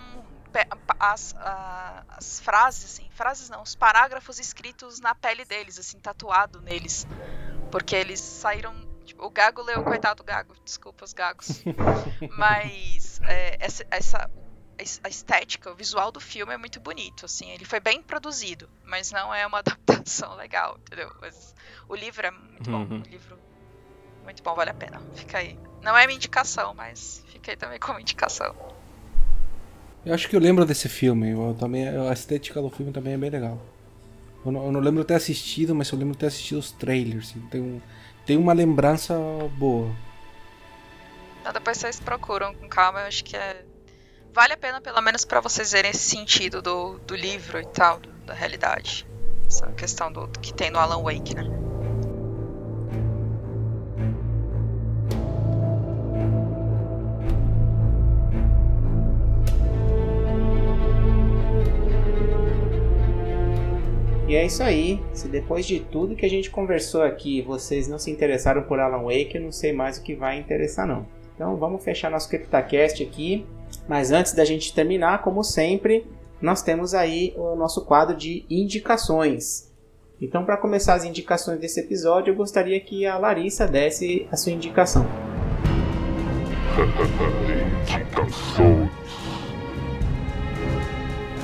[0.98, 1.34] as,
[2.08, 7.06] as frases, assim, frases não, os parágrafos escritos na pele deles, assim, tatuado neles.
[7.70, 8.88] Porque eles saíram.
[9.04, 11.62] Tipo, o Gago leu, coitado do Gago, desculpa os Gagos.
[12.36, 14.30] Mas é, essa, essa
[15.04, 19.12] a estética, o visual do filme é muito bonito, assim, ele foi bem produzido, mas
[19.12, 21.14] não é uma adaptação legal, entendeu?
[21.20, 21.54] Mas
[21.86, 22.86] o livro é muito uhum.
[22.86, 23.38] bom, o livro
[24.22, 25.00] muito bom, vale a pena.
[25.14, 25.58] Fica aí.
[25.82, 28.54] Não é minha indicação, mas fica aí também como indicação.
[30.04, 31.30] Eu acho que eu lembro desse filme.
[31.30, 33.60] Eu, também, a estética do filme também é bem legal.
[34.44, 37.30] Eu não, eu não lembro ter assistido, mas eu lembro ter assistido os trailers.
[37.30, 37.82] Assim, tem,
[38.24, 39.14] tem uma lembrança
[39.58, 39.94] boa.
[41.44, 43.64] Ah, depois vocês procuram com calma, eu acho que é.
[44.32, 47.98] Vale a pena, pelo menos, para vocês verem esse sentido do, do livro e tal,
[47.98, 49.06] do, da realidade.
[49.46, 51.42] Essa questão do, do que tem no Alan Wake, né?
[64.30, 65.02] E é isso aí.
[65.12, 69.02] Se depois de tudo que a gente conversou aqui, vocês não se interessaram por Alan
[69.02, 71.04] Wake, eu não sei mais o que vai interessar não.
[71.34, 73.44] Então vamos fechar nosso CryptaCast aqui.
[73.88, 76.06] Mas antes da gente terminar, como sempre,
[76.40, 79.68] nós temos aí o nosso quadro de indicações.
[80.20, 84.52] Então, para começar as indicações desse episódio, eu gostaria que a Larissa desse a sua
[84.52, 85.04] indicação.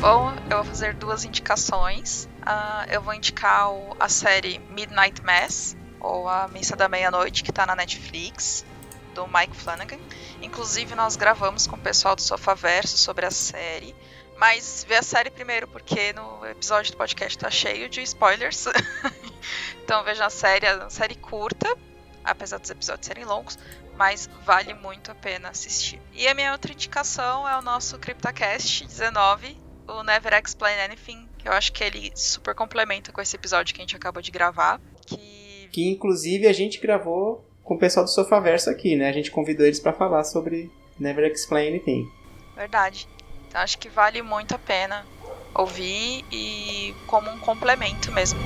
[0.00, 2.28] Bom, eu vou fazer duas indicações.
[2.46, 7.50] Uh, eu vou indicar o, a série Midnight Mass, ou A Missa da Meia-Noite, que
[7.50, 8.64] está na Netflix,
[9.14, 9.98] do Mike Flanagan.
[10.40, 13.96] Inclusive, nós gravamos com o pessoal do Sofaverso sobre a série.
[14.36, 18.66] Mas vê a série primeiro, porque no episódio do podcast tá cheio de spoilers.
[19.82, 21.74] então veja a série, é uma série curta,
[22.22, 23.58] apesar dos episódios serem longos,
[23.96, 26.00] mas vale muito a pena assistir.
[26.12, 29.58] E a minha outra indicação é o nosso CryptaCast 19,
[29.88, 33.84] o Never Explain Anything, eu acho que ele super complementa com esse episódio que a
[33.84, 34.80] gente acabou de gravar.
[35.06, 39.08] Que, que inclusive a gente gravou com o pessoal do Sofaverso aqui, né?
[39.08, 42.04] A gente convidou eles para falar sobre Never Explain Anything.
[42.56, 43.08] Verdade.
[43.46, 45.06] Então acho que vale muito a pena
[45.54, 48.40] ouvir e como um complemento mesmo.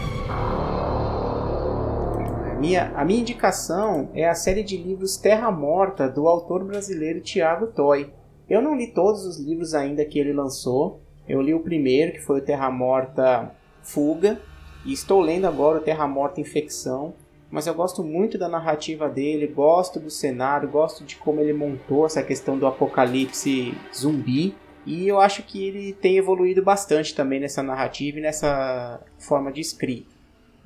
[2.59, 7.69] Minha, a minha indicação é a série de livros Terra Morta do autor brasileiro Tiago
[7.69, 8.13] Toy.
[8.47, 11.03] Eu não li todos os livros ainda que ele lançou.
[11.31, 14.41] Eu li o primeiro, que foi o Terra Morta Fuga,
[14.85, 17.15] e estou lendo agora o Terra Morta Infecção.
[17.49, 22.05] Mas eu gosto muito da narrativa dele, gosto do cenário, gosto de como ele montou
[22.05, 24.57] essa questão do apocalipse zumbi.
[24.85, 29.61] E eu acho que ele tem evoluído bastante também nessa narrativa e nessa forma de
[29.61, 30.13] escrita.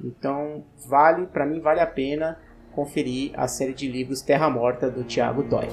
[0.03, 2.39] Então, vale, para mim vale a pena
[2.73, 5.69] conferir a série de livros Terra Morta do Thiago Toy.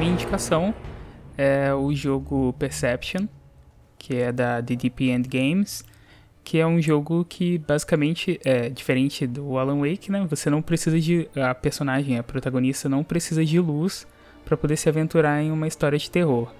[0.00, 0.74] Minha indicação
[1.36, 3.28] é o jogo Perception,
[3.98, 5.84] que é da DDP End Games
[6.42, 10.26] que é um jogo que basicamente é diferente do Alan Wake, né?
[10.28, 14.06] Você não precisa de a personagem, a protagonista não precisa de luz
[14.44, 16.50] para poder se aventurar em uma história de terror.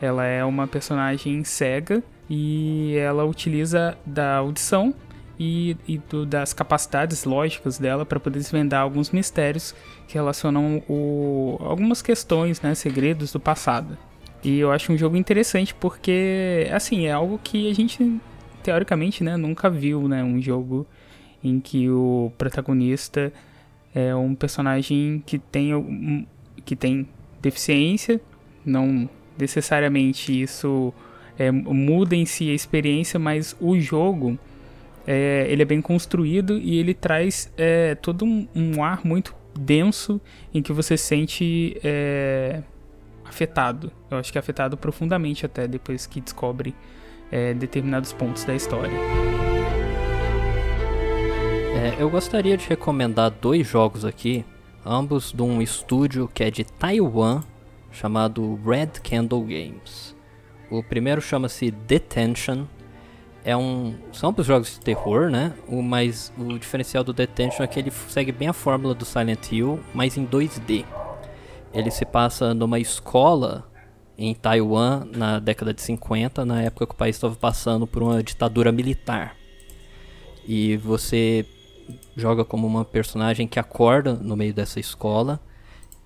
[0.00, 4.94] Ela é uma personagem cega e ela utiliza da audição
[5.38, 9.74] e, e do, das capacidades lógicas dela para poder desvendar alguns mistérios
[10.06, 13.96] que relacionam o, algumas questões, né, segredos do passado.
[14.42, 18.20] E eu acho um jogo interessante porque, assim, é algo que a gente
[18.62, 20.86] teoricamente, né, nunca viu, né, um jogo
[21.42, 23.32] em que o protagonista
[23.94, 26.26] é um personagem que tem
[26.64, 27.06] que tem
[27.42, 28.20] deficiência,
[28.64, 29.08] não
[29.38, 30.94] necessariamente isso
[31.38, 34.38] é, muda em si a experiência, mas o jogo
[35.06, 40.20] é, ele é bem construído e ele traz é, todo um, um, ar muito denso
[40.52, 42.62] em que você sente é,
[43.24, 43.92] afetado.
[44.10, 46.74] Eu acho que é afetado profundamente até depois que descobre
[47.30, 48.96] é, determinados pontos da história.
[51.76, 54.44] É, eu gostaria de recomendar dois jogos aqui,
[54.86, 57.42] ambos de um estúdio que é de Taiwan,
[57.92, 60.14] chamado Red Candle Games.
[60.70, 62.64] O primeiro chama-se Detention.
[63.44, 65.52] É um, são ambos jogos de terror, né?
[65.68, 69.52] O, mas o diferencial do Detention é que ele segue bem a fórmula do Silent
[69.52, 70.84] Hill, mas em 2D.
[71.72, 73.70] Ele se passa numa escola
[74.16, 78.22] em Taiwan na década de 50, na época que o país estava passando por uma
[78.22, 79.36] ditadura militar.
[80.46, 81.44] E você
[82.16, 85.40] joga como uma personagem que acorda no meio dessa escola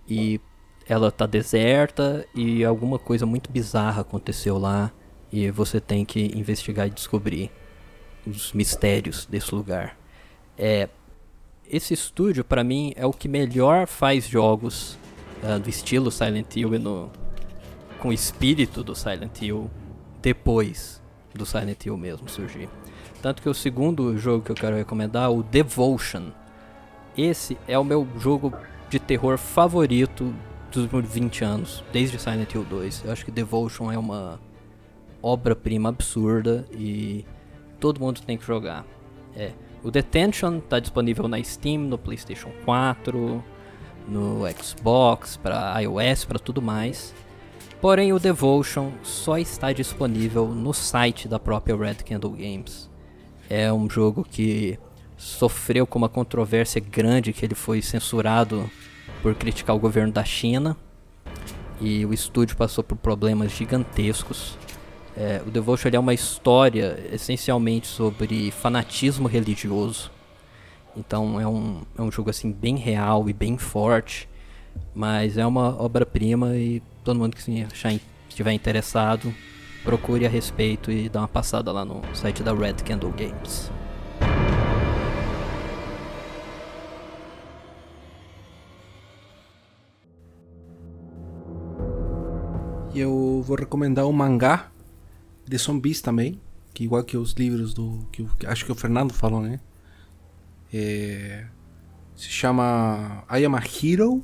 [0.09, 0.41] e
[0.89, 4.91] ela tá deserta e alguma coisa muito bizarra aconteceu lá
[5.33, 7.51] e você tem que investigar e descobrir
[8.27, 9.97] os mistérios desse lugar.
[10.57, 10.89] É
[11.71, 14.99] esse estúdio para mim é o que melhor faz jogos
[15.43, 17.11] uh, do estilo Silent Hill e no
[17.99, 19.71] com o espírito do Silent Hill
[20.23, 21.03] depois
[21.35, 22.69] do Silent Hill mesmo surgir.
[23.21, 26.31] Tanto que o segundo jogo que eu quero recomendar, o Devotion.
[27.17, 28.53] Esse é o meu jogo
[28.89, 30.33] de terror favorito
[30.71, 33.05] dos últimos 20 anos, desde Silent Hill 2.
[33.05, 34.39] Eu acho que Devotion é uma
[35.23, 37.25] obra-prima absurda e
[37.81, 38.85] todo mundo tem que jogar.
[39.37, 39.53] É.
[39.83, 43.43] O Detention está disponível na Steam, no PlayStation 4,
[44.09, 47.15] no Xbox, para iOS, para tudo mais.
[47.81, 52.91] Porém, o Devotion só está disponível no site da própria Red Candle Games.
[53.49, 54.79] É um jogo que
[55.17, 58.69] sofreu com uma controvérsia grande que ele foi censurado
[59.23, 60.77] por criticar o governo da China
[61.81, 64.59] e o estúdio passou por problemas gigantescos.
[65.21, 70.13] É, o Devotion é uma história essencialmente sobre fanatismo religioso.
[70.97, 74.29] Então é um, é um jogo assim bem real e bem forte,
[74.95, 77.67] mas é uma obra-prima e todo mundo que se
[78.29, 79.35] estiver interessado,
[79.83, 83.73] procure a respeito e dá uma passada lá no site da Red Candle Games.
[92.95, 94.71] E eu vou recomendar um mangá
[95.49, 96.41] de zumbis também,
[96.75, 99.61] que igual que os livros do que acho que o Fernando falou, né?
[100.73, 101.47] É,
[102.15, 104.23] se chama I Am a Hero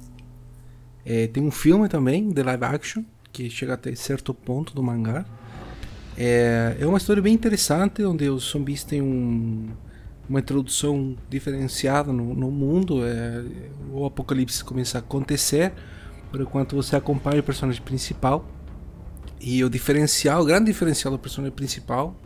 [1.04, 5.24] é, tem um filme também, de live action, que chega até certo ponto do mangá.
[6.16, 9.68] É, é uma história bem interessante, onde os zumbis têm um,
[10.28, 13.04] uma introdução diferenciada no, no mundo.
[13.04, 13.44] É,
[13.92, 15.72] o apocalipse começa a acontecer,
[16.30, 18.48] por enquanto você acompanha o personagem principal.
[19.40, 22.16] E o diferencial, o grande diferencial do personagem principal,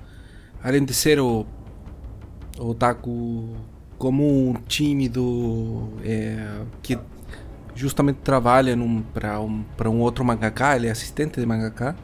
[0.63, 1.47] além de ser o,
[2.59, 3.57] o Taku
[3.99, 6.99] como um tímido, é, que
[7.75, 8.77] justamente trabalha
[9.13, 11.97] para um, um outro mangaka, ele é assistente de mangaka.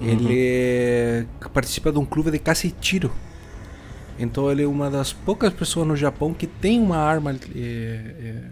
[0.00, 0.08] Uhum.
[0.08, 3.12] Ele participa de um clube de caça e tiro.
[4.18, 8.42] Então ele é uma das poucas pessoas no Japão que tem uma arma é, é,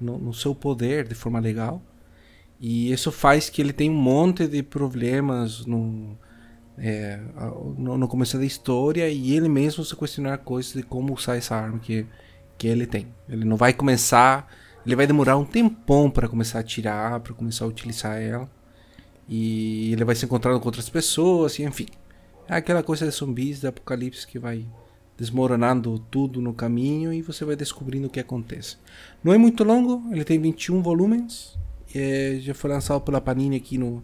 [0.00, 1.82] no, no, seu poder de forma legal.
[2.60, 6.16] E isso faz que ele tenha um monte de problemas no,
[6.78, 7.20] é,
[7.76, 11.54] no, no, começo da história e ele mesmo se questionar coisas de como usar essa
[11.54, 12.06] arma que,
[12.56, 13.08] que ele tem.
[13.28, 14.50] Ele não vai começar,
[14.84, 18.50] ele vai demorar um tempão para começar a atirar, para começar a utilizar ela.
[19.28, 21.86] E ele vai se encontrando com outras pessoas, e enfim.
[22.48, 24.64] É aquela coisa de zumbis, de apocalipse que vai
[25.18, 28.76] desmoronando tudo no caminho e você vai descobrindo o que acontece.
[29.24, 31.58] Não é muito longo, ele tem 21 volumes.
[31.94, 34.02] É, já foi lançado pela Panini aqui no,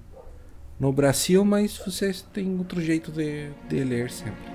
[0.78, 4.52] no Brasil, mas vocês têm outro jeito de, de ler sempre.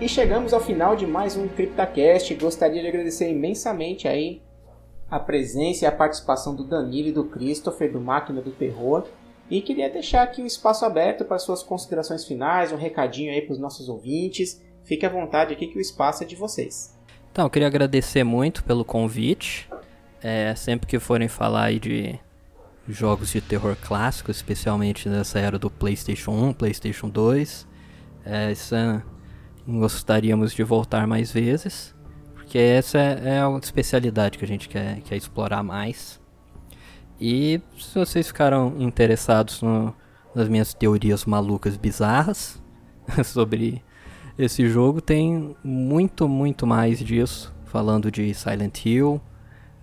[0.00, 2.34] E chegamos ao final de mais um CryptaCast.
[2.34, 4.42] Gostaria de agradecer imensamente aí
[5.10, 9.06] a presença e a participação do Danilo e do Christopher, do Máquina do Terror.
[9.48, 13.52] E queria deixar aqui o espaço aberto para suas considerações finais, um recadinho aí para
[13.52, 14.62] os nossos ouvintes.
[14.84, 16.94] Fique à vontade aqui que o espaço é de vocês.
[17.32, 19.68] Então, eu queria agradecer muito pelo convite.
[20.22, 22.18] É, sempre que forem falar aí de
[22.88, 27.66] jogos de terror clássicos, especialmente nessa era do PlayStation 1, PlayStation 2,
[28.24, 29.02] é, essa,
[29.66, 31.94] gostaríamos de voltar mais vezes.
[32.34, 36.20] Porque essa é, é a especialidade que a gente quer, quer explorar mais.
[37.20, 39.94] E se vocês ficaram interessados no,
[40.34, 42.62] nas minhas teorias malucas bizarras
[43.24, 43.83] sobre
[44.38, 47.54] esse jogo, tem muito, muito mais disso.
[47.66, 49.20] Falando de Silent Hill,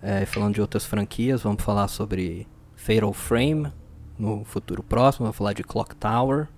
[0.02, 3.72] é, falando de outras franquias, vamos falar sobre Fatal Frame
[4.18, 6.48] no futuro próximo, vamos falar de Clock Tower.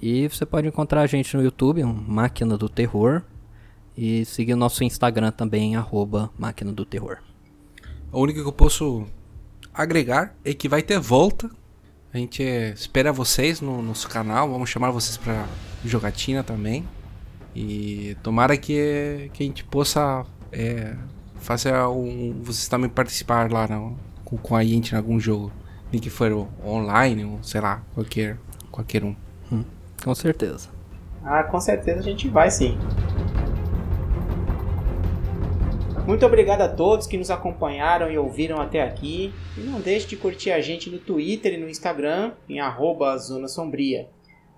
[0.00, 3.22] E você pode encontrar a gente no YouTube, Máquina do Terror.
[3.96, 7.18] E seguir o nosso Instagram também, arroba Máquina do Terror.
[8.12, 9.06] A única que eu posso
[9.72, 11.50] agregar é que vai ter volta.
[12.12, 14.50] A gente espera vocês no nosso canal.
[14.50, 15.46] Vamos chamar vocês para
[15.84, 16.84] jogatina também.
[17.54, 20.94] E tomara que, que a gente possa é,
[21.36, 22.40] fazer um.
[22.42, 25.52] Vocês também participar lá no, com, com a gente em algum jogo.
[25.92, 28.36] Nem que for online, ou sei lá, qualquer,
[28.70, 29.14] qualquer um.
[29.52, 29.64] Hum,
[30.02, 30.68] com certeza.
[31.24, 32.76] Ah, com certeza a gente vai sim.
[36.06, 39.32] Muito obrigado a todos que nos acompanharam e ouviram até aqui.
[39.56, 43.48] E não deixe de curtir a gente no Twitter e no Instagram, em arroba Zona
[43.48, 44.08] Sombria.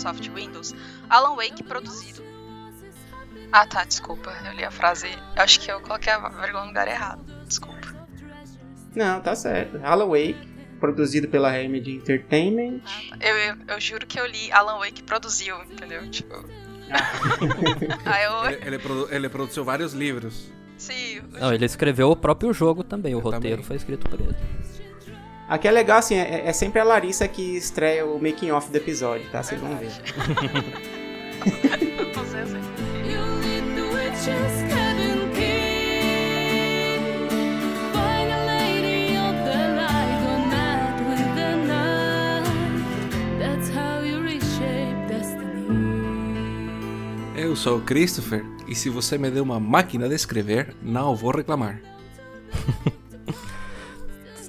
[0.01, 0.75] Microsoft Windows,
[1.09, 2.23] Alan Wake produzido.
[3.51, 5.07] Ah tá, desculpa, eu li a frase.
[5.35, 7.23] Eu acho que eu coloquei a vírgula no lugar errado.
[7.45, 8.07] Desculpa.
[8.95, 9.79] Não, tá certo.
[9.83, 10.47] Alan Wake,
[10.79, 12.81] produzido pela Remedy Entertainment.
[13.19, 16.09] Eu, eu, eu juro que eu li Alan Wake produziu, entendeu?
[16.09, 16.33] Tipo.
[18.05, 18.45] ah, eu...
[18.51, 20.49] ele, ele, produ ele, produziu vários livros.
[20.77, 21.21] Sim.
[21.31, 23.13] Não, ele escreveu o próprio jogo também.
[23.13, 23.63] O eu roteiro também.
[23.65, 24.35] foi escrito por ele.
[25.51, 28.77] Aqui é legal, assim, é, é sempre a Larissa que estreia o making off do
[28.77, 29.43] episódio, tá?
[29.43, 29.91] Vocês vão ver.
[47.35, 51.31] Eu sou o Christopher e se você me deu uma máquina de escrever, não vou
[51.31, 51.81] reclamar.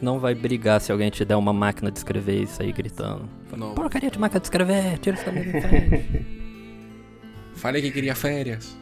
[0.02, 3.28] não vai brigar se alguém te der uma máquina de escrever e sair gritando.
[3.56, 3.74] Não.
[3.74, 6.26] Porcaria de máquina de escrever, tira isso da minha frente.
[7.54, 8.76] Falei que queria férias.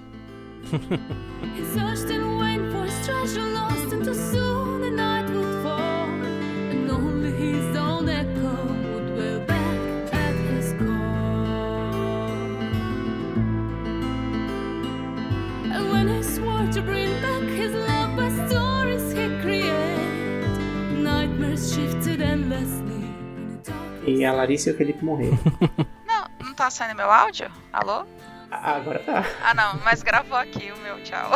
[24.16, 25.38] E a Larissa e o Felipe morreram.
[26.04, 27.50] não, não tá saindo meu áudio?
[27.72, 28.04] Alô?
[28.50, 29.24] Agora tá.
[29.44, 31.30] Ah, não, mas gravou aqui o meu tchau.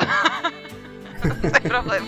[1.53, 2.07] tem problema.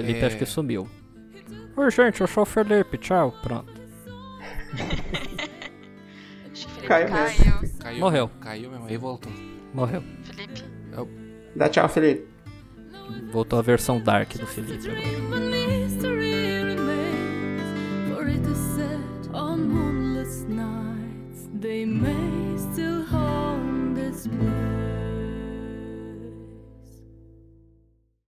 [0.00, 0.26] Felipe É.
[0.26, 0.88] acho que sumiu.
[1.76, 2.98] Oi, gente, eu sou o Felipe.
[2.98, 3.34] Tchau.
[3.42, 3.72] Pronto.
[6.52, 7.60] Acho que Felipe Caiu caiu.
[7.62, 7.78] mesmo.
[7.78, 8.30] Caiu, Morreu.
[8.40, 9.32] Caiu mesmo, aí voltou.
[9.74, 10.02] Morreu.
[10.24, 10.64] Felipe.
[11.56, 12.28] Dá tchau, Felipe.
[13.32, 16.10] Voltou a versão Dark do Felipe agora.
[21.60, 24.79] They may still haunt this place.